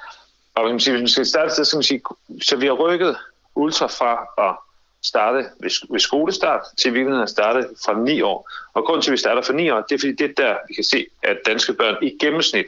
Og 0.56 0.72
hvis 0.72 0.88
man, 0.88 0.96
hvis 0.96 1.02
man 1.02 1.08
skal 1.08 1.26
starte 1.26 1.56
så, 1.56 1.66
skal 1.66 1.78
man 1.78 1.84
sige, 1.84 2.02
så 2.42 2.56
vi 2.56 2.66
har 2.66 2.74
rykket 2.74 3.18
ultra 3.56 3.88
fra 3.88 4.46
at 4.48 4.56
starte 5.04 5.38
ved, 5.38 5.72
ved 5.92 6.00
skolestart 6.00 6.62
til 6.78 6.94
virkeligheden 6.94 7.24
at 7.24 7.30
starte 7.30 7.68
fra 7.86 8.00
9 8.00 8.22
år. 8.22 8.50
Og 8.74 8.84
grunden 8.86 9.02
til, 9.02 9.10
at 9.10 9.14
vi 9.14 9.18
starter 9.18 9.42
fra 9.42 9.54
9 9.54 9.70
år, 9.70 9.82
det 9.82 9.96
er 9.96 10.00
fordi, 10.00 10.14
det 10.14 10.30
er 10.30 10.44
der, 10.44 10.56
vi 10.68 10.74
kan 10.74 10.84
se, 10.84 11.06
at 11.24 11.38
danske 11.46 11.74
børn 11.74 11.98
i 12.02 12.18
gennemsnit 12.20 12.66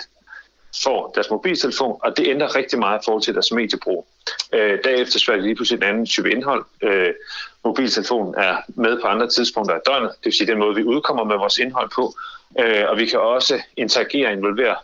får 0.83 1.11
deres 1.15 1.29
mobiltelefon, 1.29 1.99
og 2.03 2.17
det 2.17 2.27
ændrer 2.27 2.55
rigtig 2.55 2.79
meget 2.79 2.99
i 2.99 3.05
forhold 3.05 3.23
til 3.23 3.33
deres 3.33 3.51
mediebrug. 3.51 4.07
Øh, 4.53 4.79
derefter 4.83 5.19
så 5.19 5.31
de 5.31 5.41
lige 5.41 5.55
pludselig 5.55 5.77
en 5.77 5.89
anden 5.89 6.05
type 6.05 6.31
indhold. 6.31 6.65
Øh, 6.81 7.13
mobiltelefonen 7.63 8.35
er 8.37 8.57
med 8.67 9.01
på 9.01 9.07
andre 9.07 9.27
tidspunkter 9.29 9.75
af 9.75 9.81
døgnet, 9.85 10.09
det 10.09 10.25
vil 10.25 10.33
sige 10.33 10.47
den 10.47 10.59
måde, 10.59 10.75
vi 10.75 10.83
udkommer 10.83 11.23
med 11.23 11.37
vores 11.37 11.57
indhold 11.57 11.89
på, 11.95 12.13
øh, 12.59 12.89
og 12.89 12.97
vi 12.97 13.05
kan 13.05 13.19
også 13.19 13.61
interagere 13.77 14.27
og 14.27 14.33
involvere 14.33 14.75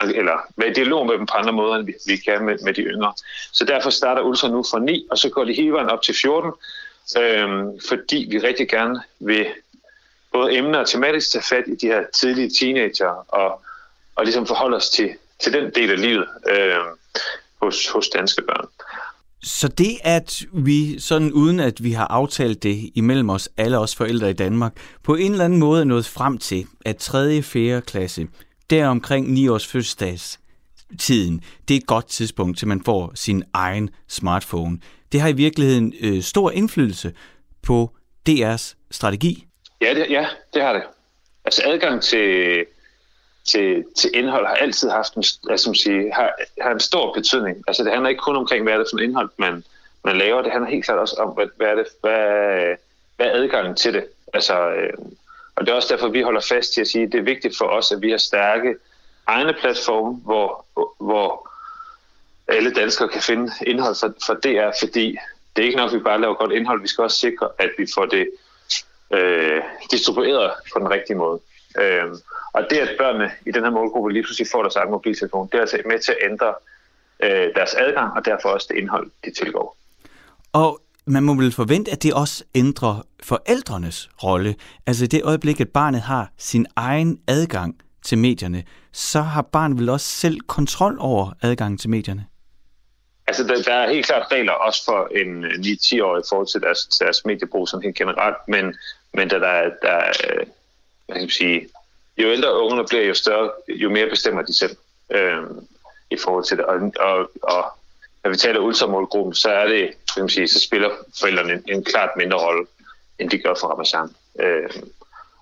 eller 0.00 0.38
være 0.56 0.70
i 0.70 0.72
dialog 0.72 1.06
med 1.06 1.18
dem 1.18 1.26
på 1.26 1.34
andre 1.34 1.52
måder, 1.52 1.74
end 1.74 1.86
vi, 1.86 1.94
vi 2.06 2.16
kan 2.16 2.44
med, 2.44 2.58
med 2.64 2.74
de 2.74 2.82
yngre. 2.82 3.12
Så 3.52 3.64
derfor 3.64 3.90
starter 3.90 4.22
Ultra 4.22 4.48
nu 4.48 4.64
fra 4.70 4.78
9, 4.78 5.06
og 5.10 5.18
så 5.18 5.28
går 5.28 5.44
de 5.44 5.52
hele 5.52 5.72
vejen 5.72 5.90
op 5.90 6.02
til 6.02 6.14
14, 6.14 6.52
øhm, 7.18 7.80
fordi 7.88 8.26
vi 8.30 8.38
rigtig 8.38 8.68
gerne 8.68 9.02
vil 9.18 9.46
både 10.32 10.56
emner 10.56 10.78
og 10.78 10.88
tematisk 10.88 11.32
tage 11.32 11.42
fat 11.42 11.64
i 11.66 11.74
de 11.74 11.86
her 11.86 12.02
tidlige 12.14 12.50
teenager, 12.60 13.24
og, 13.28 13.62
og 14.14 14.24
ligesom 14.24 14.46
forholde 14.46 14.76
os 14.76 14.90
til, 14.90 15.10
til 15.42 15.52
den 15.52 15.70
del 15.74 15.90
af 15.90 16.00
livet 16.00 16.26
øh, 16.50 16.76
hos, 17.62 17.88
hos 17.88 18.08
danske 18.08 18.42
børn. 18.42 18.68
Så 19.42 19.68
det, 19.68 19.98
at 20.04 20.42
vi 20.52 21.00
sådan 21.00 21.32
uden 21.32 21.60
at 21.60 21.84
vi 21.84 21.92
har 21.92 22.06
aftalt 22.06 22.62
det 22.62 22.90
imellem 22.94 23.30
os, 23.30 23.48
alle 23.56 23.78
os 23.78 23.96
forældre 23.96 24.30
i 24.30 24.32
Danmark, 24.32 24.72
på 25.02 25.14
en 25.14 25.32
eller 25.32 25.44
anden 25.44 25.58
måde 25.58 25.80
er 25.80 25.84
nået 25.84 26.06
frem 26.06 26.38
til, 26.38 26.66
at 26.84 26.96
3. 26.96 27.38
og 27.38 27.44
4. 27.44 27.80
klasse 27.80 28.26
der 28.70 28.86
omkring 28.88 29.32
9 29.32 29.48
års 29.48 29.66
fødselsdags 29.66 30.40
tiden, 30.98 31.42
det 31.68 31.74
er 31.74 31.78
et 31.78 31.86
godt 31.86 32.06
tidspunkt 32.06 32.58
til 32.58 32.68
man 32.68 32.82
får 32.84 33.12
sin 33.14 33.44
egen 33.52 33.90
smartphone. 34.08 34.78
Det 35.12 35.20
har 35.20 35.28
i 35.28 35.32
virkeligheden 35.32 35.94
øh, 36.00 36.22
stor 36.22 36.50
indflydelse 36.50 37.14
på 37.62 37.90
DR's 38.28 38.74
strategi. 38.90 39.46
Ja, 39.80 39.94
det, 39.94 40.06
ja, 40.10 40.26
det 40.54 40.62
har 40.62 40.72
det. 40.72 40.82
Altså 41.44 41.62
adgang 41.64 42.02
til, 42.02 42.64
til, 43.44 43.84
til 43.96 44.10
indhold 44.14 44.46
har 44.46 44.54
altid 44.54 44.90
haft 44.90 45.14
en, 45.14 45.24
altså, 45.50 45.74
sige, 45.74 46.12
har, 46.12 46.34
har 46.60 46.70
en 46.70 46.80
stor 46.80 47.14
betydning. 47.14 47.64
Altså 47.68 47.84
det 47.84 47.92
handler 47.92 48.08
ikke 48.08 48.20
kun 48.20 48.36
omkring, 48.36 48.62
hvad 48.62 48.72
er 48.74 48.78
det 48.78 48.86
for 48.92 48.98
indhold, 48.98 49.30
man, 49.38 49.64
man 50.04 50.16
laver. 50.16 50.42
Det 50.42 50.52
handler 50.52 50.70
helt 50.70 50.84
klart 50.84 50.98
også 50.98 51.16
om, 51.18 51.34
hvad, 51.34 51.46
hvad 51.56 51.66
er 51.66 51.74
det, 51.74 51.86
hvad, 52.00 52.76
hvad 53.16 53.26
er 53.26 53.32
adgangen 53.32 53.76
til 53.76 53.94
det. 53.94 54.04
Altså, 54.34 54.70
øh, 54.70 54.92
og 55.56 55.66
det 55.66 55.72
er 55.72 55.76
også 55.76 55.94
derfor, 55.94 56.08
vi 56.08 56.22
holder 56.22 56.40
fast 56.40 56.76
i 56.76 56.80
at 56.80 56.88
sige, 56.88 57.04
at 57.04 57.12
det 57.12 57.18
er 57.18 57.24
vigtigt 57.24 57.58
for 57.58 57.64
os, 57.64 57.92
at 57.92 58.02
vi 58.02 58.10
har 58.10 58.18
stærke 58.18 58.76
egne 59.26 59.52
platforme, 59.60 60.14
hvor, 60.14 60.66
hvor 61.00 61.50
alle 62.48 62.74
danskere 62.74 63.08
kan 63.08 63.22
finde 63.22 63.52
indhold 63.66 63.94
for, 64.00 64.14
for 64.26 64.34
DR, 64.34 64.70
fordi 64.80 65.18
det 65.56 65.62
er 65.62 65.66
ikke 65.66 65.76
nok, 65.76 65.90
at 65.90 65.98
vi 65.98 66.02
bare 66.02 66.20
laver 66.20 66.34
godt 66.34 66.52
indhold, 66.52 66.80
vi 66.80 66.88
skal 66.88 67.04
også 67.04 67.18
sikre, 67.18 67.48
at 67.58 67.70
vi 67.78 67.86
får 67.94 68.06
det 68.06 68.28
øh, 69.10 69.62
distribueret 69.90 70.52
på 70.72 70.78
den 70.78 70.90
rigtige 70.90 71.16
måde. 71.16 71.40
Øh, 71.78 72.04
og 72.52 72.66
det, 72.70 72.76
at 72.76 72.96
børnene 72.98 73.30
i 73.46 73.50
den 73.50 73.62
her 73.62 73.70
målgruppe 73.70 74.12
lige 74.12 74.22
pludselig 74.22 74.48
får 74.52 74.62
deres 74.62 74.76
egen 74.76 74.90
mobiltelefon, 74.90 75.48
det 75.52 75.54
er 75.54 75.60
altså 75.60 75.82
med 75.86 75.98
til 75.98 76.12
at 76.12 76.30
ændre 76.30 76.54
øh, 77.22 77.54
deres 77.54 77.74
adgang, 77.74 78.12
og 78.16 78.24
derfor 78.24 78.48
også 78.48 78.66
det 78.70 78.78
indhold, 78.78 79.10
de 79.24 79.30
tilgår. 79.30 79.76
Og 80.52 80.80
man 81.06 81.22
må 81.22 81.34
vel 81.34 81.52
forvente, 81.52 81.90
at 81.90 82.02
det 82.02 82.14
også 82.14 82.44
ændrer 82.54 83.06
forældrenes 83.22 84.10
rolle. 84.22 84.54
Altså 84.86 85.04
i 85.04 85.06
det 85.06 85.22
øjeblik, 85.24 85.60
at 85.60 85.68
barnet 85.68 86.00
har 86.00 86.32
sin 86.38 86.66
egen 86.76 87.20
adgang 87.28 87.80
til 88.04 88.18
medierne, 88.18 88.64
så 88.92 89.20
har 89.20 89.42
barnet 89.42 89.78
vel 89.78 89.88
også 89.88 90.06
selv 90.06 90.40
kontrol 90.40 90.96
over 91.00 91.32
adgangen 91.42 91.78
til 91.78 91.90
medierne? 91.90 92.26
Altså, 93.26 93.44
der, 93.44 93.62
der 93.62 93.74
er 93.74 93.92
helt 93.92 94.06
klart 94.06 94.32
regler 94.32 94.52
også 94.52 94.84
for 94.84 95.08
en 95.20 95.44
9-10-årig 95.44 96.20
i 96.20 96.28
forhold 96.28 96.46
til 96.46 96.60
deres, 96.60 96.78
deres 96.86 97.24
mediebrug 97.24 97.68
som 97.68 97.80
helt 97.80 97.96
generelt, 97.96 98.36
men, 98.48 98.74
men 99.14 99.30
der, 99.30 99.38
der, 99.38 99.70
der 99.82 100.12
hvad 101.06 101.16
kan 101.16 101.22
man 101.22 101.30
sige, 101.30 101.68
jo 102.18 102.28
ældre 102.28 102.62
ungerne 102.62 102.86
bliver, 102.88 103.04
jo 103.04 103.14
større, 103.14 103.50
jo 103.68 103.90
mere 103.90 104.10
bestemmer 104.10 104.42
de 104.42 104.56
selv 104.56 104.76
øh, 105.10 105.42
i 106.10 106.16
forhold 106.16 106.44
til 106.44 106.56
det. 106.56 106.64
Og, 106.64 106.92
og, 107.00 107.30
og 107.42 107.64
når 108.24 108.30
vi 108.30 108.36
taler 108.36 108.60
ultramålgruppen, 108.60 109.34
så 109.34 109.48
er 109.48 109.66
det, 109.66 109.90
kan 110.14 110.22
man 110.22 110.28
sige, 110.28 110.48
så 110.48 110.60
spiller 110.60 110.90
forældrene 111.20 111.52
en, 111.52 111.62
en 111.68 111.84
klart 111.84 112.10
mindre 112.16 112.38
rolle, 112.38 112.66
end 113.18 113.30
de 113.30 113.38
gør 113.38 113.54
for 113.60 113.68
Ramazan. 113.68 114.08
Øh, 114.40 114.70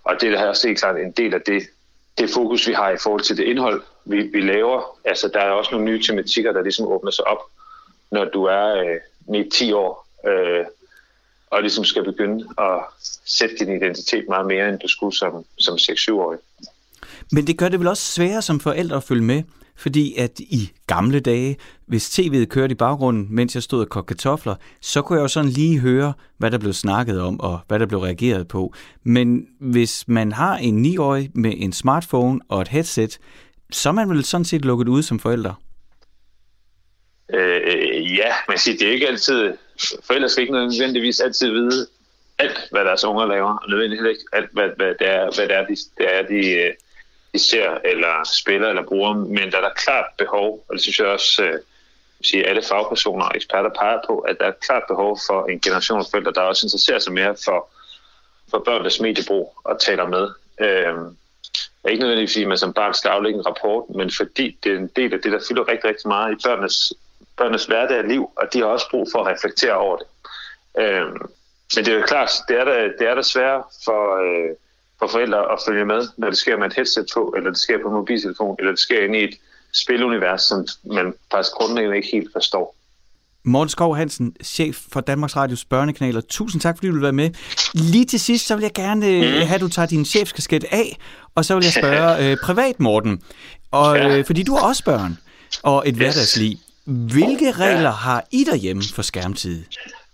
og 0.04 0.20
det 0.20 0.32
er 0.32 0.38
jeg 0.38 0.48
også 0.48 0.68
helt 0.68 0.80
klart 0.80 0.96
en 0.96 1.12
del 1.12 1.34
af 1.34 1.40
det, 1.40 1.62
det 2.18 2.30
fokus, 2.30 2.68
vi 2.68 2.72
har 2.72 2.90
i 2.90 2.96
forhold 3.02 3.20
til 3.20 3.36
det 3.36 3.44
indhold, 3.44 3.82
vi, 4.04 4.22
vi 4.22 4.40
laver. 4.40 4.98
Altså, 5.04 5.28
der 5.28 5.40
er 5.40 5.50
også 5.50 5.70
nogle 5.70 5.86
nye 5.86 6.02
tematikker, 6.02 6.52
der 6.52 6.62
ligesom 6.62 6.86
åbner 6.86 7.10
sig 7.10 7.26
op, 7.26 7.38
når 8.10 8.24
du 8.24 8.44
er 8.44 8.96
øh, 9.28 9.44
9-10 9.44 9.74
år, 9.74 10.08
øh, 10.28 10.64
og 11.50 11.60
ligesom 11.60 11.84
skal 11.84 12.04
begynde 12.04 12.48
at 12.58 12.80
sætte 13.24 13.56
din 13.58 13.76
identitet 13.76 14.24
meget 14.28 14.46
mere, 14.46 14.68
end 14.68 14.78
du 14.78 14.88
skulle 14.88 15.16
som, 15.16 15.44
som 15.58 15.74
6-7-årig. 15.74 16.38
Men 17.32 17.46
det 17.46 17.58
gør 17.58 17.68
det 17.68 17.80
vel 17.80 17.88
også 17.88 18.12
sværere 18.12 18.42
som 18.42 18.60
forældre 18.60 18.96
at 18.96 19.04
følge 19.04 19.22
med? 19.22 19.42
Fordi 19.76 20.14
at 20.18 20.40
i 20.40 20.70
gamle 20.86 21.20
dage, 21.20 21.56
hvis 21.86 22.18
tv'et 22.18 22.44
kørte 22.44 22.72
i 22.72 22.74
baggrunden, 22.74 23.26
mens 23.30 23.54
jeg 23.54 23.62
stod 23.62 23.80
og 23.80 23.88
kogte 23.88 24.14
kartofler, 24.14 24.54
så 24.80 25.02
kunne 25.02 25.16
jeg 25.16 25.22
jo 25.22 25.28
sådan 25.28 25.50
lige 25.50 25.78
høre, 25.78 26.12
hvad 26.38 26.50
der 26.50 26.58
blev 26.58 26.72
snakket 26.72 27.20
om, 27.20 27.40
og 27.40 27.60
hvad 27.68 27.78
der 27.78 27.86
blev 27.86 28.00
reageret 28.00 28.48
på. 28.48 28.74
Men 29.02 29.46
hvis 29.60 30.08
man 30.08 30.32
har 30.32 30.56
en 30.56 30.84
9-årig 30.86 31.30
med 31.34 31.52
en 31.56 31.72
smartphone 31.72 32.40
og 32.48 32.60
et 32.60 32.68
headset, 32.68 33.18
så 33.70 33.88
er 33.88 33.92
man 33.92 34.10
vel 34.10 34.24
sådan 34.24 34.44
set 34.44 34.64
lukket 34.64 34.88
ud 34.88 35.02
som 35.02 35.18
forældre? 35.18 35.54
Øh, 37.34 38.16
ja, 38.16 38.32
men 38.48 38.58
siger, 38.58 38.78
det 38.78 38.88
er 38.88 38.92
ikke 38.92 39.08
altid... 39.08 39.52
Forældre 40.04 40.28
skal 40.28 40.42
ikke 40.42 40.52
nødvendigvis 40.52 41.20
altid 41.20 41.50
vide 41.50 41.86
alt, 42.38 42.58
hvad 42.70 42.84
deres 42.84 43.04
unger 43.04 43.26
laver, 43.26 43.58
og 43.58 43.70
nødvendigvis 43.70 44.08
ikke 44.08 44.24
alt, 44.32 44.50
hvad, 44.52 44.68
hvad, 44.76 44.94
det 44.98 45.08
er, 45.08 45.34
hvad 45.36 45.48
det 45.48 45.56
er, 45.56 45.66
de, 45.66 45.76
det 45.98 46.06
er, 46.16 46.22
de 46.22 46.50
øh, 46.50 46.72
ser 47.38 47.78
eller 47.84 48.24
spiller 48.24 48.68
eller 48.68 48.82
bruger, 48.82 49.14
men 49.14 49.52
der 49.52 49.56
er 49.56 49.60
der 49.60 49.74
klart 49.74 50.04
behov, 50.18 50.64
og 50.68 50.74
det 50.74 50.82
synes 50.82 50.98
jeg 50.98 51.06
også, 51.06 51.42
øh, 51.44 51.58
sige, 52.22 52.46
alle 52.46 52.62
fagpersoner 52.62 53.24
og 53.24 53.32
eksperter 53.34 53.70
peger 53.70 53.98
på, 54.06 54.18
at 54.18 54.36
der 54.40 54.46
er 54.46 54.52
klart 54.66 54.82
behov 54.88 55.18
for 55.26 55.46
en 55.46 55.60
generation 55.60 55.98
af 55.98 56.04
forældre, 56.10 56.32
der 56.32 56.40
også 56.40 56.66
interesserer 56.66 56.98
sig 56.98 57.12
mere 57.12 57.36
for, 57.44 57.68
for 58.50 58.58
børnenes 58.58 59.00
mediebrug 59.00 59.58
og 59.64 59.80
taler 59.80 60.08
med. 60.08 60.28
Øh, 60.60 60.94
ikke 61.88 62.00
nødvendigvis 62.00 62.34
fordi 62.34 62.44
man 62.44 62.58
som 62.58 62.72
barn 62.72 62.94
skal 62.94 63.08
aflægge 63.08 63.38
en 63.38 63.46
rapport, 63.46 63.84
men 63.94 64.10
fordi 64.10 64.58
det 64.64 64.72
er 64.72 64.76
en 64.76 64.90
del 64.96 65.14
af 65.14 65.20
det, 65.20 65.32
der 65.32 65.40
fylder 65.48 65.68
rigtig, 65.68 65.90
rigtig 65.90 66.08
meget 66.08 66.32
i 66.32 66.42
børnenes, 66.44 66.92
børnenes 67.36 67.64
hverdag 67.64 67.98
og 67.98 68.04
liv, 68.04 68.30
og 68.36 68.52
de 68.52 68.58
har 68.58 68.66
også 68.66 68.90
brug 68.90 69.08
for 69.12 69.18
at 69.24 69.34
reflektere 69.34 69.74
over 69.74 69.96
det. 69.96 70.06
Øh, 70.78 71.06
men 71.76 71.84
det 71.84 71.88
er 71.88 71.98
jo 71.98 72.06
klart, 72.06 72.30
det 72.48 72.60
er 72.60 72.64
da, 72.64 72.88
det 72.98 73.08
er 73.08 73.14
da 73.14 73.22
svært 73.22 73.62
for, 73.84 74.16
øh, 74.24 74.56
for 75.02 75.08
forældre 75.08 75.38
at 75.38 75.58
følge 75.66 75.84
med, 75.84 76.08
når 76.16 76.28
det 76.28 76.38
sker 76.38 76.56
med 76.56 76.66
et 76.66 76.74
headset 76.74 77.06
på, 77.14 77.34
eller 77.36 77.50
det 77.50 77.58
sker 77.58 77.78
på 77.82 77.88
en 77.88 77.94
mobiltelefon, 77.94 78.56
eller 78.58 78.72
det 78.72 78.80
sker 78.80 79.04
inde 79.04 79.20
i 79.20 79.24
et 79.24 79.34
spilunivers, 79.72 80.42
som 80.42 80.66
man 80.84 81.14
faktisk 81.30 81.52
grundlæggende 81.52 81.96
ikke 81.96 82.08
helt 82.12 82.28
forstår. 82.32 82.76
Morten 83.44 83.68
Skov 83.68 83.96
Hansen, 83.96 84.36
chef 84.42 84.78
for 84.92 85.00
Danmarks 85.00 85.36
Radios 85.36 85.64
børnekanaler. 85.64 86.20
Tusind 86.20 86.60
tak, 86.60 86.76
fordi 86.76 86.86
du 86.86 86.92
vil 86.92 87.02
være 87.02 87.12
med. 87.12 87.30
Lige 87.74 88.04
til 88.04 88.20
sidst, 88.20 88.46
så 88.46 88.54
vil 88.56 88.62
jeg 88.62 88.72
gerne 88.72 89.06
mm. 89.06 89.22
have, 89.22 89.54
at 89.54 89.60
du 89.60 89.68
tager 89.68 89.86
din 89.86 90.04
chefskasket 90.04 90.64
af, 90.70 90.98
og 91.34 91.44
så 91.44 91.54
vil 91.54 91.64
jeg 91.64 91.72
spørge 91.72 92.10
øh, 92.30 92.36
privat, 92.42 92.80
Morten. 92.80 93.22
Og, 93.70 93.98
øh, 93.98 94.24
fordi 94.24 94.42
du 94.42 94.54
har 94.54 94.68
også 94.68 94.84
børn 94.84 95.18
og 95.62 95.88
et 95.88 95.94
yes. 95.94 95.96
hverdagsliv. 95.96 96.56
Hvilke 96.84 97.52
regler 97.52 97.82
ja. 97.82 97.90
har 97.90 98.24
I 98.30 98.44
derhjemme 98.44 98.82
for 98.94 99.02
skærmtid? 99.02 99.64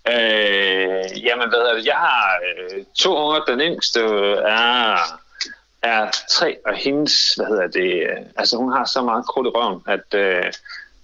Øh, 0.08 1.24
jamen, 1.24 1.48
hvad 1.48 1.76
det? 1.76 1.86
Jeg 1.86 1.94
har 1.96 2.40
øh, 2.48 2.84
to 2.98 3.16
unger. 3.16 3.44
Den 3.44 3.60
yngste 3.60 4.00
øh, 4.00 4.36
er, 4.36 4.96
er 5.82 6.10
tre, 6.30 6.56
og 6.66 6.74
hendes, 6.74 7.34
hvad 7.34 7.46
hedder 7.46 7.66
det, 7.66 8.02
øh, 8.02 8.26
altså 8.36 8.56
hun 8.56 8.72
har 8.72 8.84
så 8.84 9.02
meget 9.02 9.26
krudt 9.26 9.46
i 9.46 9.50
røven, 9.50 9.82
at 9.86 10.14
øh, 10.14 10.52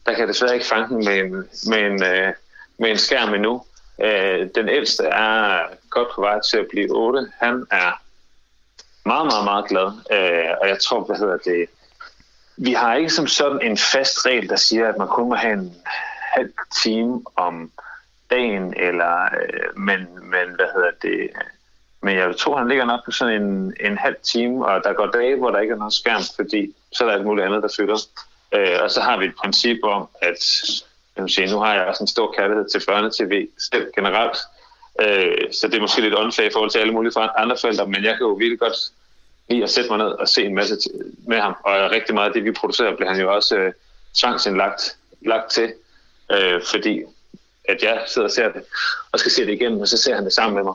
der 0.06 0.14
kan 0.14 0.28
desværre 0.28 0.54
ikke 0.54 0.66
fange 0.66 0.88
den 0.88 1.04
med 1.04 1.18
en, 1.18 1.32
med 1.66 1.78
en, 1.78 2.02
øh, 2.02 2.32
med 2.78 2.90
en 2.90 2.98
skærm 2.98 3.34
endnu. 3.34 3.64
Øh, 4.00 4.48
den 4.54 4.68
ældste 4.68 5.04
er 5.04 5.62
godt 5.90 6.08
på 6.14 6.20
vej 6.20 6.40
til 6.40 6.56
at 6.56 6.66
blive 6.70 6.90
8. 6.90 7.32
Han 7.40 7.66
er 7.70 8.00
meget, 9.04 9.26
meget, 9.26 9.44
meget 9.44 9.68
glad. 9.68 9.86
Øh, 9.86 10.50
og 10.60 10.68
jeg 10.68 10.78
tror, 10.80 11.04
hvad 11.04 11.16
hedder 11.16 11.36
det, 11.36 11.68
vi 12.56 12.72
har 12.72 12.94
ikke 12.94 13.10
som 13.10 13.26
sådan 13.26 13.62
en 13.62 13.78
fast 13.78 14.26
regel, 14.26 14.48
der 14.48 14.56
siger, 14.56 14.88
at 14.88 14.98
man 14.98 15.08
kun 15.08 15.28
må 15.28 15.34
have 15.34 15.52
en 15.52 15.74
halv 16.34 16.52
time 16.82 17.22
om 17.36 17.70
dagen, 18.34 18.74
eller, 18.76 19.14
øh, 19.24 19.78
men, 19.78 20.00
men 20.32 20.46
hvad 20.56 20.68
hedder 20.74 20.90
det, 21.02 21.30
men 22.04 22.16
jeg 22.16 22.36
tror, 22.36 22.58
han 22.58 22.68
ligger 22.68 22.84
nok 22.84 23.00
på 23.04 23.10
sådan 23.10 23.42
en, 23.42 23.74
en 23.80 23.98
halv 23.98 24.16
time, 24.22 24.66
og 24.66 24.84
der 24.84 24.92
går 24.92 25.06
dage, 25.06 25.36
hvor 25.36 25.50
der 25.50 25.60
ikke 25.60 25.72
er 25.72 25.78
noget 25.78 25.92
skærm, 25.92 26.22
fordi 26.36 26.74
så 26.92 27.04
er 27.04 27.08
der 27.08 27.14
alt 27.14 27.26
muligt 27.26 27.46
andet, 27.46 27.62
der 27.62 27.74
fylder. 27.76 27.98
Øh, 28.54 28.78
og 28.82 28.90
så 28.90 29.00
har 29.00 29.16
vi 29.18 29.24
et 29.24 29.34
princip 29.42 29.78
om, 29.82 30.08
at 30.22 30.40
jeg 31.16 31.30
sige, 31.30 31.52
nu 31.52 31.58
har 31.58 31.74
jeg 31.74 31.86
også 31.86 32.02
en 32.04 32.14
stor 32.16 32.34
kærlighed 32.38 32.68
til 32.68 32.82
børnetv 32.86 33.48
selv 33.70 33.86
generelt, 33.94 34.36
øh, 35.00 35.52
så 35.52 35.68
det 35.68 35.76
er 35.76 35.80
måske 35.80 36.00
lidt 36.00 36.14
unfair 36.14 36.46
i 36.46 36.52
forhold 36.52 36.70
til 36.70 36.78
alle 36.78 36.92
mulige 36.92 37.20
andre 37.36 37.56
forældre, 37.60 37.86
men 37.86 38.04
jeg 38.04 38.16
kan 38.16 38.26
jo 38.26 38.32
virkelig 38.32 38.58
godt 38.58 38.78
lide 39.50 39.62
at 39.62 39.70
sætte 39.70 39.90
mig 39.90 39.98
ned 39.98 40.06
og 40.06 40.28
se 40.28 40.44
en 40.44 40.54
masse 40.54 40.76
med 41.26 41.40
ham, 41.40 41.56
og 41.64 41.90
rigtig 41.90 42.14
meget 42.14 42.28
af 42.28 42.32
det, 42.32 42.44
vi 42.44 42.52
producerer, 42.52 42.96
bliver 42.96 43.10
han 43.10 43.20
jo 43.20 43.34
også 43.34 43.56
øh, 43.56 43.72
tvangsindlagt 44.14 44.96
lagt 45.20 45.50
til, 45.50 45.72
øh, 46.32 46.62
fordi 46.70 47.02
at 47.68 47.82
jeg 47.82 48.02
sidder 48.06 48.28
og 48.28 48.32
ser 48.32 48.52
det, 48.52 48.62
og 49.12 49.18
skal 49.18 49.32
se 49.32 49.46
det 49.46 49.52
igen, 49.52 49.80
og 49.80 49.88
så 49.88 49.96
ser 49.96 50.14
han 50.14 50.24
det 50.24 50.32
sammen 50.32 50.54
med 50.54 50.64
mig. 50.64 50.74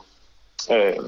Øh, 0.71 1.03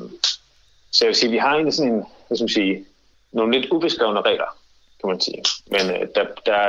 så 0.91 1.05
jeg 1.05 1.07
vil 1.07 1.15
sige, 1.15 1.31
vi 1.31 1.37
har 1.37 1.51
egentlig 1.51 1.73
sådan 1.73 1.91
en, 1.93 2.05
hvad 2.27 2.37
skal 2.37 2.43
man 2.43 2.49
sige, 2.49 2.85
nogle 3.31 3.59
lidt 3.59 3.71
ubeskrevne 3.71 4.21
regler, 4.21 4.57
kan 4.99 5.09
man 5.09 5.21
sige. 5.21 5.43
Men 5.71 5.81
øh, 5.81 6.07
der, 6.15 6.25
der, 6.45 6.59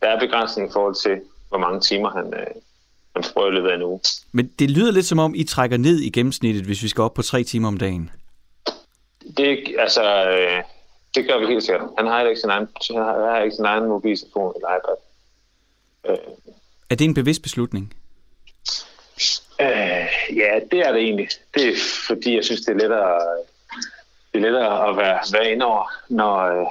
der 0.00 0.08
er 0.08 0.20
begrænsning 0.20 0.68
i 0.68 0.72
forhold 0.72 0.94
til, 0.94 1.20
hvor 1.48 1.58
mange 1.58 1.80
timer 1.80 2.10
han, 2.10 2.34
øh, 2.34 2.46
han 3.14 3.24
får 3.24 3.48
i 3.48 3.50
løbet 3.50 3.68
af 3.68 3.74
en 3.74 3.82
uge. 3.82 4.00
Men 4.32 4.46
det 4.58 4.70
lyder 4.70 4.92
lidt 4.92 5.06
som 5.06 5.18
om, 5.18 5.34
I 5.34 5.44
trækker 5.44 5.76
ned 5.76 6.00
i 6.00 6.10
gennemsnittet, 6.10 6.64
hvis 6.64 6.82
vi 6.82 6.88
skal 6.88 7.02
op 7.02 7.14
på 7.14 7.22
tre 7.22 7.44
timer 7.44 7.68
om 7.68 7.78
dagen. 7.78 8.10
Det, 9.36 9.76
altså, 9.78 10.30
øh, 10.30 10.62
det 11.14 11.28
gør 11.28 11.38
vi 11.38 11.46
helt 11.46 11.64
sikkert. 11.64 11.88
Han 11.98 12.06
har 12.06 12.22
ikke 12.22 12.40
sin 12.40 12.50
egen, 12.50 12.68
han 12.90 12.96
har 12.96 13.42
ikke 13.42 13.56
sin 13.56 13.64
egen 13.64 13.88
mobiltelefon 13.88 14.54
eller 14.56 14.68
iPad. 14.76 14.96
Øh. 16.08 16.34
Er 16.90 16.94
det 16.94 17.04
en 17.04 17.14
bevidst 17.14 17.42
beslutning? 17.42 17.94
Ja, 20.36 20.60
det 20.70 20.86
er 20.86 20.92
det 20.92 21.02
egentlig. 21.02 21.28
Det 21.54 21.68
er 21.68 21.74
fordi, 22.06 22.36
jeg 22.36 22.44
synes, 22.44 22.60
det 22.60 22.72
er 22.72 22.78
lettere, 22.78 23.20
det 24.32 24.38
er 24.38 24.40
lettere 24.40 24.88
at 24.88 24.96
være, 24.96 25.18
være 25.32 25.52
inde 25.52 25.66
over, 25.66 25.92
når, 26.08 26.36
øh, 26.38 26.66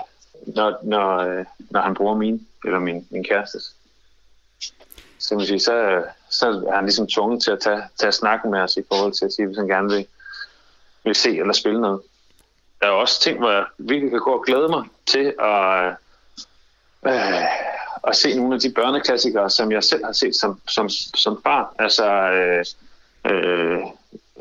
når, 0.56 0.80
når, 0.84 1.18
øh, 1.18 1.46
når 1.70 1.82
han 1.82 1.94
bruger 1.94 2.16
min, 2.16 2.48
eller 2.66 2.80
min, 2.80 3.08
min 3.10 3.24
kærestes. 3.24 3.76
Så, 5.20 5.36
man 5.36 5.46
siger, 5.46 5.60
så, 5.60 6.04
så 6.30 6.48
er 6.48 6.76
han 6.76 6.86
ligesom 6.86 7.08
tvunget 7.08 7.44
til 7.44 7.52
at 7.52 7.60
tage, 7.60 7.84
tage 8.00 8.12
snakken 8.12 8.52
med 8.52 8.60
os 8.60 8.78
i 8.78 8.84
forhold 8.88 9.14
til 9.14 9.26
at 9.26 9.34
sige, 9.34 9.46
hvis 9.46 9.58
han 9.58 9.68
gerne 9.68 9.90
vil, 9.90 10.08
vil 11.04 11.16
se 11.16 11.38
eller 11.38 11.54
spille 11.54 11.82
noget. 11.82 12.02
Der 12.82 12.88
er 12.88 12.92
også 12.92 13.22
ting, 13.22 13.38
hvor 13.38 13.52
jeg 13.52 13.66
virkelig 13.78 14.12
kan 14.12 14.20
gå 14.20 14.32
og 14.32 14.46
glæde 14.46 14.68
mig 14.68 14.84
til 15.06 15.34
at, 15.40 15.96
øh, 17.06 17.44
at 18.08 18.16
se 18.16 18.36
nogle 18.38 18.56
af 18.56 18.60
de 18.60 18.72
børneklassikere, 18.72 19.50
som 19.50 19.72
jeg 19.72 19.84
selv 19.84 20.06
har 20.06 20.12
set 20.12 20.36
som, 20.36 20.62
som, 20.68 20.90
som 21.16 21.42
barn. 21.44 21.66
Altså 21.80 22.06
øh, 22.12 22.66
øh, 23.26 23.80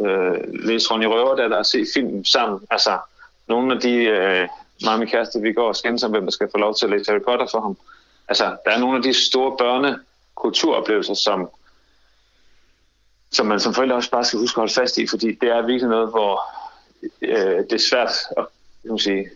øh, 0.01 0.37
læse 0.66 0.91
Ronny 0.91 1.05
Røver, 1.05 1.35
der 1.49 1.62
se 1.62 1.87
film 1.95 2.24
sammen. 2.24 2.61
Altså 2.70 2.99
nogle 3.49 3.74
af 3.74 3.81
de, 3.81 3.95
øh, 3.95 4.49
mig 4.85 4.93
og 4.93 4.99
min 4.99 5.09
kæreste, 5.09 5.41
vi 5.41 5.53
går 5.53 5.68
og 5.68 5.76
skændes 5.76 6.05
om, 6.05 6.11
hvem 6.11 6.24
der 6.24 6.31
skal 6.31 6.49
få 6.51 6.59
lov 6.59 6.74
til 6.74 6.87
at 6.87 6.91
læse 6.91 7.11
Harry 7.11 7.22
Potter 7.22 7.47
for 7.51 7.61
ham. 7.61 7.76
Altså, 8.29 8.57
der 8.64 8.70
er 8.70 8.79
nogle 8.79 8.97
af 8.97 9.03
de 9.03 9.14
store 9.14 9.57
børnekulturoplevelser, 9.57 11.14
som, 11.14 11.49
som 13.31 13.47
man 13.47 13.61
som 13.61 13.74
forældre 13.74 13.97
også 13.97 14.11
bare 14.11 14.24
skal 14.24 14.39
huske 14.39 14.57
at 14.59 14.61
holde 14.61 14.74
fast 14.74 14.99
i, 14.99 15.07
fordi 15.07 15.35
det 15.41 15.49
er 15.49 15.66
virkelig 15.66 15.89
noget, 15.89 16.11
hvor 16.11 16.41
øh, 17.22 17.59
det 17.59 17.72
er 17.72 17.89
svært 17.91 18.11
at 18.37 18.47
kan 18.89 18.99
sige, 18.99 19.31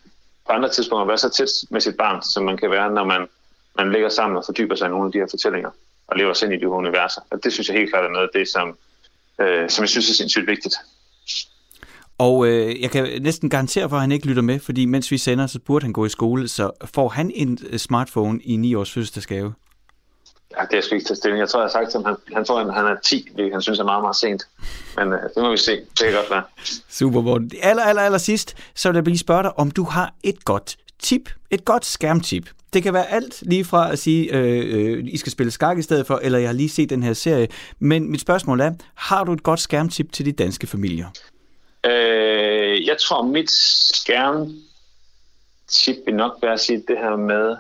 på 0.46 0.52
andre 0.52 0.68
tidspunkter 0.68 1.06
være 1.06 1.18
så 1.18 1.30
tæt 1.30 1.48
med 1.70 1.80
sit 1.80 1.96
barn, 1.96 2.22
som 2.22 2.44
man 2.44 2.56
kan 2.56 2.70
være, 2.70 2.90
når 2.90 3.04
man 3.04 3.28
man 3.74 3.92
ligger 3.92 4.08
sammen 4.08 4.36
og 4.36 4.44
fordyber 4.44 4.74
sig 4.74 4.86
i 4.86 4.88
nogle 4.88 5.06
af 5.06 5.12
de 5.12 5.18
her 5.18 5.26
fortællinger 5.30 5.70
og 6.06 6.16
lever 6.16 6.32
sig 6.32 6.46
ind 6.46 6.54
i 6.54 6.58
de 6.58 6.68
universer. 6.68 7.20
Og 7.30 7.44
det 7.44 7.52
synes 7.52 7.68
jeg 7.68 7.76
helt 7.76 7.90
klart 7.90 8.04
er 8.04 8.08
noget 8.08 8.28
af 8.34 8.38
det, 8.38 8.48
som, 8.48 8.76
øh, 9.42 9.70
som 9.70 9.82
jeg 9.82 9.88
synes 9.88 10.10
er 10.10 10.14
sindssygt 10.14 10.46
vigtigt. 10.46 10.74
Og 12.18 12.46
øh, 12.46 12.82
jeg 12.82 12.90
kan 12.90 13.22
næsten 13.22 13.50
garantere 13.50 13.88
for, 13.88 13.96
at 13.96 14.02
han 14.02 14.12
ikke 14.12 14.26
lytter 14.26 14.42
med, 14.42 14.58
fordi 14.60 14.86
mens 14.86 15.10
vi 15.10 15.18
sender, 15.18 15.46
så 15.46 15.58
burde 15.58 15.84
han 15.84 15.92
gå 15.92 16.06
i 16.06 16.08
skole. 16.08 16.48
Så 16.48 16.70
får 16.94 17.08
han 17.08 17.30
en 17.34 17.58
øh, 17.70 17.78
smartphone 17.78 18.40
i 18.42 18.56
9 18.56 18.74
års 18.74 18.92
fødselsdagsgave? 18.92 19.54
Ja, 20.58 20.64
det 20.70 20.78
er 20.78 20.82
sgu 20.82 20.94
ikke 20.94 21.06
til 21.06 21.16
stilling. 21.16 21.40
Jeg 21.40 21.48
tror, 21.48 21.60
jeg 21.60 21.64
har 21.64 21.70
sagt 21.70 21.90
til 21.90 21.98
ham, 21.98 22.04
han, 22.04 22.16
han 22.34 22.44
tror, 22.44 22.60
at 22.60 22.74
han 22.74 22.86
er 22.86 22.96
10, 23.04 23.28
hvilket 23.34 23.52
han 23.52 23.62
synes 23.62 23.78
er 23.78 23.84
meget, 23.84 24.02
meget 24.02 24.16
sent. 24.16 24.42
Men 24.96 25.12
øh, 25.12 25.22
det 25.34 25.42
må 25.42 25.50
vi 25.50 25.56
se. 25.56 25.72
Det 25.72 25.98
kan 25.98 26.12
godt 26.12 26.30
være. 26.30 26.42
Super, 26.88 27.20
Morten. 27.20 27.50
Aller, 27.62 27.82
aller, 27.82 28.02
aller 28.02 28.18
sidst, 28.18 28.56
så 28.74 28.88
vil 28.88 28.96
jeg 28.96 29.04
lige 29.04 29.18
spørge 29.18 29.42
dig, 29.42 29.58
om 29.58 29.70
du 29.70 29.84
har 29.84 30.14
et 30.22 30.44
godt 30.44 30.76
tip, 31.02 31.30
et 31.50 31.64
godt 31.64 31.86
skærmtip. 31.86 32.48
Det 32.72 32.82
kan 32.82 32.94
være 32.94 33.10
alt 33.10 33.42
lige 33.42 33.64
fra 33.64 33.92
at 33.92 33.98
sige, 33.98 34.36
øh, 34.36 34.98
øh, 34.98 35.04
I 35.06 35.16
skal 35.16 35.32
spille 35.32 35.50
skak 35.50 35.78
i 35.78 35.82
stedet 35.82 36.06
for, 36.06 36.20
eller 36.22 36.38
jeg 36.38 36.48
har 36.48 36.54
lige 36.54 36.68
set 36.68 36.90
den 36.90 37.02
her 37.02 37.12
serie. 37.12 37.48
Men 37.78 38.10
mit 38.10 38.20
spørgsmål 38.20 38.60
er, 38.60 38.72
har 38.94 39.24
du 39.24 39.32
et 39.32 39.42
godt 39.42 39.60
skærmtip 39.60 40.12
til 40.12 40.26
de 40.26 40.32
danske 40.32 40.66
familier? 40.66 41.06
Øh, 41.86 42.86
jeg 42.86 42.96
tror, 42.98 43.22
mit 43.22 43.50
skærmtip 43.50 44.56
vil 46.06 46.14
nok 46.14 46.38
være 46.42 46.52
at 46.52 46.60
sige 46.60 46.84
det 46.88 46.98
her 46.98 47.16
med 47.16 47.56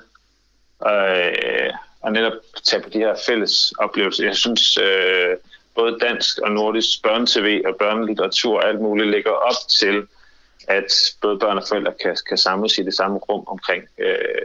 øh, 0.86 1.72
at 2.06 2.12
netop 2.12 2.32
tage 2.64 2.82
på 2.82 2.88
de 2.88 2.98
her 2.98 3.14
fælles 3.26 3.72
oplevelser. 3.78 4.24
Jeg 4.24 4.36
synes, 4.36 4.76
øh, 4.76 5.36
både 5.74 5.98
dansk 6.00 6.38
og 6.38 6.50
nordisk 6.50 7.02
børnetv 7.02 7.62
og 7.66 7.76
børnelitteratur 7.78 8.56
og 8.56 8.68
alt 8.68 8.80
muligt 8.80 9.10
ligger 9.10 9.30
op 9.30 9.68
til, 9.80 10.02
at 10.68 10.92
både 11.22 11.38
børn 11.38 11.58
og 11.58 11.64
forældre 11.68 11.92
kan, 12.02 12.16
kan 12.28 12.38
samles 12.38 12.78
i 12.78 12.82
det 12.82 12.94
samme 12.94 13.18
rum 13.18 13.44
omkring 13.46 13.84
øh, 13.98 14.42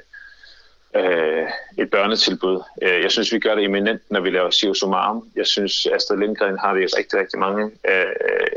øh, 0.95 1.47
et 1.77 1.89
børnetilbud. 1.89 2.61
Øh, 2.81 3.01
jeg 3.01 3.11
synes, 3.11 3.33
vi 3.33 3.39
gør 3.39 3.55
det 3.55 3.63
eminent, 3.63 4.01
når 4.09 4.19
vi 4.21 4.29
laver 4.29 4.49
Sio 4.49 4.73
Sumarum. 4.73 5.29
Jeg 5.35 5.47
synes, 5.47 5.85
Astrid 5.85 6.17
Lindgren 6.17 6.57
har 6.57 6.73
vi 6.73 6.85
rigtig, 6.85 7.19
rigtig 7.19 7.39
mange 7.39 7.71
af 7.83 8.05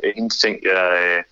øh, 0.04 0.12
hendes 0.16 0.38
ting. 0.38 0.58
Jeg, 0.62 0.98
øh, 1.02 1.22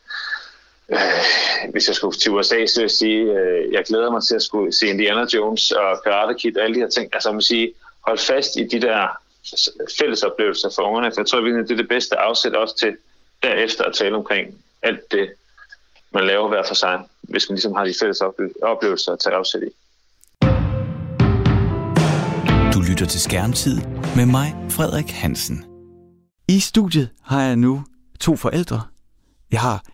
øh, 0.88 1.70
hvis 1.72 1.88
jeg 1.88 1.96
skulle 1.96 2.18
til 2.18 2.32
USA, 2.32 2.66
så 2.66 2.80
vil 2.80 2.84
jeg 2.84 2.90
sige, 2.90 3.22
øh, 3.32 3.72
jeg 3.72 3.84
glæder 3.84 4.10
mig 4.10 4.22
til 4.24 4.34
at 4.34 4.42
skulle 4.42 4.72
se 4.72 4.86
Indiana 4.86 5.26
Jones 5.34 5.72
og 5.72 6.02
Karate 6.04 6.34
Kid 6.38 6.56
og 6.56 6.64
alle 6.64 6.74
de 6.74 6.80
her 6.80 6.88
ting. 6.88 7.10
Altså, 7.12 7.32
man 7.32 7.42
sige, 7.42 7.72
hold 8.06 8.18
fast 8.18 8.56
i 8.56 8.64
de 8.64 8.80
der 8.80 9.08
fælles 9.98 10.22
oplevelser 10.22 10.70
for 10.74 10.82
ungerne, 10.82 11.10
for 11.10 11.20
jeg 11.20 11.26
tror 11.26 11.40
virkelig, 11.40 11.68
det 11.68 11.74
er 11.74 11.76
det 11.76 11.88
bedste 11.88 12.16
afsæt 12.16 12.54
også 12.54 12.76
til 12.76 12.96
derefter 13.42 13.84
at 13.84 13.94
tale 13.94 14.16
omkring 14.16 14.64
alt 14.82 15.12
det, 15.12 15.30
man 16.14 16.26
laver 16.26 16.48
hver 16.48 16.62
for 16.68 16.74
sig, 16.74 17.00
hvis 17.22 17.48
man 17.48 17.54
ligesom 17.54 17.72
har 17.72 17.84
de 17.84 17.94
fælles 18.00 18.20
oplevelser 18.62 19.12
at 19.12 19.18
tage 19.18 19.36
afsæt 19.36 19.62
i. 19.62 19.70
Du 22.74 22.80
lytter 22.90 23.06
til 23.06 23.20
Skærmtid 23.20 23.80
med 24.16 24.26
mig, 24.26 24.56
Frederik 24.70 25.10
Hansen. 25.10 25.64
I 26.48 26.60
studiet 26.60 27.08
har 27.22 27.42
jeg 27.42 27.56
nu 27.56 27.84
to 28.20 28.36
forældre. 28.36 28.82
Jeg 29.52 29.60
har 29.60 29.84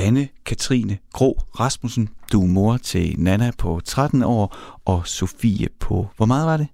Anne-Katrine 0.00 0.94
Grå 1.12 1.40
Rasmussen. 1.60 2.08
Du 2.32 2.42
er 2.42 2.46
mor 2.46 2.76
til 2.76 3.14
Nana 3.18 3.50
på 3.58 3.80
13 3.84 4.22
år, 4.22 4.56
og 4.84 5.06
Sofie 5.06 5.68
på, 5.80 6.08
hvor 6.16 6.26
meget 6.26 6.46
var 6.46 6.56
det? 6.56 6.68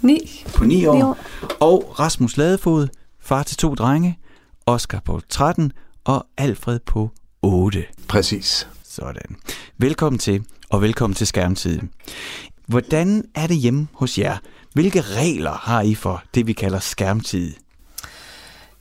9. 0.00 0.44
På 0.56 0.64
9 0.64 0.86
år. 0.86 0.94
9 0.94 1.02
år. 1.02 1.18
Og 1.60 2.00
Rasmus 2.00 2.36
Ladefod, 2.36 2.88
far 3.20 3.42
til 3.42 3.56
to 3.56 3.74
drenge, 3.74 4.18
Oscar 4.66 5.00
på 5.04 5.20
13 5.28 5.72
og 6.04 6.26
Alfred 6.36 6.78
på 6.86 7.10
8. 7.42 7.84
Præcis. 8.08 8.68
Sådan. 8.84 9.36
Velkommen 9.78 10.18
til, 10.18 10.44
og 10.68 10.82
velkommen 10.82 11.14
til 11.14 11.26
Skærmtid. 11.26 11.80
Hvordan 12.66 13.24
er 13.34 13.46
det 13.46 13.56
hjemme 13.56 13.88
hos 13.92 14.18
jer? 14.18 14.36
Hvilke 14.72 15.00
regler 15.00 15.52
har 15.52 15.82
I 15.82 15.94
for 15.94 16.22
det, 16.34 16.46
vi 16.46 16.52
kalder 16.52 16.78
skærmtid? 16.78 17.54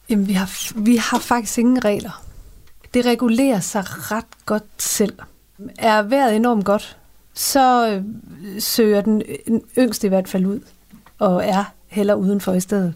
Jamen, 0.10 0.28
vi 0.28 0.34
har, 0.34 0.74
vi 0.76 0.96
har 0.96 1.20
faktisk 1.20 1.58
ingen 1.58 1.86
regler. 1.86 2.24
Det 2.94 3.06
regulerer 3.06 3.60
sig 3.60 3.84
ret 3.88 4.46
godt 4.46 4.64
selv. 4.78 5.20
Er 5.78 6.02
vejret 6.02 6.36
enormt 6.36 6.66
godt, 6.66 6.98
så 7.34 7.90
øh, 7.90 8.04
søger 8.62 9.02
den 9.02 9.22
yngste 9.78 10.08
i 10.08 10.10
hvert 10.10 10.28
fald 10.28 10.46
ud 10.46 10.60
og 11.20 11.46
er 11.46 11.64
heller 11.88 12.14
udenfor 12.14 12.54
i 12.54 12.60
stedet. 12.60 12.94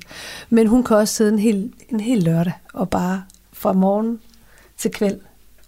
Men 0.50 0.68
hun 0.68 0.84
kan 0.84 0.98
også 0.98 1.14
sidde 1.14 1.34
en 1.34 1.40
hel, 1.40 1.74
en 1.90 2.00
hel 2.00 2.24
lørdag 2.24 2.54
og 2.74 2.90
bare 2.90 3.24
fra 3.54 3.74
morgen 3.74 4.20
til 4.78 4.92
kvæld 4.92 5.20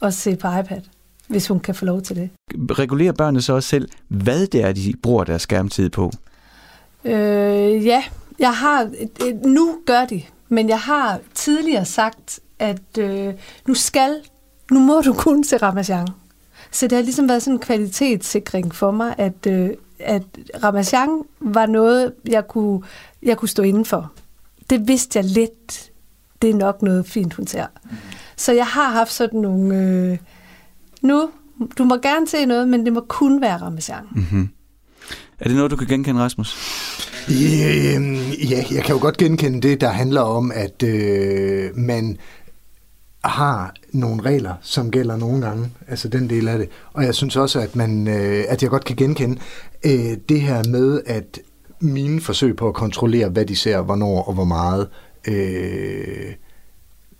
og 0.05 0.13
se 0.13 0.35
på 0.35 0.47
iPad, 0.47 0.81
hvis 1.27 1.47
hun 1.47 1.59
kan 1.59 1.75
få 1.75 1.85
lov 1.85 2.01
til 2.01 2.15
det. 2.15 2.29
Regulerer 2.71 3.11
børnene 3.11 3.41
så 3.41 3.53
også 3.53 3.69
selv, 3.69 3.89
hvad 4.07 4.47
det 4.47 4.63
er, 4.63 4.73
de 4.73 4.93
bruger 5.03 5.23
deres 5.23 5.41
skærmtid 5.41 5.89
på? 5.89 6.11
Øh, 7.05 7.85
ja, 7.85 8.03
jeg 8.39 8.53
har, 8.53 8.89
nu 9.47 9.77
gør 9.85 10.05
de, 10.05 10.21
men 10.49 10.69
jeg 10.69 10.79
har 10.79 11.19
tidligere 11.33 11.85
sagt, 11.85 12.39
at 12.59 12.97
øh, 12.97 13.33
nu 13.67 13.73
skal, 13.73 14.15
nu 14.71 14.79
må 14.79 15.01
du 15.01 15.13
kun 15.13 15.43
se 15.43 15.57
Ramazan. 15.57 16.07
Så 16.71 16.87
det 16.87 16.95
har 16.95 17.03
ligesom 17.03 17.29
været 17.29 17.43
sådan 17.43 17.53
en 17.53 17.59
kvalitetssikring 17.59 18.75
for 18.75 18.91
mig, 18.91 19.15
at, 19.17 19.47
øh, 19.47 19.69
at 19.99 20.23
Ramazan 20.63 21.21
var 21.39 21.65
noget, 21.65 22.13
jeg 22.27 22.47
kunne, 22.47 22.81
jeg 23.23 23.37
kunne 23.37 23.49
stå 23.49 23.63
inden 23.63 23.85
for. 23.85 24.11
Det 24.69 24.87
vidste 24.87 25.19
jeg 25.19 25.25
lidt. 25.25 25.91
Det 26.41 26.49
er 26.49 26.53
nok 26.53 26.81
noget 26.81 27.05
fint, 27.05 27.33
hun 27.33 27.47
ser. 27.47 27.65
Så 28.37 28.53
jeg 28.53 28.67
har 28.67 28.91
haft 28.91 29.11
sådan 29.11 29.39
nogle... 29.39 29.75
Øh, 29.75 30.17
nu, 31.01 31.29
du 31.77 31.83
må 31.83 31.97
gerne 31.97 32.27
se 32.27 32.45
noget, 32.45 32.67
men 32.67 32.85
det 32.85 32.93
må 32.93 33.05
kun 33.07 33.41
være 33.41 33.57
Ramazan. 33.57 34.03
Mm-hmm. 34.15 34.49
Er 35.39 35.47
det 35.47 35.55
noget, 35.55 35.71
du 35.71 35.75
kan 35.75 35.87
genkende, 35.87 36.21
Rasmus? 36.21 36.55
Øh, 37.29 38.51
ja, 38.51 38.63
jeg 38.71 38.83
kan 38.83 38.95
jo 38.95 39.01
godt 39.01 39.17
genkende 39.17 39.61
det, 39.61 39.81
der 39.81 39.89
handler 39.89 40.21
om, 40.21 40.51
at 40.55 40.83
øh, 40.83 41.77
man 41.77 42.17
har 43.23 43.73
nogle 43.91 44.23
regler, 44.23 44.53
som 44.61 44.91
gælder 44.91 45.17
nogle 45.17 45.45
gange, 45.45 45.71
altså 45.87 46.07
den 46.07 46.29
del 46.29 46.47
af 46.47 46.57
det. 46.57 46.69
Og 46.93 47.03
jeg 47.03 47.15
synes 47.15 47.35
også, 47.35 47.59
at, 47.59 47.75
man, 47.75 48.07
øh, 48.07 48.45
at 48.47 48.63
jeg 48.63 48.69
godt 48.69 48.85
kan 48.85 48.95
genkende 48.95 49.39
øh, 49.85 50.17
det 50.29 50.41
her 50.41 50.63
med, 50.69 51.01
at 51.05 51.39
mine 51.79 52.21
forsøg 52.21 52.55
på 52.55 52.67
at 52.67 52.73
kontrollere, 52.73 53.29
hvad 53.29 53.45
de 53.45 53.55
ser, 53.55 53.81
hvornår 53.81 54.23
og 54.23 54.33
hvor 54.33 54.43
meget, 54.43 54.87
øh, 55.27 56.33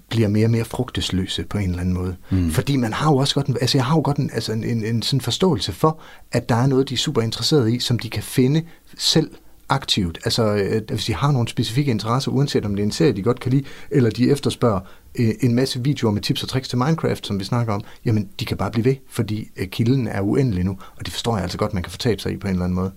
bliver 0.09 0.27
mere 0.27 0.45
og 0.45 0.51
mere 0.51 0.65
frugtesløse 0.65 1.43
på 1.43 1.57
en 1.57 1.69
eller 1.69 1.81
anden 1.81 1.95
måde. 1.95 2.15
Mm. 2.29 2.51
Fordi 2.51 2.75
man 2.75 2.93
har 2.93 3.11
jo 3.11 3.17
også 3.17 3.35
godt, 3.35 3.47
en, 3.47 3.57
altså 3.61 3.77
jeg 3.77 3.85
har 3.85 3.95
jo 3.95 4.01
godt 4.05 4.17
en, 4.17 4.29
altså 4.33 4.53
en, 4.53 4.63
en, 4.63 4.85
en 4.85 5.01
sådan 5.01 5.21
forståelse 5.21 5.71
for, 5.71 5.99
at 6.31 6.49
der 6.49 6.55
er 6.55 6.67
noget, 6.67 6.89
de 6.89 6.93
er 6.93 6.97
super 6.97 7.21
interesserede 7.21 7.75
i, 7.75 7.79
som 7.79 7.99
de 7.99 8.09
kan 8.09 8.23
finde 8.23 8.63
selv 8.97 9.29
aktivt. 9.69 10.17
Altså, 10.25 10.55
øh, 10.55 10.81
hvis 10.89 11.05
de 11.05 11.13
har 11.13 11.31
nogle 11.31 11.47
specifikke 11.47 11.91
interesser, 11.91 12.31
uanset 12.31 12.65
om 12.65 12.75
det 12.75 12.83
er 12.83 12.85
en 12.85 12.91
serie, 12.91 13.13
de 13.13 13.21
godt 13.21 13.39
kan 13.39 13.51
lide, 13.51 13.63
eller 13.91 14.09
de 14.09 14.29
efterspørger 14.29 14.79
øh, 15.19 15.29
en 15.41 15.55
masse 15.55 15.83
videoer 15.83 16.11
med 16.11 16.21
tips 16.21 16.43
og 16.43 16.49
tricks 16.49 16.69
til 16.69 16.77
Minecraft, 16.77 17.27
som 17.27 17.39
vi 17.39 17.43
snakker 17.43 17.73
om, 17.73 17.81
jamen, 18.05 18.29
de 18.39 18.45
kan 18.45 18.57
bare 18.57 18.71
blive 18.71 18.85
ved, 18.85 18.95
fordi 19.09 19.49
øh, 19.57 19.67
kilden 19.67 20.07
er 20.07 20.21
uendelig 20.21 20.63
nu, 20.63 20.77
og 20.97 21.05
det 21.05 21.13
forstår 21.13 21.35
jeg 21.35 21.43
altså 21.43 21.57
godt, 21.57 21.73
man 21.73 21.83
kan 21.83 21.91
fortabe 21.91 22.21
sig 22.21 22.31
i 22.31 22.37
på 22.37 22.47
en 22.47 22.53
eller 22.53 22.65
anden 22.65 22.75
måde. 22.75 22.91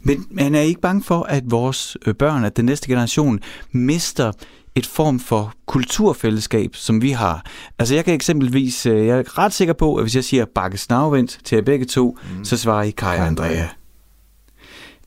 Men 0.00 0.26
man 0.30 0.54
er 0.54 0.60
ikke 0.60 0.80
bange 0.80 1.02
for, 1.02 1.22
at 1.22 1.42
vores 1.46 1.96
børn, 2.18 2.44
at 2.44 2.56
den 2.56 2.64
næste 2.64 2.88
generation, 2.88 3.40
mister 3.72 4.32
et 4.74 4.86
form 4.86 5.20
for 5.20 5.52
kulturfællesskab, 5.66 6.76
som 6.76 7.02
vi 7.02 7.10
har. 7.10 7.46
Altså 7.78 7.94
jeg 7.94 8.04
kan 8.04 8.14
eksempelvis, 8.14 8.86
jeg 8.86 9.08
er 9.08 9.38
ret 9.38 9.52
sikker 9.52 9.74
på, 9.74 9.96
at 9.96 10.04
hvis 10.04 10.14
jeg 10.14 10.24
siger 10.24 10.44
Bakke 10.54 10.78
Snavvendt 10.78 11.40
til 11.44 11.56
jer 11.56 11.62
begge 11.62 11.84
to, 11.84 12.18
mm. 12.38 12.44
så 12.44 12.56
svarer 12.56 12.82
I 12.82 12.90
Kai 12.90 13.16
Andrea. 13.16 13.66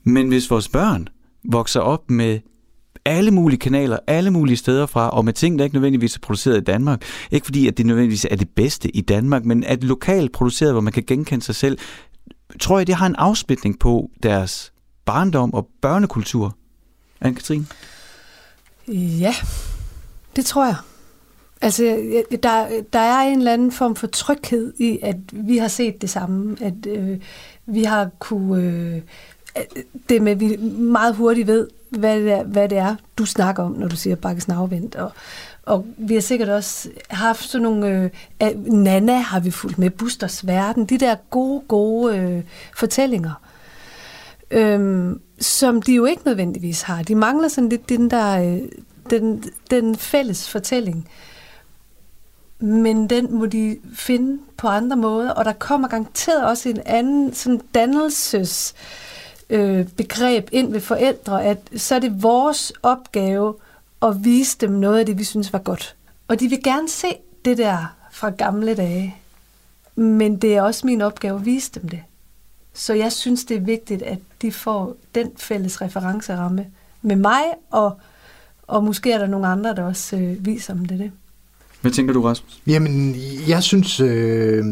Men 0.03 0.27
hvis 0.27 0.51
vores 0.51 0.69
børn 0.69 1.07
vokser 1.43 1.79
op 1.79 2.11
med 2.11 2.39
alle 3.05 3.31
mulige 3.31 3.59
kanaler, 3.59 3.97
alle 4.07 4.31
mulige 4.31 4.57
steder 4.57 4.85
fra, 4.85 5.09
og 5.09 5.25
med 5.25 5.33
ting, 5.33 5.59
der 5.59 5.65
ikke 5.65 5.75
nødvendigvis 5.75 6.15
er 6.15 6.19
produceret 6.19 6.57
i 6.57 6.63
Danmark. 6.63 7.01
Ikke 7.31 7.45
fordi, 7.45 7.67
at 7.67 7.77
det 7.77 7.85
nødvendigvis 7.85 8.27
er 8.31 8.35
det 8.35 8.49
bedste 8.49 8.95
i 8.95 9.01
Danmark, 9.01 9.45
men 9.45 9.63
at 9.63 9.83
lokalt 9.83 10.31
produceret, 10.31 10.73
hvor 10.73 10.81
man 10.81 10.93
kan 10.93 11.03
genkende 11.07 11.45
sig 11.45 11.55
selv. 11.55 11.77
Tror 12.59 12.77
jeg, 12.77 12.87
det 12.87 12.95
har 12.95 13.05
en 13.05 13.15
afsplitning 13.15 13.79
på 13.79 14.09
deres 14.23 14.73
barndom 15.05 15.53
og 15.53 15.67
børnekultur? 15.81 16.57
Anne-Katrine? 17.25 17.63
Ja, 18.93 19.35
det 20.35 20.45
tror 20.45 20.65
jeg. 20.65 20.75
Altså, 21.61 21.83
der, 22.43 22.67
der 22.93 22.99
er 22.99 23.21
en 23.21 23.37
eller 23.37 23.53
anden 23.53 23.71
form 23.71 23.95
for 23.95 24.07
tryghed 24.07 24.73
i, 24.77 24.99
at 25.03 25.15
vi 25.31 25.57
har 25.57 25.67
set 25.67 26.01
det 26.01 26.09
samme, 26.09 26.57
at 26.61 26.85
øh, 26.87 27.19
vi 27.65 27.83
har 27.83 28.09
kunne... 28.19 28.63
Øh, 28.63 29.01
det 30.09 30.21
med, 30.21 30.31
at 30.31 30.39
vi 30.39 30.57
meget 30.77 31.15
hurtigt 31.15 31.47
ved, 31.47 31.67
hvad 31.89 32.19
det 32.19 32.31
er, 32.31 32.43
hvad 32.43 32.69
det 32.69 32.77
er 32.77 32.95
du 33.17 33.25
snakker 33.25 33.63
om, 33.63 33.71
når 33.71 33.87
du 33.87 33.95
siger 33.95 34.15
bakkes 34.15 34.47
navvendt. 34.47 34.95
Og, 34.95 35.11
og 35.65 35.85
vi 35.97 36.13
har 36.13 36.21
sikkert 36.21 36.49
også 36.49 36.89
haft 37.09 37.49
sådan 37.49 37.63
nogle... 37.63 38.11
Øh, 38.43 38.65
Nana 38.65 39.17
har 39.17 39.39
vi 39.39 39.51
fulgt 39.51 39.77
med, 39.77 39.89
Busters 39.89 40.47
Verden, 40.47 40.85
de 40.85 40.97
der 40.97 41.15
gode, 41.29 41.61
gode 41.67 42.17
øh, 42.17 42.43
fortællinger, 42.75 43.41
øh, 44.51 45.15
som 45.39 45.81
de 45.81 45.93
jo 45.93 46.05
ikke 46.05 46.21
nødvendigvis 46.25 46.81
har. 46.81 47.03
De 47.03 47.15
mangler 47.15 47.47
sådan 47.47 47.69
lidt 47.69 47.89
den 47.89 48.11
der... 48.11 48.41
Øh, 48.41 48.61
den, 49.09 49.43
den 49.71 49.95
fælles 49.95 50.49
fortælling. 50.49 51.09
Men 52.59 53.09
den 53.09 53.33
må 53.33 53.45
de 53.45 53.77
finde 53.95 54.39
på 54.57 54.67
andre 54.67 54.97
måder, 54.97 55.31
og 55.31 55.45
der 55.45 55.53
kommer 55.53 55.87
garanteret 55.87 56.43
også 56.43 56.69
en 56.69 56.81
anden 56.85 57.33
sådan 57.33 57.61
dannelses... 57.73 58.75
Øh, 59.49 59.87
begreb 59.87 60.49
ind 60.51 60.71
ved 60.71 60.81
forældre, 60.81 61.43
at 61.43 61.57
så 61.75 61.95
er 61.95 61.99
det 61.99 62.23
vores 62.23 62.73
opgave 62.83 63.55
at 64.01 64.23
vise 64.23 64.57
dem 64.57 64.71
noget 64.71 64.99
af 64.99 65.05
det, 65.05 65.17
vi 65.17 65.23
synes 65.23 65.53
var 65.53 65.59
godt. 65.59 65.95
Og 66.27 66.39
de 66.39 66.47
vil 66.47 66.63
gerne 66.63 66.89
se 66.89 67.07
det 67.45 67.57
der 67.57 67.95
fra 68.11 68.29
gamle 68.29 68.75
dage. 68.75 69.15
Men 69.95 70.37
det 70.37 70.55
er 70.55 70.61
også 70.61 70.87
min 70.87 71.01
opgave 71.01 71.39
at 71.39 71.45
vise 71.45 71.71
dem 71.71 71.89
det. 71.89 72.03
Så 72.73 72.93
jeg 72.93 73.11
synes, 73.11 73.45
det 73.45 73.57
er 73.57 73.61
vigtigt, 73.61 74.01
at 74.01 74.19
de 74.45 74.51
får 74.51 74.95
den 75.15 75.31
fælles 75.37 75.81
referenceramme 75.81 76.65
med 77.01 77.15
mig, 77.15 77.43
og, 77.71 77.99
og 78.67 78.83
måske 78.83 79.11
er 79.11 79.17
der 79.17 79.27
nogle 79.27 79.47
andre, 79.47 79.75
der 79.75 79.83
også 79.83 80.17
øh, 80.17 80.45
viser 80.45 80.73
dem 80.73 80.85
det. 80.85 80.99
det. 80.99 81.11
Hvad 81.81 81.91
tænker 81.91 82.13
du, 82.13 82.21
Rasmus? 82.21 82.61
Jamen, 82.67 83.15
jeg 83.47 83.63
synes, 83.63 83.99
øh, 83.99 84.65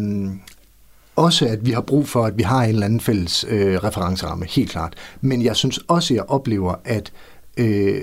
også, 1.16 1.46
at 1.48 1.66
vi 1.66 1.72
har 1.72 1.82
brug 1.82 2.08
for, 2.08 2.26
at 2.26 2.38
vi 2.38 2.44
har 2.44 2.64
en 2.64 2.70
eller 2.70 2.86
anden 2.86 3.00
fælles 3.00 3.46
øh, 3.50 3.78
referenceramme, 3.84 4.46
helt 4.46 4.72
klart. 4.72 4.96
Men 5.22 5.44
jeg 5.44 5.56
synes 5.56 5.78
også, 5.78 6.14
at 6.14 6.16
jeg 6.16 6.26
oplever, 6.26 6.76
at 6.86 7.12
øh, 7.58 8.02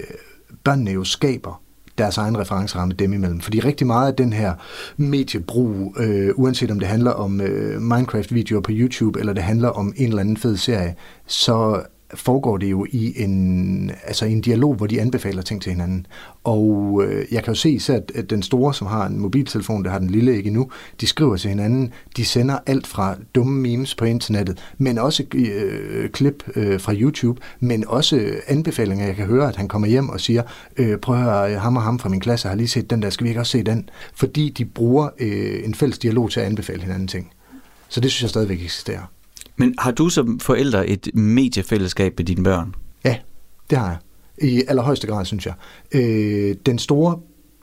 børnene 0.65 0.91
jo 0.91 1.05
skaber 1.05 1.63
deres 1.99 2.19
egen 2.19 2.39
referenceramme 2.39 2.95
dem 2.95 3.13
imellem. 3.13 3.41
Fordi 3.41 3.61
rigtig 3.61 3.87
meget 3.87 4.07
af 4.07 4.17
den 4.17 4.33
her 4.33 4.55
mediebrug, 4.97 5.97
øh, 5.99 6.31
uanset 6.37 6.71
om 6.71 6.79
det 6.79 6.89
handler 6.89 7.11
om 7.11 7.41
øh, 7.41 7.81
Minecraft-videoer 7.81 8.61
på 8.61 8.71
YouTube, 8.75 9.21
eller 9.21 9.33
det 9.33 9.43
handler 9.43 9.69
om 9.69 9.93
en 9.97 10.09
eller 10.09 10.21
anden 10.21 10.37
fed 10.37 10.57
serie, 10.57 10.95
så 11.27 11.83
foregår 12.15 12.57
det 12.57 12.71
jo 12.71 12.87
i 12.91 13.23
en, 13.23 13.91
altså 14.05 14.25
en 14.25 14.41
dialog, 14.41 14.75
hvor 14.75 14.87
de 14.87 15.01
anbefaler 15.01 15.43
ting 15.43 15.63
til 15.63 15.73
hinanden. 15.73 16.07
Og 16.45 17.03
øh, 17.05 17.25
jeg 17.33 17.45
kan 17.45 17.53
jo 17.53 17.59
se 17.59 17.71
især, 17.71 18.01
at 18.15 18.31
den 18.31 18.43
store, 18.43 18.75
som 18.75 18.87
har 18.87 19.07
en 19.07 19.19
mobiltelefon, 19.19 19.85
der 19.85 19.91
har 19.91 19.99
den 19.99 20.11
lille 20.11 20.37
ikke 20.37 20.47
endnu, 20.47 20.71
de 21.01 21.07
skriver 21.07 21.37
til 21.37 21.49
hinanden, 21.49 21.93
de 22.17 22.25
sender 22.25 22.59
alt 22.67 22.87
fra 22.87 23.17
dumme 23.35 23.61
memes 23.61 23.95
på 23.95 24.05
internettet, 24.05 24.59
men 24.79 24.99
også 24.99 25.25
øh, 25.35 26.11
klip 26.11 26.45
øh, 26.57 26.81
fra 26.81 26.95
YouTube, 26.95 27.41
men 27.61 27.85
også 27.89 28.33
anbefalinger. 28.47 29.07
Jeg 29.07 29.17
kan 29.17 29.27
høre, 29.27 29.49
at 29.49 29.57
han 29.57 29.69
kommer 29.69 29.89
hjem 29.89 30.09
og 30.09 30.21
siger, 30.21 30.43
øh, 30.77 30.99
prøv 30.99 31.17
at 31.17 31.23
høre, 31.23 31.59
ham 31.59 31.77
og 31.77 31.83
ham 31.83 31.99
fra 31.99 32.09
min 32.09 32.21
klasse 32.21 32.49
har 32.49 32.55
lige 32.55 32.69
set 32.69 32.91
den 32.91 33.03
der, 33.03 33.11
skal 33.11 33.25
vi 33.25 33.29
ikke 33.29 33.41
også 33.41 33.53
se 33.53 33.63
den? 33.63 33.89
Fordi 34.15 34.49
de 34.49 34.65
bruger 34.65 35.09
øh, 35.19 35.65
en 35.65 35.75
fælles 35.75 35.99
dialog 35.99 36.31
til 36.31 36.41
at 36.41 36.47
anbefale 36.47 36.83
hinanden 36.83 37.09
ting. 37.09 37.33
Så 37.89 38.01
det 38.01 38.11
synes 38.11 38.23
jeg 38.23 38.31
stadigvæk 38.31 38.63
eksisterer. 38.63 39.03
Men 39.61 39.75
har 39.79 39.91
du 39.91 40.09
som 40.09 40.41
forældre 40.41 40.87
et 40.87 41.09
mediefællesskab 41.15 42.15
med 42.19 42.27
dine 42.27 42.45
børn? 42.45 42.75
Ja, 43.05 43.17
det 43.71 43.79
har 43.79 43.89
jeg. 43.89 43.99
I 44.49 44.63
allerhøjeste 44.69 45.07
grad, 45.07 45.25
synes 45.25 45.47
jeg. 45.47 45.55
Øh, 45.93 46.55
den 46.67 46.79
store 46.79 47.19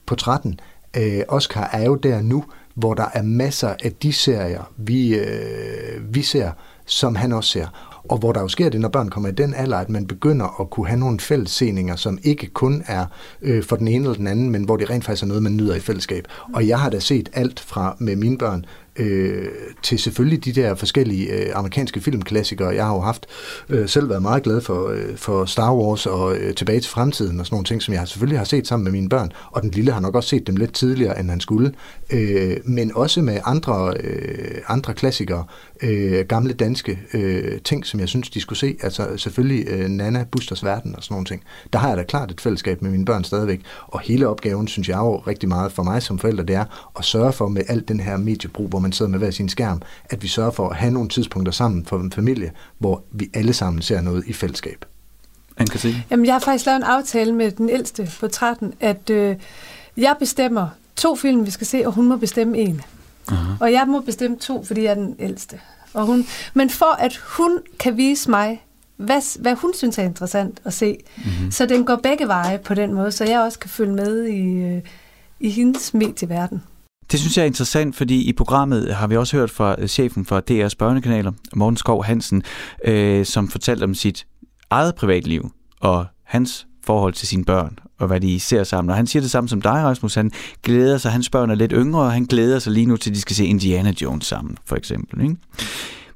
på 0.05 0.15
13, 0.15 0.59
øh, 0.97 1.21
Oscar, 1.27 1.69
er 1.73 1.85
jo 1.85 1.95
der 1.95 2.21
nu, 2.21 2.43
hvor 2.75 2.93
der 2.93 3.05
er 3.13 3.21
masser 3.21 3.73
af 3.83 3.91
de 3.91 4.13
serier, 4.13 4.71
vi, 4.77 5.15
øh, 5.15 6.15
vi 6.15 6.21
ser, 6.21 6.51
som 6.85 7.15
han 7.15 7.31
også 7.31 7.49
ser. 7.49 7.67
Og 8.09 8.17
hvor 8.17 8.31
der 8.31 8.41
jo 8.41 8.47
sker 8.47 8.69
det, 8.69 8.81
når 8.81 8.89
børn 8.89 9.09
kommer 9.09 9.29
i 9.29 9.31
den 9.31 9.53
alder, 9.53 9.77
at 9.77 9.89
man 9.89 10.07
begynder 10.07 10.61
at 10.61 10.69
kunne 10.69 10.87
have 10.87 10.99
nogle 10.99 11.19
fællesseninger, 11.19 11.95
som 11.95 12.19
ikke 12.23 12.47
kun 12.47 12.83
er 12.87 13.05
øh, 13.41 13.63
for 13.63 13.75
den 13.75 13.87
ene 13.87 14.03
eller 14.03 14.17
den 14.17 14.27
anden, 14.27 14.49
men 14.49 14.63
hvor 14.63 14.77
det 14.77 14.89
rent 14.89 15.05
faktisk 15.05 15.23
er 15.23 15.27
noget, 15.27 15.43
man 15.43 15.55
nyder 15.55 15.75
i 15.75 15.79
fællesskab. 15.79 16.27
Og 16.53 16.67
jeg 16.67 16.79
har 16.79 16.89
da 16.89 16.99
set 16.99 17.29
alt 17.33 17.59
fra 17.59 17.95
med 17.99 18.15
mine 18.15 18.37
børn, 18.37 18.65
øh, 18.97 19.47
til 19.83 19.99
selvfølgelig 19.99 20.45
de 20.45 20.51
der 20.51 20.75
forskellige 20.75 21.33
øh, 21.33 21.51
amerikanske 21.55 22.01
filmklassikere. 22.01 22.69
Jeg 22.69 22.85
har 22.85 22.93
jo 22.93 23.01
haft 23.01 23.25
øh, 23.69 23.89
selv 23.89 24.09
været 24.09 24.21
meget 24.21 24.43
glad 24.43 24.61
for, 24.61 24.89
øh, 24.89 25.17
for 25.17 25.45
Star 25.45 25.75
Wars 25.75 26.05
og 26.05 26.37
øh, 26.37 26.53
Tilbage 26.55 26.79
til 26.79 26.91
fremtiden 26.91 27.39
og 27.39 27.45
sådan 27.45 27.55
nogle 27.55 27.65
ting, 27.65 27.81
som 27.81 27.93
jeg 27.93 28.07
selvfølgelig 28.07 28.39
har 28.39 28.45
set 28.45 28.67
sammen 28.67 28.83
med 28.83 28.91
mine 28.91 29.09
børn. 29.09 29.31
Og 29.51 29.61
den 29.61 29.71
lille 29.71 29.91
har 29.91 29.99
nok 29.99 30.15
også 30.15 30.29
set 30.29 30.47
dem 30.47 30.55
lidt 30.55 30.73
tidligere, 30.73 31.19
end 31.19 31.29
han 31.29 31.39
skulle. 31.39 31.73
Øh, 32.13 32.57
men 32.65 32.91
også 32.95 33.21
med 33.21 33.39
andre, 33.45 33.93
øh, 34.03 34.61
andre 34.67 34.93
klassikere, 34.93 35.45
øh, 35.82 36.25
gamle 36.25 36.53
danske 36.53 36.99
øh, 37.13 37.61
ting, 37.61 37.86
som 37.86 37.99
jeg 37.99 38.09
synes, 38.09 38.30
de 38.30 38.41
skulle 38.41 38.59
se. 38.59 38.78
Altså 38.84 39.17
selvfølgelig 39.17 39.67
øh, 39.67 39.89
Nana, 39.89 40.25
Busters 40.32 40.63
Verden 40.63 40.95
og 40.95 41.03
sådan 41.03 41.13
nogle 41.13 41.25
ting. 41.25 41.43
Der 41.73 41.80
har 41.80 41.88
jeg 41.88 41.97
da 41.97 42.03
klart 42.03 42.32
et 42.32 42.41
fællesskab 42.41 42.82
med 42.82 42.91
mine 42.91 43.05
børn 43.05 43.23
stadigvæk. 43.23 43.61
Og 43.88 43.99
hele 43.99 44.28
opgaven, 44.28 44.67
synes 44.67 44.89
jeg 44.89 44.97
jo 44.97 45.17
rigtig 45.17 45.49
meget 45.49 45.71
for 45.71 45.84
mig 45.84 46.03
som 46.03 46.19
forælder, 46.19 46.43
det 46.43 46.55
er 46.55 46.65
at 46.97 47.05
sørge 47.05 47.34
for 47.34 47.47
med 47.47 47.61
alt 47.67 47.88
den 47.88 47.99
her 47.99 48.17
mediebrug, 48.17 48.67
hvor 48.67 48.80
man 48.80 48.91
sidder 48.91 49.11
med 49.11 49.19
hver 49.19 49.32
sin 49.32 49.49
skærm, 49.49 49.82
at 50.05 50.23
vi 50.23 50.28
sørger 50.28 50.51
for 50.51 50.69
at 50.69 50.75
have 50.75 50.93
nogle 50.93 51.09
tidspunkter 51.09 51.51
sammen 51.51 51.86
for 51.86 51.99
en 51.99 52.11
familie, 52.11 52.51
hvor 52.78 53.03
vi 53.11 53.30
alle 53.34 53.53
sammen 53.53 53.82
ser 53.82 54.01
noget 54.01 54.23
i 54.28 54.34
fællesskab. 54.34 54.86
anne 55.57 56.03
Jamen, 56.11 56.25
jeg 56.25 56.34
har 56.34 56.39
faktisk 56.39 56.65
lavet 56.65 56.78
en 56.78 56.84
aftale 56.84 57.34
med 57.34 57.51
den 57.51 57.69
ældste 57.69 58.11
på 58.19 58.28
13, 58.28 58.73
at 58.80 59.09
øh, 59.09 59.36
jeg 59.97 60.15
bestemmer 60.19 60.67
to 60.95 61.15
film, 61.15 61.45
vi 61.45 61.51
skal 61.51 61.67
se, 61.67 61.84
og 61.86 61.93
hun 61.93 62.07
må 62.07 62.17
bestemme 62.17 62.57
en. 62.57 62.82
Uh-huh. 63.32 63.61
Og 63.61 63.71
jeg 63.71 63.86
må 63.88 63.99
bestemme 63.99 64.38
to, 64.38 64.63
fordi 64.63 64.84
jeg 64.84 64.89
er 64.91 64.95
den 64.95 65.15
ældste. 65.19 65.59
Og 65.93 66.05
hun, 66.05 66.25
men 66.53 66.69
for 66.69 66.95
at 66.99 67.15
hun 67.17 67.59
kan 67.80 67.97
vise 67.97 68.30
mig, 68.30 68.63
hvad, 68.97 69.41
hvad 69.41 69.55
hun 69.55 69.73
synes 69.73 69.97
er 69.97 70.03
interessant 70.03 70.61
at 70.65 70.73
se, 70.73 70.97
mm-hmm. 71.17 71.51
så 71.51 71.65
den 71.65 71.86
går 71.86 71.95
begge 71.95 72.28
veje 72.28 72.57
på 72.57 72.73
den 72.73 72.93
måde, 72.93 73.11
så 73.11 73.25
jeg 73.25 73.39
også 73.39 73.59
kan 73.59 73.69
følge 73.69 73.93
med 73.93 74.23
i, 74.23 74.41
øh, 74.43 74.82
i 75.39 75.49
hendes 75.49 75.93
medieverden. 75.93 76.63
Det 77.11 77.19
synes 77.19 77.38
jeg 77.38 77.43
er 77.43 77.47
interessant, 77.47 77.95
fordi 77.95 78.30
i 78.30 78.34
programmet 78.34 78.95
har 78.95 79.07
vi 79.07 79.17
også 79.17 79.38
hørt 79.38 79.51
fra 79.51 79.75
øh, 79.78 79.88
chefen 79.88 80.25
for 80.25 80.43
DR's 80.51 80.75
børnekanaler, 80.80 81.32
Morten 81.55 81.78
Skov 81.78 82.03
Hansen, 82.03 82.43
øh, 82.86 83.25
som 83.25 83.47
fortalte 83.47 83.84
om 83.84 83.93
sit 83.93 84.28
eget 84.69 84.95
privatliv 84.95 85.51
og 85.80 86.05
hans 86.23 86.67
forhold 86.88 87.13
til 87.13 87.27
sine 87.27 87.45
børn 87.45 87.79
og 87.99 88.07
hvad 88.07 88.21
de 88.21 88.39
ser 88.39 88.63
sammen. 88.63 88.89
Og 88.89 88.95
han 88.95 89.07
siger 89.07 89.21
det 89.21 89.31
samme 89.31 89.49
som 89.49 89.61
dig, 89.61 89.71
Rasmus. 89.71 90.15
Han 90.15 90.31
glæder 90.63 90.97
sig, 90.97 91.11
hans 91.11 91.29
børn 91.29 91.49
er 91.49 91.55
lidt 91.55 91.71
yngre, 91.75 92.01
og 92.01 92.11
han 92.11 92.25
glæder 92.25 92.59
sig 92.59 92.73
lige 92.73 92.85
nu 92.85 92.97
til, 92.97 93.09
at 93.09 93.15
de 93.15 93.21
skal 93.21 93.35
se 93.35 93.45
Indiana 93.45 93.93
Jones 94.01 94.25
sammen, 94.25 94.57
for 94.65 94.75
eksempel. 94.75 95.21
Ikke? 95.21 95.35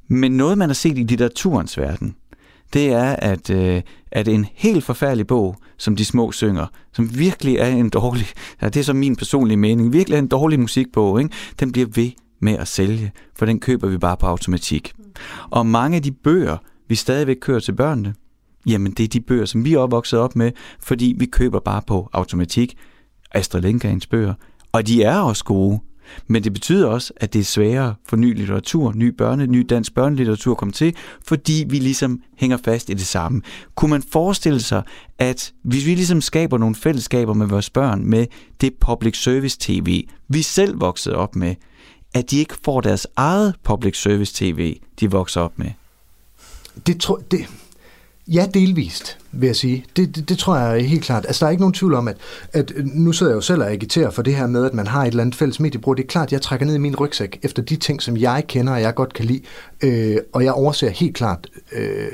Men 0.07 0.31
noget, 0.31 0.57
man 0.57 0.69
har 0.69 0.73
set 0.73 0.97
i 0.97 1.03
litteraturens 1.03 1.77
verden, 1.77 2.15
det 2.73 2.87
er, 2.93 3.15
at, 3.15 3.49
øh, 3.49 3.81
at 4.11 4.27
en 4.27 4.45
helt 4.53 4.83
forfærdelig 4.83 5.27
bog, 5.27 5.55
som 5.77 5.95
De 5.95 6.05
Små 6.05 6.31
Synger, 6.31 6.65
som 6.93 7.17
virkelig 7.17 7.55
er 7.55 7.67
en 7.67 7.89
dårlig, 7.89 8.27
ja, 8.61 8.69
det 8.69 8.79
er 8.79 8.83
så 8.83 8.93
min 8.93 9.15
personlige 9.15 9.57
mening, 9.57 9.93
virkelig 9.93 10.15
er 10.15 10.19
en 10.19 10.27
dårlig 10.27 10.59
musikbog, 10.59 11.21
ikke? 11.21 11.33
den 11.59 11.71
bliver 11.71 11.87
ved 11.95 12.11
med 12.39 12.57
at 12.57 12.67
sælge, 12.67 13.11
for 13.35 13.45
den 13.45 13.59
køber 13.59 13.87
vi 13.87 13.97
bare 13.97 14.17
på 14.17 14.25
automatik. 14.25 14.93
Og 15.49 15.65
mange 15.65 15.95
af 15.95 16.03
de 16.03 16.11
bøger, 16.11 16.57
vi 16.87 16.95
stadigvæk 16.95 17.37
kører 17.41 17.59
til 17.59 17.75
børnene, 17.75 18.13
jamen 18.65 18.91
det 18.91 19.03
er 19.03 19.07
de 19.07 19.21
bøger, 19.21 19.45
som 19.45 19.65
vi 19.65 19.73
er 19.73 19.79
opvokset 19.79 20.19
op 20.19 20.35
med, 20.35 20.51
fordi 20.79 21.15
vi 21.17 21.25
køber 21.25 21.59
bare 21.59 21.81
på 21.87 22.09
automatik 22.13 22.77
Astrid 23.31 23.61
Lindgrens 23.61 24.07
bøger, 24.07 24.33
og 24.71 24.87
de 24.87 25.03
er 25.03 25.19
også 25.19 25.43
gode. 25.43 25.79
Men 26.27 26.43
det 26.43 26.53
betyder 26.53 26.87
også, 26.87 27.13
at 27.17 27.33
det 27.33 27.39
er 27.39 27.43
sværere 27.43 27.95
for 28.09 28.15
ny 28.15 28.37
litteratur, 28.37 28.93
ny 28.95 29.07
børne, 29.07 29.47
ny 29.47 29.65
dansk 29.69 29.93
børnelitteratur 29.93 30.51
at 30.51 30.57
komme 30.57 30.71
til, 30.71 30.95
fordi 31.25 31.65
vi 31.69 31.79
ligesom 31.79 32.21
hænger 32.37 32.57
fast 32.65 32.89
i 32.89 32.93
det 32.93 33.05
samme. 33.05 33.41
Kunne 33.75 33.91
man 33.91 34.03
forestille 34.11 34.59
sig, 34.59 34.83
at 35.19 35.53
hvis 35.63 35.85
vi 35.85 35.95
ligesom 35.95 36.21
skaber 36.21 36.57
nogle 36.57 36.75
fællesskaber 36.75 37.33
med 37.33 37.47
vores 37.47 37.69
børn 37.69 38.05
med 38.05 38.27
det 38.61 38.73
public 38.79 39.23
service 39.23 39.57
tv, 39.59 40.07
vi 40.27 40.41
selv 40.41 40.81
voksede 40.81 41.15
op 41.15 41.35
med, 41.35 41.55
at 42.13 42.31
de 42.31 42.37
ikke 42.37 42.55
får 42.65 42.81
deres 42.81 43.07
eget 43.15 43.55
public 43.63 44.01
service 44.01 44.33
tv, 44.35 44.79
de 44.99 45.11
vokser 45.11 45.41
op 45.41 45.59
med? 45.59 45.71
Det 46.87 47.01
tror 47.01 47.21
det, 47.31 47.45
Ja, 48.33 48.47
delvist, 48.53 49.17
vil 49.31 49.47
jeg 49.47 49.55
sige. 49.55 49.85
Det, 49.95 50.15
det, 50.15 50.29
det 50.29 50.37
tror 50.37 50.57
jeg 50.57 50.89
helt 50.89 51.03
klart. 51.03 51.25
Altså, 51.25 51.39
der 51.39 51.47
er 51.47 51.51
ikke 51.51 51.61
nogen 51.61 51.73
tvivl 51.73 51.93
om, 51.93 52.07
at, 52.07 52.17
at 52.53 52.71
øh, 52.75 52.85
nu 52.85 53.11
sidder 53.11 53.31
jeg 53.31 53.35
jo 53.35 53.41
selv 53.41 53.61
og 53.61 53.71
agiterer 53.71 54.09
for 54.09 54.21
det 54.21 54.35
her 54.35 54.47
med, 54.47 54.65
at 54.65 54.73
man 54.73 54.87
har 54.87 55.01
et 55.01 55.07
eller 55.07 55.21
andet 55.23 55.35
fælles 55.35 55.59
mediebrug. 55.59 55.97
Det 55.97 56.03
er 56.03 56.07
klart, 56.07 56.27
at 56.27 56.31
jeg 56.31 56.41
trækker 56.41 56.65
ned 56.65 56.75
i 56.75 56.77
min 56.77 56.95
rygsæk 56.95 57.39
efter 57.43 57.61
de 57.61 57.75
ting, 57.75 58.01
som 58.01 58.17
jeg 58.17 58.43
kender 58.47 58.73
og 58.73 58.81
jeg 58.81 58.95
godt 58.95 59.13
kan 59.13 59.25
lide. 59.25 59.41
Øh, 59.83 60.17
og 60.33 60.43
jeg 60.43 60.53
overser 60.53 60.89
helt 60.89 61.15
klart, 61.15 61.47
øh, 61.71 62.07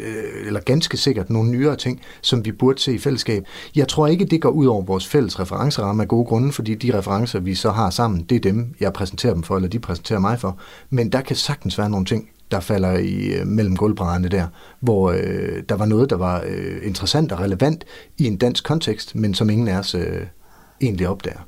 øh, 0.00 0.46
eller 0.46 0.60
ganske 0.60 0.96
sikkert, 0.96 1.30
nogle 1.30 1.50
nyere 1.50 1.76
ting, 1.76 2.00
som 2.22 2.44
vi 2.44 2.52
burde 2.52 2.80
se 2.80 2.94
i 2.94 2.98
fællesskab. 2.98 3.44
Jeg 3.76 3.88
tror 3.88 4.06
ikke, 4.06 4.24
det 4.24 4.42
går 4.42 4.50
ud 4.50 4.66
over 4.66 4.82
vores 4.82 5.06
fælles 5.06 5.40
referenceramme 5.40 6.02
af 6.02 6.08
gode 6.08 6.24
grunde, 6.24 6.52
fordi 6.52 6.74
de 6.74 6.98
referencer, 6.98 7.40
vi 7.40 7.54
så 7.54 7.70
har 7.70 7.90
sammen, 7.90 8.20
det 8.20 8.36
er 8.36 8.40
dem, 8.40 8.74
jeg 8.80 8.92
præsenterer 8.92 9.34
dem 9.34 9.42
for, 9.42 9.56
eller 9.56 9.68
de 9.68 9.78
præsenterer 9.78 10.20
mig 10.20 10.40
for. 10.40 10.58
Men 10.90 11.12
der 11.12 11.20
kan 11.20 11.36
sagtens 11.36 11.78
være 11.78 11.90
nogle 11.90 12.06
ting, 12.06 12.28
der 12.50 12.60
falder 12.60 12.98
i 12.98 13.26
øh, 13.26 13.46
mellem 13.46 13.76
gulvbrædderne 13.76 14.28
der, 14.28 14.46
hvor 14.80 15.10
øh, 15.10 15.62
der 15.68 15.74
var 15.74 15.86
noget, 15.86 16.10
der 16.10 16.16
var 16.16 16.44
øh, 16.46 16.76
interessant 16.82 17.32
og 17.32 17.40
relevant 17.40 17.84
i 18.18 18.24
en 18.24 18.36
dansk 18.36 18.64
kontekst, 18.64 19.14
men 19.14 19.34
som 19.34 19.50
ingen 19.50 19.68
af 19.68 19.78
os 19.78 19.94
øh, 19.94 20.26
egentlig 20.80 21.08
opdager. 21.08 21.40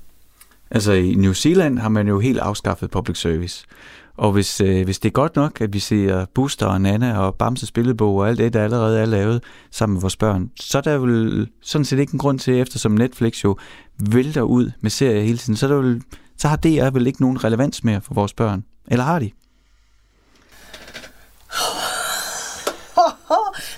Altså 0.70 0.92
i 0.92 1.14
New 1.14 1.32
Zealand 1.32 1.78
har 1.78 1.88
man 1.88 2.08
jo 2.08 2.20
helt 2.20 2.38
afskaffet 2.38 2.90
public 2.90 3.18
service. 3.18 3.66
Og 4.16 4.32
hvis, 4.32 4.60
øh, 4.60 4.84
hvis 4.84 4.98
det 4.98 5.08
er 5.08 5.12
godt 5.12 5.36
nok, 5.36 5.60
at 5.60 5.72
vi 5.72 5.78
ser 5.78 6.24
Buster 6.34 6.66
og 6.66 6.80
Nana 6.80 7.18
og 7.18 7.34
Bamse 7.34 7.66
spillebog 7.66 8.16
og 8.16 8.28
alt 8.28 8.38
det, 8.38 8.52
der 8.52 8.64
allerede 8.64 9.00
er 9.00 9.04
lavet 9.04 9.42
sammen 9.70 9.94
med 9.94 10.00
vores 10.00 10.16
børn, 10.16 10.50
så 10.60 10.78
er 10.78 10.82
der 10.82 10.98
vel 10.98 11.48
sådan 11.62 11.84
set 11.84 11.98
ikke 11.98 12.12
en 12.12 12.18
grund 12.18 12.38
til, 12.38 12.60
eftersom 12.60 12.92
Netflix 12.92 13.44
jo 13.44 13.56
vælter 14.10 14.42
ud 14.42 14.70
med 14.80 14.90
serier 14.90 15.22
hele 15.22 15.38
tiden, 15.38 15.56
så, 15.56 15.66
er 15.66 15.70
der 15.70 15.76
vel, 15.76 16.02
så 16.36 16.48
har 16.48 16.56
DR 16.56 16.90
vel 16.90 17.06
ikke 17.06 17.20
nogen 17.20 17.44
relevans 17.44 17.84
mere 17.84 18.00
for 18.00 18.14
vores 18.14 18.32
børn. 18.32 18.64
Eller 18.88 19.04
har 19.04 19.18
de? 19.18 19.30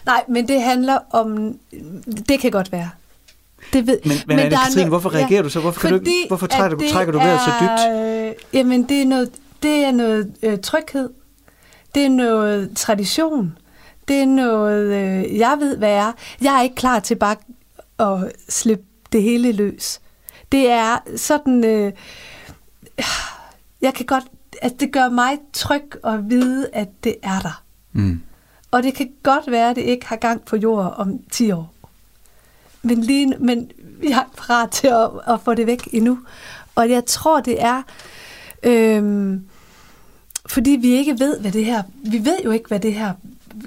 Nej, 0.06 0.24
men 0.28 0.48
det 0.48 0.62
handler 0.62 0.98
om... 1.10 1.58
Det 2.28 2.40
kan 2.40 2.50
godt 2.50 2.72
være. 2.72 2.90
Det 3.72 3.86
ved, 3.86 3.98
men, 4.04 4.16
men, 4.26 4.36
men 4.36 4.52
Anne-Katrine, 4.52 4.88
hvorfor 4.88 5.14
reagerer 5.14 5.38
ja, 5.38 5.42
du 5.42 5.48
så? 5.48 5.60
Hvorfor, 5.60 5.80
kan 5.80 5.98
du, 5.98 6.04
hvorfor 6.28 6.46
trækker, 6.46 6.78
du, 6.78 6.84
trækker 6.92 7.12
du 7.12 7.18
vejret 7.18 7.40
så 7.40 7.50
dybt? 7.60 7.96
Øh, 7.96 8.58
jamen, 8.58 8.82
det 8.88 9.02
er 9.02 9.06
noget, 9.06 9.30
det 9.62 9.84
er 9.84 9.90
noget 9.90 10.34
øh, 10.42 10.58
tryghed. 10.58 11.10
Det 11.94 12.04
er 12.04 12.08
noget 12.08 12.76
tradition. 12.76 13.58
Det 14.08 14.16
er 14.16 14.26
noget, 14.26 14.94
øh, 14.94 15.38
jeg 15.38 15.56
ved, 15.60 15.76
hvad 15.76 15.92
er. 15.92 16.12
Jeg 16.40 16.58
er 16.58 16.62
ikke 16.62 16.74
klar 16.74 16.98
til 17.00 17.14
bare 17.14 17.36
at 17.98 18.32
slippe 18.48 18.84
det 19.12 19.22
hele 19.22 19.52
løs. 19.52 20.00
Det 20.52 20.70
er 20.70 20.98
sådan... 21.16 21.64
Øh, 21.64 21.92
jeg 23.82 23.94
kan 23.94 24.06
godt... 24.06 24.24
Altså, 24.62 24.76
det 24.80 24.92
gør 24.92 25.08
mig 25.08 25.38
tryg 25.52 25.82
at 26.04 26.30
vide, 26.30 26.68
at 26.72 26.88
det 27.04 27.16
er 27.22 27.40
der. 27.40 27.62
Mm. 27.92 28.20
Og 28.72 28.82
det 28.82 28.94
kan 28.94 29.10
godt 29.22 29.50
være, 29.50 29.70
at 29.70 29.76
det 29.76 29.82
ikke 29.82 30.06
har 30.06 30.16
gang 30.16 30.44
på 30.44 30.56
jord 30.56 30.94
om 30.96 31.18
10 31.30 31.50
år. 31.52 31.74
Men, 32.82 33.00
lige, 33.00 33.34
men 33.38 33.70
vi 34.00 34.10
har 34.10 34.28
parat 34.36 34.70
til 34.70 34.86
at, 34.88 35.10
at 35.34 35.40
få 35.40 35.54
det 35.54 35.66
væk 35.66 35.88
endnu. 35.92 36.18
Og 36.74 36.90
jeg 36.90 37.04
tror, 37.04 37.40
det 37.40 37.62
er, 37.62 37.82
øhm, 38.62 39.44
fordi 40.46 40.70
vi 40.70 40.88
ikke 40.88 41.18
ved, 41.18 41.40
hvad 41.40 41.52
det 41.52 41.64
her... 41.64 41.82
Vi 41.94 42.24
ved 42.24 42.38
jo 42.44 42.50
ikke, 42.50 42.68
hvad 42.68 42.80
det 42.80 42.94
her 42.94 43.12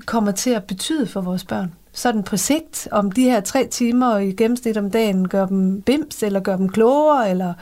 kommer 0.06 0.32
til 0.32 0.49
at 0.49 0.64
betyde 0.64 1.08
for 1.08 1.22
vores 1.22 1.43
børn. 1.43 1.74
Sådan 1.91 2.24
på 2.24 2.38
sigt, 2.38 2.88
om 2.91 3.12
de 3.12 3.24
her 3.24 3.41
tre 3.41 3.68
timer 3.68 4.18
i 4.18 4.32
gennemsnit 4.32 4.78
om 4.78 4.91
dagen 4.91 5.28
gør 5.28 5.45
dem 5.45 5.82
bims, 5.82 6.24
eller 6.24 6.39
gør 6.39 6.58
dem 6.58 6.70
klogere, 6.70 7.30
eller 7.30 7.53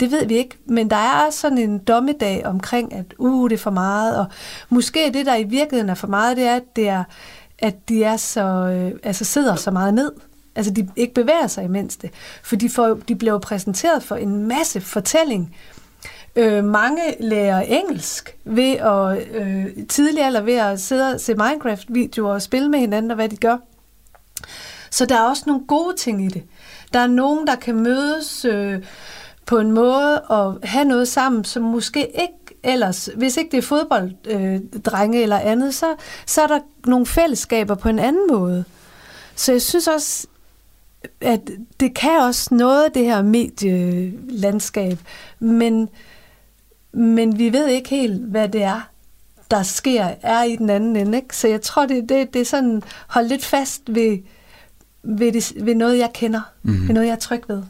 det 0.00 0.10
ved 0.10 0.26
vi 0.26 0.34
ikke, 0.34 0.58
men 0.66 0.90
der 0.90 0.96
er 0.96 1.30
sådan 1.30 1.58
en 1.58 1.78
dommedag 1.78 2.46
omkring, 2.46 2.94
at 2.94 3.14
uh, 3.18 3.50
det 3.50 3.54
er 3.54 3.58
for 3.58 3.70
meget, 3.70 4.16
og 4.16 4.26
måske 4.68 5.10
det, 5.14 5.26
der 5.26 5.36
i 5.36 5.44
virkeligheden 5.44 5.90
er 5.90 5.94
for 5.94 6.06
meget, 6.06 6.36
det 6.36 6.46
er, 6.46 6.56
at, 6.56 6.76
det 6.76 6.88
er, 6.88 7.04
at 7.58 7.88
de 7.88 8.04
er 8.04 8.16
så, 8.16 8.44
øh, 8.44 8.98
altså 9.02 9.24
sidder 9.24 9.54
så 9.54 9.70
meget 9.70 9.94
ned. 9.94 10.12
Altså, 10.56 10.72
de 10.72 10.88
ikke 10.96 11.14
bevæger 11.14 11.46
sig 11.46 11.64
imens 11.64 11.96
det. 11.96 12.10
For 12.42 12.56
de, 12.56 12.70
får, 12.70 12.94
de 13.08 13.16
bliver 13.16 13.38
præsenteret 13.38 14.02
for 14.02 14.16
en 14.16 14.46
masse 14.46 14.80
fortælling. 14.80 15.56
Øh, 16.36 16.64
mange 16.64 17.02
lærer 17.20 17.60
engelsk 17.60 18.36
ved 18.44 18.72
at, 18.72 19.28
øh, 19.34 19.86
tidligere 19.88 20.26
eller 20.26 20.40
ved 20.40 20.54
at 20.54 20.80
sidde 20.80 21.14
og 21.14 21.20
se 21.20 21.34
Minecraft-videoer 21.34 22.32
og 22.34 22.42
spille 22.42 22.68
med 22.68 22.78
hinanden, 22.78 23.10
og 23.10 23.14
hvad 23.14 23.28
de 23.28 23.36
gør. 23.36 23.56
Så 24.90 25.06
der 25.06 25.16
er 25.16 25.28
også 25.28 25.42
nogle 25.46 25.66
gode 25.66 25.96
ting 25.96 26.24
i 26.24 26.28
det. 26.28 26.42
Der 26.92 26.98
er 26.98 27.06
nogen, 27.06 27.46
der 27.46 27.54
kan 27.54 27.74
mødes... 27.74 28.44
Øh, 28.44 28.82
på 29.46 29.58
en 29.58 29.72
måde 29.72 30.22
at 30.30 30.68
have 30.68 30.84
noget 30.84 31.08
sammen, 31.08 31.44
som 31.44 31.62
måske 31.62 32.06
ikke 32.06 32.60
ellers, 32.62 33.08
hvis 33.16 33.36
ikke 33.36 33.50
det 33.50 33.58
er 33.58 33.62
fodbolddrenge 33.62 35.18
øh, 35.18 35.22
eller 35.22 35.38
andet, 35.38 35.74
så, 35.74 35.94
så 36.26 36.42
er 36.42 36.46
der 36.46 36.60
nogle 36.86 37.06
fællesskaber 37.06 37.74
på 37.74 37.88
en 37.88 37.98
anden 37.98 38.26
måde. 38.30 38.64
Så 39.34 39.52
jeg 39.52 39.62
synes 39.62 39.88
også, 39.88 40.26
at 41.20 41.40
det 41.80 41.94
kan 41.94 42.20
også 42.20 42.54
noget, 42.54 42.94
det 42.94 43.04
her 43.04 43.22
medielandskab, 43.22 44.98
men, 45.38 45.88
men 46.92 47.38
vi 47.38 47.52
ved 47.52 47.66
ikke 47.66 47.90
helt, 47.90 48.20
hvad 48.20 48.48
det 48.48 48.62
er, 48.62 48.88
der 49.50 49.62
sker, 49.62 50.14
er 50.22 50.42
i 50.42 50.56
den 50.56 50.70
anden 50.70 50.96
ende. 50.96 51.18
Ikke? 51.18 51.36
Så 51.36 51.48
jeg 51.48 51.62
tror, 51.62 51.86
det, 51.86 52.08
det, 52.08 52.34
det 52.34 52.40
er 52.40 52.44
sådan, 52.44 52.82
hold 53.06 53.26
lidt 53.26 53.44
fast 53.44 53.82
ved, 53.86 54.18
ved, 55.02 55.32
det, 55.32 55.52
ved 55.66 55.74
noget, 55.74 55.98
jeg 55.98 56.10
kender, 56.14 56.40
mm-hmm. 56.62 56.88
ved 56.88 56.94
noget, 56.94 57.06
jeg 57.06 57.12
er 57.12 57.18
tryg 57.18 57.42
ved. 57.48 57.62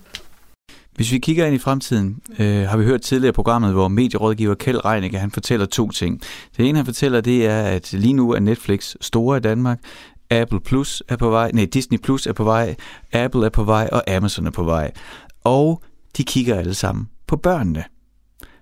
Hvis 0.96 1.12
vi 1.12 1.18
kigger 1.18 1.46
ind 1.46 1.54
i 1.54 1.58
fremtiden, 1.58 2.20
øh, 2.38 2.68
har 2.68 2.76
vi 2.76 2.84
hørt 2.84 3.02
tidligere 3.02 3.28
i 3.28 3.32
programmet, 3.32 3.72
hvor 3.72 3.88
medierådgiver 3.88 4.54
Kjeld 4.54 4.84
Reinicke, 4.84 5.18
han 5.18 5.30
fortæller 5.30 5.66
to 5.66 5.90
ting. 5.90 6.20
Det 6.56 6.68
ene, 6.68 6.78
han 6.78 6.86
fortæller, 6.86 7.20
det 7.20 7.46
er, 7.46 7.62
at 7.62 7.92
lige 7.92 8.14
nu 8.14 8.30
er 8.32 8.40
Netflix 8.40 8.94
store 9.00 9.36
i 9.36 9.40
Danmark. 9.40 9.78
Apple 10.30 10.60
Plus 10.60 11.02
er 11.08 11.16
på 11.16 11.30
vej, 11.30 11.50
nej, 11.54 11.64
Disney 11.64 11.98
Plus 11.98 12.26
er 12.26 12.32
på 12.32 12.44
vej, 12.44 12.74
Apple 13.12 13.46
er 13.46 13.50
på 13.50 13.64
vej, 13.64 13.88
og 13.92 14.10
Amazon 14.10 14.46
er 14.46 14.50
på 14.50 14.62
vej. 14.62 14.90
Og 15.44 15.82
de 16.16 16.24
kigger 16.24 16.56
alle 16.56 16.74
sammen 16.74 17.08
på 17.26 17.36
børnene. 17.36 17.84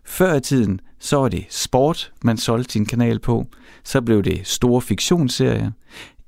Før 0.05 0.35
i 0.35 0.41
tiden, 0.41 0.81
så 0.99 1.16
var 1.16 1.28
det 1.28 1.47
sport, 1.51 2.12
man 2.24 2.37
solgte 2.37 2.72
sin 2.72 2.87
kanal 2.87 3.18
på. 3.18 3.47
Så 3.85 4.01
blev 4.01 4.22
det 4.22 4.47
store 4.47 4.81
fiktionsserier. 4.81 5.70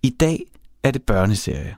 I 0.03 0.11
dag 0.11 0.45
er 0.83 0.91
det 0.91 1.03
børneserier. 1.03 1.75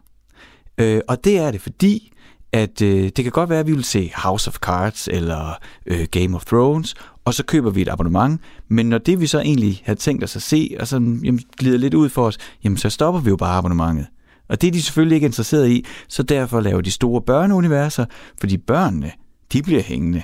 Øh, 0.79 1.01
og 1.09 1.25
det 1.25 1.39
er 1.39 1.51
det, 1.51 1.61
fordi 1.61 2.14
at 2.55 2.83
øh, 2.83 3.03
det 3.17 3.25
kan 3.25 3.33
godt 3.33 3.51
være, 3.51 3.61
at 3.61 3.67
vi 3.67 3.73
vil 3.73 3.85
se 3.85 4.13
House 4.15 4.49
of 4.49 4.55
Cards 4.55 5.09
eller 5.09 5.59
øh, 5.87 6.07
Game 6.11 6.37
of 6.37 6.45
Thrones, 6.45 6.95
og 7.25 7.35
så 7.35 7.45
køber 7.45 7.71
vi 7.71 7.83
et 7.83 7.89
abonnement, 7.89 8.41
men 8.69 8.89
når 8.89 8.99
det 8.99 9.21
vi 9.21 9.27
så 9.27 9.41
egentlig 9.41 9.83
har 9.85 9.95
tænkt 9.95 10.25
os 10.25 10.37
at 10.37 10.43
se, 10.43 10.77
og 10.81 10.89
så 10.89 10.97
jamen, 10.97 11.41
glider 11.59 11.79
lidt 11.79 11.95
ud 11.95 12.09
for 12.09 12.27
os, 12.27 12.39
jamen 12.65 12.77
så 12.77 12.91
stopper 12.91 13.21
vi 13.21 13.31
jo 13.31 13.37
bare 13.37 13.59
abonnementet. 13.59 14.07
Og 14.49 14.61
det 14.61 14.69
er 14.69 14.73
de 14.73 14.83
selvfølgelig 14.83 15.15
ikke 15.15 15.25
interesseret 15.25 15.69
i, 15.69 15.85
så 16.09 16.23
derfor 16.23 16.61
laver 16.61 16.81
de 16.81 16.91
store 16.91 17.23
børneuniverser, 17.23 18.05
fordi 18.41 18.57
børnene, 18.57 19.11
de 19.53 19.63
bliver 19.63 19.83
hængende. 19.83 20.23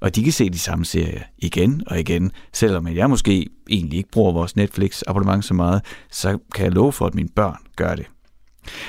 Og 0.00 0.14
de 0.14 0.24
kan 0.24 0.32
se 0.32 0.50
de 0.50 0.58
samme 0.58 0.84
serier 0.84 1.22
igen 1.38 1.82
og 1.86 2.00
igen, 2.00 2.30
selvom 2.52 2.88
jeg 2.88 3.10
måske 3.10 3.46
egentlig 3.70 3.96
ikke 3.96 4.10
bruger 4.10 4.32
vores 4.32 4.56
Netflix-abonnement 4.56 5.44
så 5.44 5.54
meget, 5.54 5.82
så 6.10 6.38
kan 6.54 6.64
jeg 6.64 6.72
love 6.72 6.92
for, 6.92 7.06
at 7.06 7.14
mine 7.14 7.28
børn 7.36 7.56
gør 7.76 7.94
det. 7.94 8.06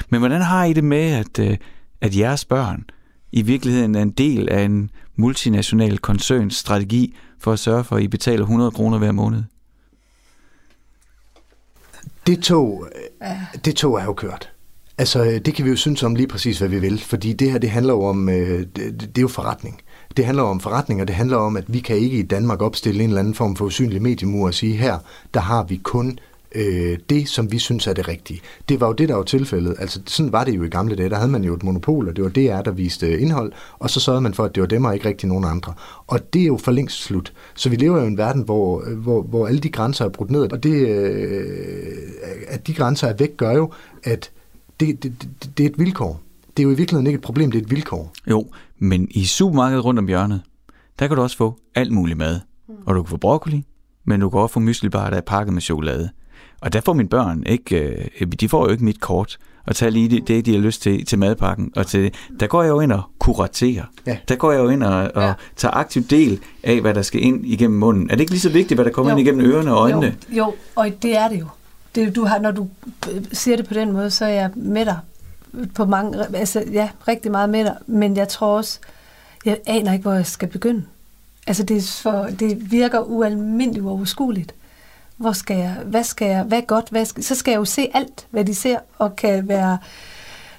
Men 0.10 0.20
hvordan 0.20 0.42
har 0.42 0.66
I 0.66 0.74
det 0.74 0.84
med, 0.84 1.12
at, 1.12 1.40
øh, 1.40 1.58
at 2.06 2.18
jeres 2.18 2.46
børn 2.46 2.86
i 3.32 3.42
virkeligheden 3.42 3.96
er 3.96 4.02
en 4.02 4.12
del 4.12 4.50
af 4.50 4.62
en 4.64 4.90
multinational 5.16 5.98
koncerns 5.98 6.56
strategi 6.56 7.16
for 7.40 7.54
at 7.54 7.60
sørge 7.60 7.84
for, 7.84 7.96
at 7.96 8.04
I 8.04 8.08
betaler 8.08 8.44
100 8.44 8.72
kroner 8.72 8.98
hver 8.98 9.12
måned? 9.12 9.44
Det 12.28 12.44
tog, 12.44 12.88
det 13.66 13.76
tog 13.76 14.00
er 14.00 14.04
jo 14.04 14.14
kørt. 14.14 14.52
Altså, 14.98 15.42
det 15.46 15.54
kan 15.54 15.66
vi 15.66 15.70
jo 15.70 15.76
synes 15.76 16.04
om 16.04 16.16
lige 16.16 16.28
præcis, 16.28 16.60
hvad 16.60 16.70
vi 16.70 16.80
vil, 16.80 17.00
fordi 17.00 17.34
det 17.34 17.52
her, 17.52 17.58
det 17.58 17.70
handler 17.70 17.94
jo 17.94 18.04
om, 18.04 18.30
øh, 18.30 18.60
det, 18.60 19.00
det 19.00 19.18
er 19.18 19.22
jo 19.22 19.28
forretning. 19.28 19.82
Det 20.18 20.26
handler 20.26 20.44
om 20.44 20.60
forretning, 20.60 21.02
og 21.02 21.08
det 21.08 21.16
handler 21.16 21.38
om, 21.38 21.58
at 21.58 21.74
vi 21.74 21.80
kan 21.80 21.96
ikke 21.98 22.18
i 22.18 22.24
Danmark 22.24 22.62
opstille 22.62 23.04
en 23.04 23.10
eller 23.10 23.20
anden 23.20 23.34
form 23.34 23.56
for 23.56 23.66
usynlig 23.66 24.02
mediemur 24.02 24.48
og 24.48 24.54
sige, 24.54 24.76
her, 24.76 24.98
der 25.34 25.40
har 25.40 25.64
vi 25.64 25.76
kun 25.84 26.20
øh, 26.56 26.98
det, 27.10 27.30
som 27.30 27.52
vi 27.52 27.60
synes 27.60 27.88
er 27.88 27.94
det 27.94 28.08
rigtige. 28.08 28.42
Det 28.70 28.82
var 28.82 28.88
jo 28.88 28.94
det, 28.94 29.10
der 29.10 29.16
var 29.16 29.24
tilfældet. 29.24 29.76
Altså, 29.80 30.02
sådan 30.06 30.32
var 30.32 30.44
det 30.44 30.56
jo 30.56 30.64
i 30.64 30.68
gamle 30.68 30.96
dage. 30.96 31.10
Der 31.10 31.16
havde 31.16 31.32
man 31.32 31.44
jo 31.44 31.54
et 31.54 31.64
monopol, 31.64 32.08
og 32.10 32.16
det 32.16 32.24
var 32.24 32.30
DR, 32.30 32.62
der 32.62 32.72
viste 32.72 33.20
indhold, 33.20 33.52
og 33.80 33.90
så 33.90 34.00
sørgede 34.00 34.22
man 34.22 34.34
for, 34.34 34.44
at 34.44 34.56
det 34.56 34.62
var 34.62 34.68
dem 34.68 34.86
og 34.86 34.94
ikke 34.94 35.08
rigtig 35.08 35.30
nogen 35.30 35.46
andre. 35.46 35.74
Og 36.08 36.34
det 36.34 36.42
er 36.42 36.46
jo 36.46 36.58
for 36.58 36.72
længst 36.72 37.04
slut. 37.04 37.34
Så 37.56 37.70
vi 37.70 37.76
lever 37.76 37.98
jo 37.98 38.04
i 38.04 38.08
en 38.08 38.18
verden, 38.18 38.42
hvor, 38.42 38.84
hvor, 38.96 39.22
hvor 39.22 39.48
alle 39.48 39.60
de 39.60 39.70
grænser 39.70 40.06
er 40.06 40.10
brudt 40.10 40.32
ned, 40.32 40.52
og 40.52 40.64
det, 40.64 40.88
øh, 40.88 41.96
at 42.48 42.68
de 42.68 42.74
grænser 42.74 43.08
er 43.08 43.14
væk, 43.14 43.38
gør 43.38 43.52
jo, 43.52 43.72
at 44.04 44.32
det, 44.80 45.04
det, 45.04 45.14
det, 45.22 45.58
det 45.58 45.66
er 45.66 45.70
et 45.70 45.80
vilkår. 45.80 46.22
Det 46.58 46.64
er 46.64 46.68
jo 46.68 46.72
i 46.72 46.78
virkeligheden 46.78 47.08
ikke 47.08 47.18
et 47.18 47.24
problem, 47.24 47.52
det 47.52 47.60
er 47.60 47.64
et 47.64 47.72
vilkår. 47.72 48.14
Jo, 48.30 48.48
men 48.80 49.08
i 49.12 49.26
supermarkedet 49.26 49.86
rundt 49.86 50.00
om 50.00 50.08
hjørnet, 50.08 50.42
der 51.00 51.08
kan 51.08 51.16
du 51.18 51.24
også 51.24 51.38
få 51.38 51.58
alt 51.76 51.92
muligt 51.92 52.18
mad. 52.18 52.40
Og 52.86 52.96
du 52.96 53.04
kan 53.04 53.10
få 53.10 53.18
broccoli, 53.18 53.66
men 54.06 54.20
du 54.20 54.30
kan 54.30 54.40
også 54.40 54.54
få 54.54 54.60
myslibar, 54.60 55.10
der 55.10 55.18
er 55.18 55.22
pakket 55.22 55.54
med 55.54 55.62
chokolade. 55.62 56.10
Og 56.66 56.74
der 56.74 56.82
får 56.82 56.94
mine 56.94 57.10
børn 57.10 57.44
ikke, 57.46 57.76
øh, 58.22 58.28
de 58.40 58.50
får 58.50 58.66
jo 58.66 58.72
ikke 58.72 58.86
mit 58.86 59.02
kort 59.02 59.38
og 59.66 59.76
tage 59.76 59.92
lige 59.92 60.20
det, 60.28 60.46
de 60.46 60.54
har 60.54 60.60
lyst 60.62 60.82
til, 60.82 61.06
til 61.06 61.20
madpakken. 61.20 61.72
Og 61.76 61.88
til, 61.88 62.12
der 62.40 62.48
går 62.48 62.62
jeg 62.64 62.70
jo 62.70 62.80
ind 62.80 62.92
og 62.92 63.02
kuraterer. 63.20 63.84
Ja. 64.08 64.18
Der 64.28 64.36
går 64.36 64.52
jeg 64.52 64.60
jo 64.60 64.70
ind 64.70 64.84
og, 64.84 65.12
og 65.16 65.24
Ja. 65.24 65.34
tager 65.56 65.72
aktiv 65.72 66.04
del 66.04 66.40
af, 66.64 66.82
hvad 66.82 66.94
der 66.94 67.02
skal 67.02 67.24
ind 67.24 67.46
igennem 67.46 67.80
munden. 67.80 68.10
Er 68.10 68.14
det 68.16 68.20
ikke 68.20 68.32
lige 68.32 68.42
så 68.42 68.50
vigtigt, 68.50 68.78
hvad 68.78 68.86
der 68.86 68.92
kommer 68.92 69.12
Jo. 69.12 69.18
ind 69.18 69.28
igennem 69.28 69.46
ørerne 69.46 69.72
og 69.72 69.78
øjnene? 69.78 70.16
Jo, 70.30 70.36
jo, 70.38 70.54
og 70.76 70.92
det 71.02 71.18
er 71.18 71.28
det 71.28 71.40
jo. 71.40 71.46
Det, 71.96 72.16
du 72.16 72.26
har, 72.26 72.40
når 72.40 72.52
du 72.52 72.68
siger 73.34 73.58
det 73.58 73.68
på 73.68 73.74
den 73.74 73.92
måde, 73.92 74.12
så 74.12 74.26
er 74.26 74.30
jeg 74.30 74.50
med 74.56 74.86
dig 74.86 74.98
på 75.76 75.86
mange, 75.86 76.18
altså 76.36 76.64
ja, 76.72 76.90
rigtig 77.08 77.32
meget 77.32 77.50
med 77.50 77.64
dig, 77.66 77.76
men 77.88 78.18
jeg 78.18 78.28
tror 78.28 78.58
også, 78.58 78.80
jeg 79.46 79.58
aner 79.66 79.94
ikke, 79.94 80.04
hvor 80.04 80.14
jeg 80.14 80.26
skal 80.26 80.48
begynde. 80.48 80.84
Altså 81.48 81.64
det, 81.64 81.78
er 81.78 82.00
for, 82.04 82.30
det 82.40 82.72
virker 82.72 83.00
ualmindeligt 83.00 83.86
uoverskueligt. 83.86 84.54
Hvor 85.18 85.32
skal 85.32 85.58
jeg, 85.58 85.78
hvad 85.86 86.04
skal 86.04 86.28
jeg, 86.28 86.44
hvad 86.44 86.58
er 86.58 86.66
godt, 86.66 86.90
hvad 86.90 87.06
skal, 87.06 87.24
så 87.24 87.36
skal 87.36 87.52
jeg 87.52 87.58
jo 87.60 87.66
se 87.66 87.88
alt, 87.94 88.28
hvad 88.32 88.46
de 88.46 88.56
ser, 88.56 88.80
og 88.98 89.16
kan 89.16 89.48
være, 89.48 89.78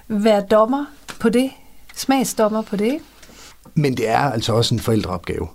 være 0.07 0.41
dommer 0.51 0.85
på 1.19 1.29
det, 1.29 1.49
smagsdommer 1.95 2.61
på 2.61 2.75
det. 2.75 2.97
Men 3.73 3.97
det 3.97 4.09
er 4.09 4.17
altså 4.17 4.53
også 4.53 4.75
en 4.75 4.79
forældreopgave. 4.79 5.47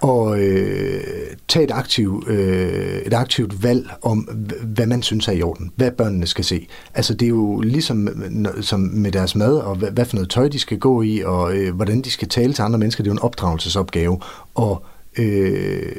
Og 0.00 0.40
øh, 0.40 1.02
tage 1.48 1.64
et, 1.64 1.70
aktiv, 1.70 2.24
øh, 2.26 3.02
et 3.06 3.14
aktivt 3.14 3.62
valg 3.62 3.90
om, 4.02 4.18
hvad 4.62 4.86
man 4.86 5.02
synes 5.02 5.28
er 5.28 5.32
i 5.32 5.42
orden. 5.42 5.72
Hvad 5.76 5.90
børnene 5.90 6.26
skal 6.26 6.44
se. 6.44 6.68
Altså 6.94 7.14
det 7.14 7.26
er 7.26 7.30
jo 7.30 7.60
ligesom 7.60 8.08
som 8.60 8.80
med 8.80 9.12
deres 9.12 9.34
mad, 9.34 9.56
og 9.56 9.76
hvad, 9.76 9.90
hvad 9.90 10.04
for 10.04 10.16
noget 10.16 10.30
tøj 10.30 10.48
de 10.48 10.58
skal 10.58 10.78
gå 10.78 11.02
i, 11.02 11.22
og 11.24 11.56
øh, 11.56 11.74
hvordan 11.74 12.02
de 12.02 12.10
skal 12.10 12.28
tale 12.28 12.52
til 12.52 12.62
andre 12.62 12.78
mennesker. 12.78 13.02
Det 13.02 13.10
er 13.10 13.14
jo 13.14 13.18
en 13.18 13.22
opdragelsesopgave. 13.22 14.20
Og 14.54 14.84
øh, 15.18 15.92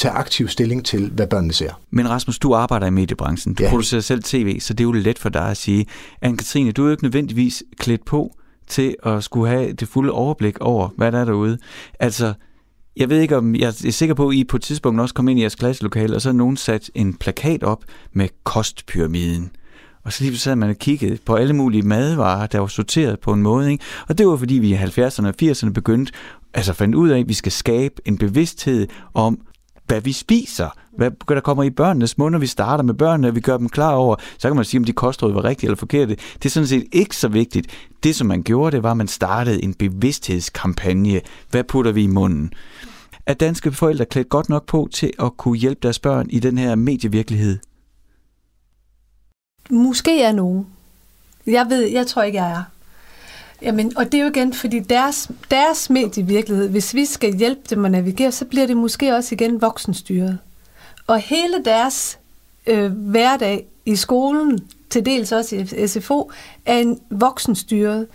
tage 0.00 0.14
aktiv 0.14 0.48
stilling 0.48 0.84
til, 0.84 1.10
hvad 1.10 1.26
børnene 1.26 1.52
ser. 1.52 1.80
Men 1.90 2.10
Rasmus, 2.10 2.38
du 2.38 2.54
arbejder 2.54 2.86
i 2.86 2.90
mediebranchen. 2.90 3.54
Du 3.54 3.62
ja. 3.62 3.70
Producerer 3.70 4.00
selv 4.00 4.22
tv, 4.22 4.60
så 4.60 4.74
det 4.74 4.80
er 4.80 4.88
jo 4.88 4.92
let 4.92 5.18
for 5.18 5.28
dig 5.28 5.50
at 5.50 5.56
sige, 5.56 5.86
Anne-Katrine, 6.26 6.72
du 6.72 6.82
er 6.82 6.86
jo 6.86 6.90
ikke 6.90 7.04
nødvendigvis 7.04 7.62
klædt 7.78 8.04
på 8.04 8.36
til 8.66 8.96
at 9.02 9.24
skulle 9.24 9.48
have 9.48 9.72
det 9.72 9.88
fulde 9.88 10.12
overblik 10.12 10.58
over, 10.60 10.88
hvad 10.96 11.12
der 11.12 11.18
er 11.18 11.24
derude. 11.24 11.58
Altså, 12.00 12.32
jeg 12.96 13.08
ved 13.08 13.20
ikke 13.20 13.36
om, 13.36 13.54
jeg 13.54 13.66
er 13.86 13.90
sikker 13.90 14.14
på, 14.14 14.28
at 14.28 14.34
I 14.34 14.44
på 14.44 14.56
et 14.56 14.62
tidspunkt 14.62 15.00
også 15.00 15.14
kom 15.14 15.28
ind 15.28 15.38
i 15.38 15.42
jeres 15.42 15.54
klasselokale, 15.54 16.14
og 16.14 16.22
så 16.22 16.28
har 16.28 16.34
nogen 16.34 16.56
sat 16.56 16.90
en 16.94 17.14
plakat 17.14 17.62
op 17.62 17.84
med 18.12 18.28
kostpyramiden. 18.44 19.50
Og 20.04 20.12
så 20.12 20.24
lige 20.24 20.38
sad 20.38 20.56
man 20.56 20.70
og 20.70 20.76
kiggede 20.76 21.18
på 21.26 21.34
alle 21.34 21.52
mulige 21.52 21.82
madvarer, 21.82 22.46
der 22.46 22.58
var 22.58 22.66
sorteret 22.66 23.20
på 23.20 23.32
en 23.32 23.42
måde. 23.42 23.72
Ikke? 23.72 23.84
Og 24.08 24.18
det 24.18 24.26
var 24.26 24.36
fordi, 24.36 24.54
vi 24.54 24.70
i 24.70 24.76
70'erne 24.76 25.26
og 25.26 25.34
80'erne 25.42 25.70
begyndte, 25.70 26.12
altså 26.54 26.72
fandt 26.72 26.94
ud 26.94 27.08
af, 27.08 27.18
at 27.18 27.28
vi 27.28 27.34
skal 27.34 27.52
skabe 27.52 27.94
en 28.04 28.18
bevidsthed 28.18 28.86
om, 29.14 29.38
hvad 29.90 30.00
vi 30.00 30.12
spiser, 30.12 30.68
hvad 30.96 31.10
der 31.28 31.40
kommer 31.40 31.62
i 31.62 31.70
børnenes 31.70 32.18
mund, 32.18 32.32
når 32.32 32.38
vi 32.38 32.46
starter 32.46 32.84
med 32.84 32.94
børnene, 32.94 33.28
og 33.28 33.34
vi 33.34 33.40
gør 33.40 33.56
dem 33.56 33.68
klar 33.68 33.92
over, 33.92 34.16
så 34.38 34.48
kan 34.48 34.56
man 34.56 34.64
sige, 34.64 34.78
om 34.78 34.84
de 34.84 34.92
kostråd 34.92 35.32
var 35.32 35.44
rigtige 35.44 35.68
eller 35.68 35.76
forkerte. 35.76 36.16
Det 36.34 36.44
er 36.44 36.48
sådan 36.48 36.66
set 36.66 36.84
ikke 36.92 37.16
så 37.16 37.28
vigtigt. 37.28 37.66
Det, 38.02 38.16
som 38.16 38.26
man 38.26 38.42
gjorde, 38.42 38.76
det 38.76 38.82
var, 38.82 38.90
at 38.90 38.96
man 38.96 39.08
startede 39.08 39.64
en 39.64 39.74
bevidsthedskampagne. 39.74 41.20
Hvad 41.50 41.64
putter 41.64 41.92
vi 41.92 42.02
i 42.02 42.06
munden? 42.06 42.52
Er 43.26 43.34
danske 43.34 43.72
forældre 43.72 44.04
klædt 44.04 44.28
godt 44.28 44.48
nok 44.48 44.66
på 44.66 44.88
til 44.92 45.12
at 45.18 45.36
kunne 45.36 45.58
hjælpe 45.58 45.80
deres 45.82 45.98
børn 45.98 46.26
i 46.30 46.38
den 46.38 46.58
her 46.58 46.74
medievirkelighed? 46.74 47.58
Måske 49.70 50.22
er 50.22 50.32
nogen. 50.32 50.66
Jeg 51.46 51.66
ved, 51.68 51.82
jeg 51.82 52.06
tror 52.06 52.22
ikke, 52.22 52.42
jeg 52.42 52.50
er. 52.50 52.79
Jamen, 53.62 53.92
og 53.96 54.04
det 54.04 54.14
er 54.14 54.22
jo 54.22 54.30
igen, 54.30 54.52
fordi 54.52 54.78
deres, 54.78 55.30
deres 55.50 55.90
medievirkelighed, 55.90 56.68
hvis 56.68 56.94
vi 56.94 57.04
skal 57.04 57.36
hjælpe 57.36 57.60
dem 57.70 57.84
at 57.84 57.90
navigere, 57.90 58.32
så 58.32 58.44
bliver 58.44 58.66
det 58.66 58.76
måske 58.76 59.16
også 59.16 59.34
igen 59.34 59.60
voksenstyret. 59.60 60.38
Og 61.06 61.18
hele 61.18 61.64
deres 61.64 62.18
øh, 62.66 62.92
hverdag 62.92 63.66
i 63.86 63.96
skolen, 63.96 64.58
til 64.90 65.06
dels 65.06 65.32
også 65.32 65.56
i 65.56 65.86
SFO, 65.86 66.30
er 66.66 66.78
en 66.78 67.00
voksenstyret. 67.10 68.06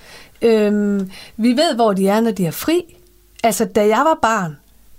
Øhm, 0.42 1.12
vi 1.38 1.50
ved, 1.50 1.76
hvor 1.76 1.94
de 1.94 2.08
er, 2.08 2.22
når 2.22 2.32
de 2.32 2.46
er 2.46 2.52
fri. 2.52 2.98
Altså, 3.44 3.66
da 3.66 3.88
jeg 3.88 4.02
var 4.06 4.20
barn, 4.22 4.58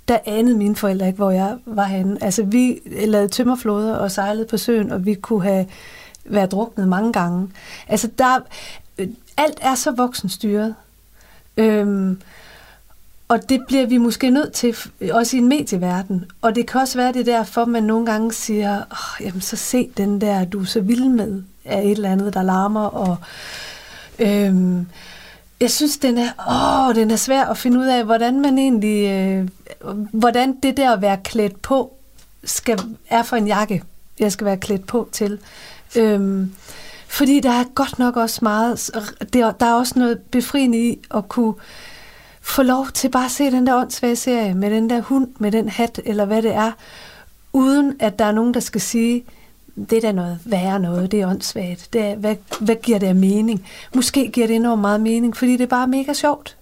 der 0.09 0.19
anede 0.27 0.57
mine 0.57 0.77
forældre 0.77 1.07
ikke, 1.07 1.17
hvor 1.17 1.31
jeg 1.31 1.57
var 1.67 1.85
henne. 1.85 2.25
Altså, 2.25 2.43
vi 2.43 2.81
lavede 2.87 3.29
tømmerflåder 3.29 3.97
og 3.97 4.11
sejlede 4.11 4.47
på 4.47 4.57
søen, 4.57 4.93
og 4.93 5.07
vi 5.07 5.15
kunne 5.15 5.43
have 5.43 5.67
været 6.25 6.53
druknet 6.53 6.89
mange 6.89 7.13
gange. 7.13 7.49
Altså, 7.89 8.09
der, 8.19 8.39
Øh, 8.99 9.09
alt 9.37 9.59
er 9.61 9.75
så 9.75 9.91
voksenstyret. 9.91 10.75
Øhm, 11.57 12.21
og 13.29 13.49
det 13.49 13.61
bliver 13.69 13.87
vi 13.87 13.99
måske 13.99 14.31
nødt 14.31 14.53
til, 14.53 14.77
også 15.13 15.37
i 15.37 15.41
en 15.41 15.49
medieverden. 15.49 16.25
Og 16.43 16.55
det 16.55 16.67
kan 16.67 16.81
også 16.81 16.99
være 16.99 17.13
det 17.13 17.27
derfor, 17.27 17.65
man 17.65 17.83
nogle 17.83 18.07
gange 18.07 18.33
siger, 18.33 18.83
oh, 18.91 19.27
jamen 19.27 19.41
så 19.41 19.57
se 19.57 19.91
den 19.97 20.21
der, 20.21 20.45
du 20.45 20.61
er 20.61 20.65
så 20.65 20.81
vild 20.81 21.09
med, 21.09 21.43
af 21.65 21.83
et 21.83 21.91
eller 21.91 22.11
andet, 22.11 22.35
der 22.35 22.43
larmer. 22.43 22.85
Og, 22.85 23.17
øhm, 24.19 24.87
jeg 25.61 25.71
synes, 25.71 25.99
den 25.99 26.19
er, 26.19 26.31
åh, 26.89 26.95
den 26.95 27.11
er 27.11 27.17
svær 27.17 27.45
at 27.45 27.59
finde 27.59 27.79
ud 27.79 27.87
af, 27.87 28.05
hvordan 28.05 28.41
man 28.41 28.59
egentlig, 28.59 29.11
øh, 29.11 29.49
hvordan 30.13 30.57
det 30.63 30.77
der 30.77 30.93
at 30.93 31.03
være 31.03 31.19
klædt 31.25 31.63
på, 31.63 31.93
skal, 32.45 32.79
er 33.11 33.23
for 33.23 33.37
en 33.37 33.47
jakke, 33.47 33.83
jeg 34.19 34.33
skal 34.33 34.45
være 34.45 34.57
klædt 34.57 34.87
på 34.87 35.09
til. 35.13 35.39
Øhm, 35.97 36.53
fordi 37.09 37.41
der 37.41 37.51
er 37.51 37.65
godt 37.75 37.99
nok 37.99 38.17
også 38.17 38.39
meget, 38.43 38.91
der, 39.33 39.53
der 39.53 39.67
er 39.67 39.75
også 39.75 39.99
noget 39.99 40.21
befriende 40.21 40.79
i 40.79 40.99
at 41.15 41.29
kunne 41.29 41.55
få 42.41 42.63
lov 42.63 42.87
til 42.95 43.09
bare 43.09 43.25
at 43.25 43.31
se 43.31 43.51
den 43.51 43.67
der 43.67 43.77
åndssvage 43.77 44.17
serie 44.17 44.55
med 44.55 44.71
den 44.71 44.91
der 44.91 45.01
hund, 45.01 45.29
med 45.39 45.53
den 45.53 45.69
hat, 45.69 46.01
eller 46.05 46.25
hvad 46.25 46.43
det 46.43 46.55
er, 46.55 46.73
uden 47.53 47.97
at 48.01 48.19
der 48.19 48.25
er 48.25 48.33
nogen, 48.33 48.55
der 48.55 48.61
skal 48.61 48.81
sige, 48.81 49.25
det 49.91 49.93
er 49.93 50.01
da 50.01 50.13
noget 50.13 50.39
værre 50.45 50.81
noget, 50.81 51.13
det 51.13 51.21
er 51.21 51.29
åndssvagt. 51.29 51.89
Det 51.93 52.01
er, 52.01 52.15
hvad, 52.15 52.37
hvad 52.61 52.77
giver 52.77 52.99
det 52.99 53.07
af 53.07 53.15
mening? 53.15 53.67
Måske 53.95 54.31
giver 54.31 54.47
det 54.47 54.57
enormt 54.57 54.81
meget 54.81 55.01
mening, 55.01 55.37
fordi 55.37 55.53
det 55.53 55.61
er 55.61 55.67
bare 55.67 55.87
mega 55.87 56.13
sjovt. 56.13 56.56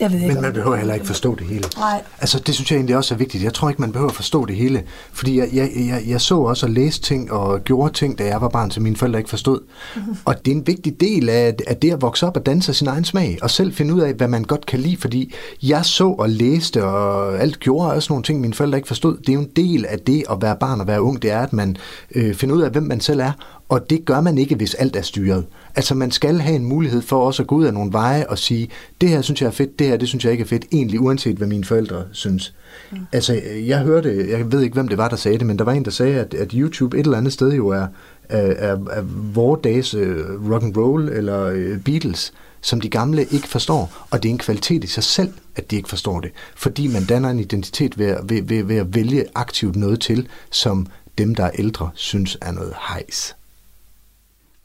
Jeg 0.00 0.12
ved 0.12 0.20
ikke, 0.20 0.32
Men 0.32 0.42
man 0.42 0.52
behøver 0.52 0.76
heller 0.76 0.94
ikke 0.94 1.06
forstå 1.06 1.34
det 1.34 1.46
hele. 1.46 1.64
Nej. 1.78 2.02
Altså, 2.20 2.38
det 2.38 2.54
synes 2.54 2.70
jeg 2.70 2.76
egentlig 2.76 2.96
også 2.96 3.14
er 3.14 3.18
vigtigt. 3.18 3.44
Jeg 3.44 3.54
tror 3.54 3.68
ikke, 3.68 3.80
man 3.80 3.92
behøver 3.92 4.10
at 4.10 4.16
forstå 4.16 4.44
det 4.44 4.56
hele. 4.56 4.82
Fordi 5.12 5.38
jeg, 5.38 5.48
jeg, 5.52 5.70
jeg, 5.76 6.02
jeg 6.06 6.20
så 6.20 6.38
også 6.38 6.66
og 6.66 6.70
læste 6.70 7.02
ting 7.02 7.32
og 7.32 7.64
gjorde 7.64 7.92
ting, 7.92 8.18
da 8.18 8.24
jeg 8.26 8.40
var 8.40 8.48
barn, 8.48 8.70
som 8.70 8.82
mine 8.82 8.96
forældre 8.96 9.18
ikke 9.20 9.30
forstod. 9.30 9.60
Mhm. 9.96 10.16
Og 10.24 10.44
det 10.44 10.52
er 10.52 10.56
en 10.56 10.66
vigtig 10.66 11.00
del 11.00 11.28
af, 11.28 11.54
af 11.66 11.76
det 11.76 11.92
at 11.92 12.02
vokse 12.02 12.26
op 12.26 12.36
og 12.36 12.46
danse 12.46 12.74
sin 12.74 12.86
egen 12.86 13.04
smag. 13.04 13.38
Og 13.42 13.50
selv 13.50 13.74
finde 13.74 13.94
ud 13.94 14.00
af, 14.00 14.14
hvad 14.14 14.28
man 14.28 14.44
godt 14.44 14.66
kan 14.66 14.80
lide. 14.80 14.96
Fordi 14.96 15.34
jeg 15.62 15.84
så 15.84 16.08
og 16.08 16.28
læste 16.28 16.84
og 16.84 17.38
alt 17.40 17.60
gjorde 17.60 17.92
også 17.92 18.12
nogle 18.12 18.22
ting, 18.22 18.40
mine 18.40 18.54
forældre 18.54 18.78
ikke 18.78 18.88
forstod. 18.88 19.16
Det 19.16 19.28
er 19.28 19.32
jo 19.32 19.40
en 19.40 19.50
del 19.56 19.86
af 19.86 19.98
det 19.98 20.24
at 20.30 20.36
være 20.42 20.56
barn 20.60 20.80
og 20.80 20.86
være 20.86 21.02
ung. 21.02 21.22
Det 21.22 21.30
er, 21.30 21.40
at 21.40 21.52
man 21.52 21.76
øh, 22.14 22.34
finder 22.34 22.54
ud 22.54 22.62
af, 22.62 22.70
hvem 22.70 22.82
man 22.82 23.00
selv 23.00 23.20
er. 23.20 23.32
Og 23.68 23.90
det 23.90 24.04
gør 24.04 24.20
man 24.20 24.38
ikke, 24.38 24.54
hvis 24.54 24.74
alt 24.74 24.96
er 24.96 25.02
styret. 25.02 25.44
Altså 25.76 25.94
man 25.94 26.10
skal 26.10 26.40
have 26.40 26.56
en 26.56 26.64
mulighed 26.64 27.02
for 27.02 27.26
også 27.26 27.42
at 27.42 27.46
gå 27.46 27.54
ud 27.54 27.64
af 27.64 27.74
nogle 27.74 27.92
veje 27.92 28.26
og 28.26 28.38
sige, 28.38 28.68
det 29.00 29.08
her 29.08 29.22
synes 29.22 29.42
jeg 29.42 29.46
er 29.46 29.52
fedt, 29.52 29.78
det 29.78 29.86
her 29.86 29.96
det 29.96 30.08
synes 30.08 30.24
jeg 30.24 30.32
ikke 30.32 30.42
er 30.42 30.48
fedt, 30.48 30.64
egentlig 30.72 31.00
uanset 31.00 31.36
hvad 31.36 31.48
mine 31.48 31.64
forældre 31.64 32.04
synes. 32.12 32.54
Mm. 32.92 32.98
Altså 33.12 33.40
jeg 33.66 33.78
hørte, 33.78 34.26
jeg 34.30 34.52
ved 34.52 34.62
ikke 34.62 34.74
hvem 34.74 34.88
det 34.88 34.98
var, 34.98 35.08
der 35.08 35.16
sagde 35.16 35.38
det, 35.38 35.46
men 35.46 35.58
der 35.58 35.64
var 35.64 35.72
en, 35.72 35.84
der 35.84 35.90
sagde, 35.90 36.20
at, 36.20 36.34
at 36.34 36.52
YouTube 36.52 36.98
et 36.98 37.04
eller 37.04 37.18
andet 37.18 37.32
sted 37.32 37.52
jo 37.52 37.68
er, 37.68 37.86
af, 38.28 38.56
af, 38.58 38.76
af 38.90 39.02
vores 39.34 39.60
dages 39.64 39.94
øh, 39.94 40.50
rock 40.52 40.62
and 40.62 40.76
roll 40.76 41.08
eller 41.08 41.44
øh, 41.44 41.78
Beatles, 41.78 42.32
som 42.60 42.80
de 42.80 42.88
gamle 42.88 43.24
ikke 43.24 43.48
forstår, 43.48 44.06
og 44.10 44.22
det 44.22 44.28
er 44.28 44.32
en 44.32 44.38
kvalitet 44.38 44.84
i 44.84 44.86
sig 44.86 45.04
selv, 45.04 45.32
at 45.56 45.70
de 45.70 45.76
ikke 45.76 45.88
forstår 45.88 46.20
det, 46.20 46.30
fordi 46.56 46.86
man 46.86 47.04
danner 47.04 47.30
en 47.30 47.40
identitet 47.40 47.98
ved, 47.98 48.16
ved, 48.22 48.42
ved, 48.42 48.62
ved 48.62 48.76
at 48.76 48.94
vælge 48.94 49.24
aktivt 49.34 49.76
noget 49.76 50.00
til, 50.00 50.28
som 50.50 50.86
dem, 51.18 51.34
der 51.34 51.44
er 51.44 51.50
ældre, 51.58 51.90
synes 51.94 52.38
er 52.42 52.52
noget 52.52 52.72
hejs. 52.88 53.34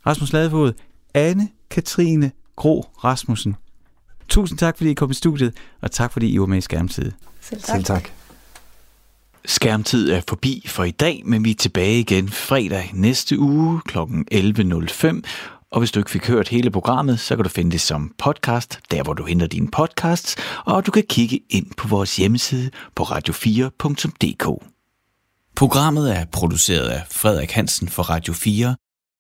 Rasmus 0.06 0.34
Ladefod, 0.34 0.74
Anne 1.14 1.50
Katrine 1.70 2.32
Gro 2.56 2.86
Rasmussen. 3.04 3.56
Tusind 4.30 4.60
tak, 4.60 4.78
fordi 4.78 4.90
I 4.90 4.94
kom 4.94 5.12
i 5.12 5.14
studiet, 5.14 5.54
og 5.82 5.92
tak, 5.92 6.14
fordi 6.14 6.30
I 6.30 6.40
var 6.40 6.46
med 6.46 6.58
i 6.58 6.62
Skærmtid. 6.62 7.12
Selv 7.42 7.62
tak. 7.62 7.76
Selv 7.76 7.84
tak. 7.84 8.10
Skærmtid 9.46 10.12
er 10.12 10.22
forbi 10.28 10.66
for 10.68 10.84
i 10.84 10.92
dag, 10.92 11.22
men 11.26 11.44
vi 11.44 11.52
er 11.52 11.56
tilbage 11.56 12.00
igen 12.00 12.30
fredag 12.30 12.90
næste 12.94 13.40
uge 13.40 13.82
kl. 13.86 13.98
11.05. 13.98 15.22
Og 15.72 15.80
hvis 15.80 15.92
du 15.92 16.00
ikke 16.00 16.12
fik 16.12 16.28
hørt 16.28 16.48
hele 16.48 16.72
programmet, 16.72 17.20
så 17.20 17.36
kan 17.36 17.44
du 17.44 17.50
finde 17.50 17.72
det 17.72 17.82
som 17.82 18.14
podcast, 18.18 18.80
der 18.92 19.04
hvor 19.04 19.14
du 19.14 19.26
henter 19.26 19.48
dine 19.48 19.68
podcasts, 19.72 20.36
og 20.66 20.86
du 20.86 20.92
kan 20.92 21.04
kigge 21.10 21.40
ind 21.50 21.68
på 21.78 21.88
vores 21.88 22.16
hjemmeside 22.16 22.70
på 22.96 23.04
radio4.dk. 23.04 24.66
Programmet 25.56 26.18
er 26.18 26.26
produceret 26.26 26.88
af 26.88 27.04
Frederik 27.12 27.52
Hansen 27.52 27.90
for 27.90 28.04
Radio 28.04 28.34
4 28.34 28.76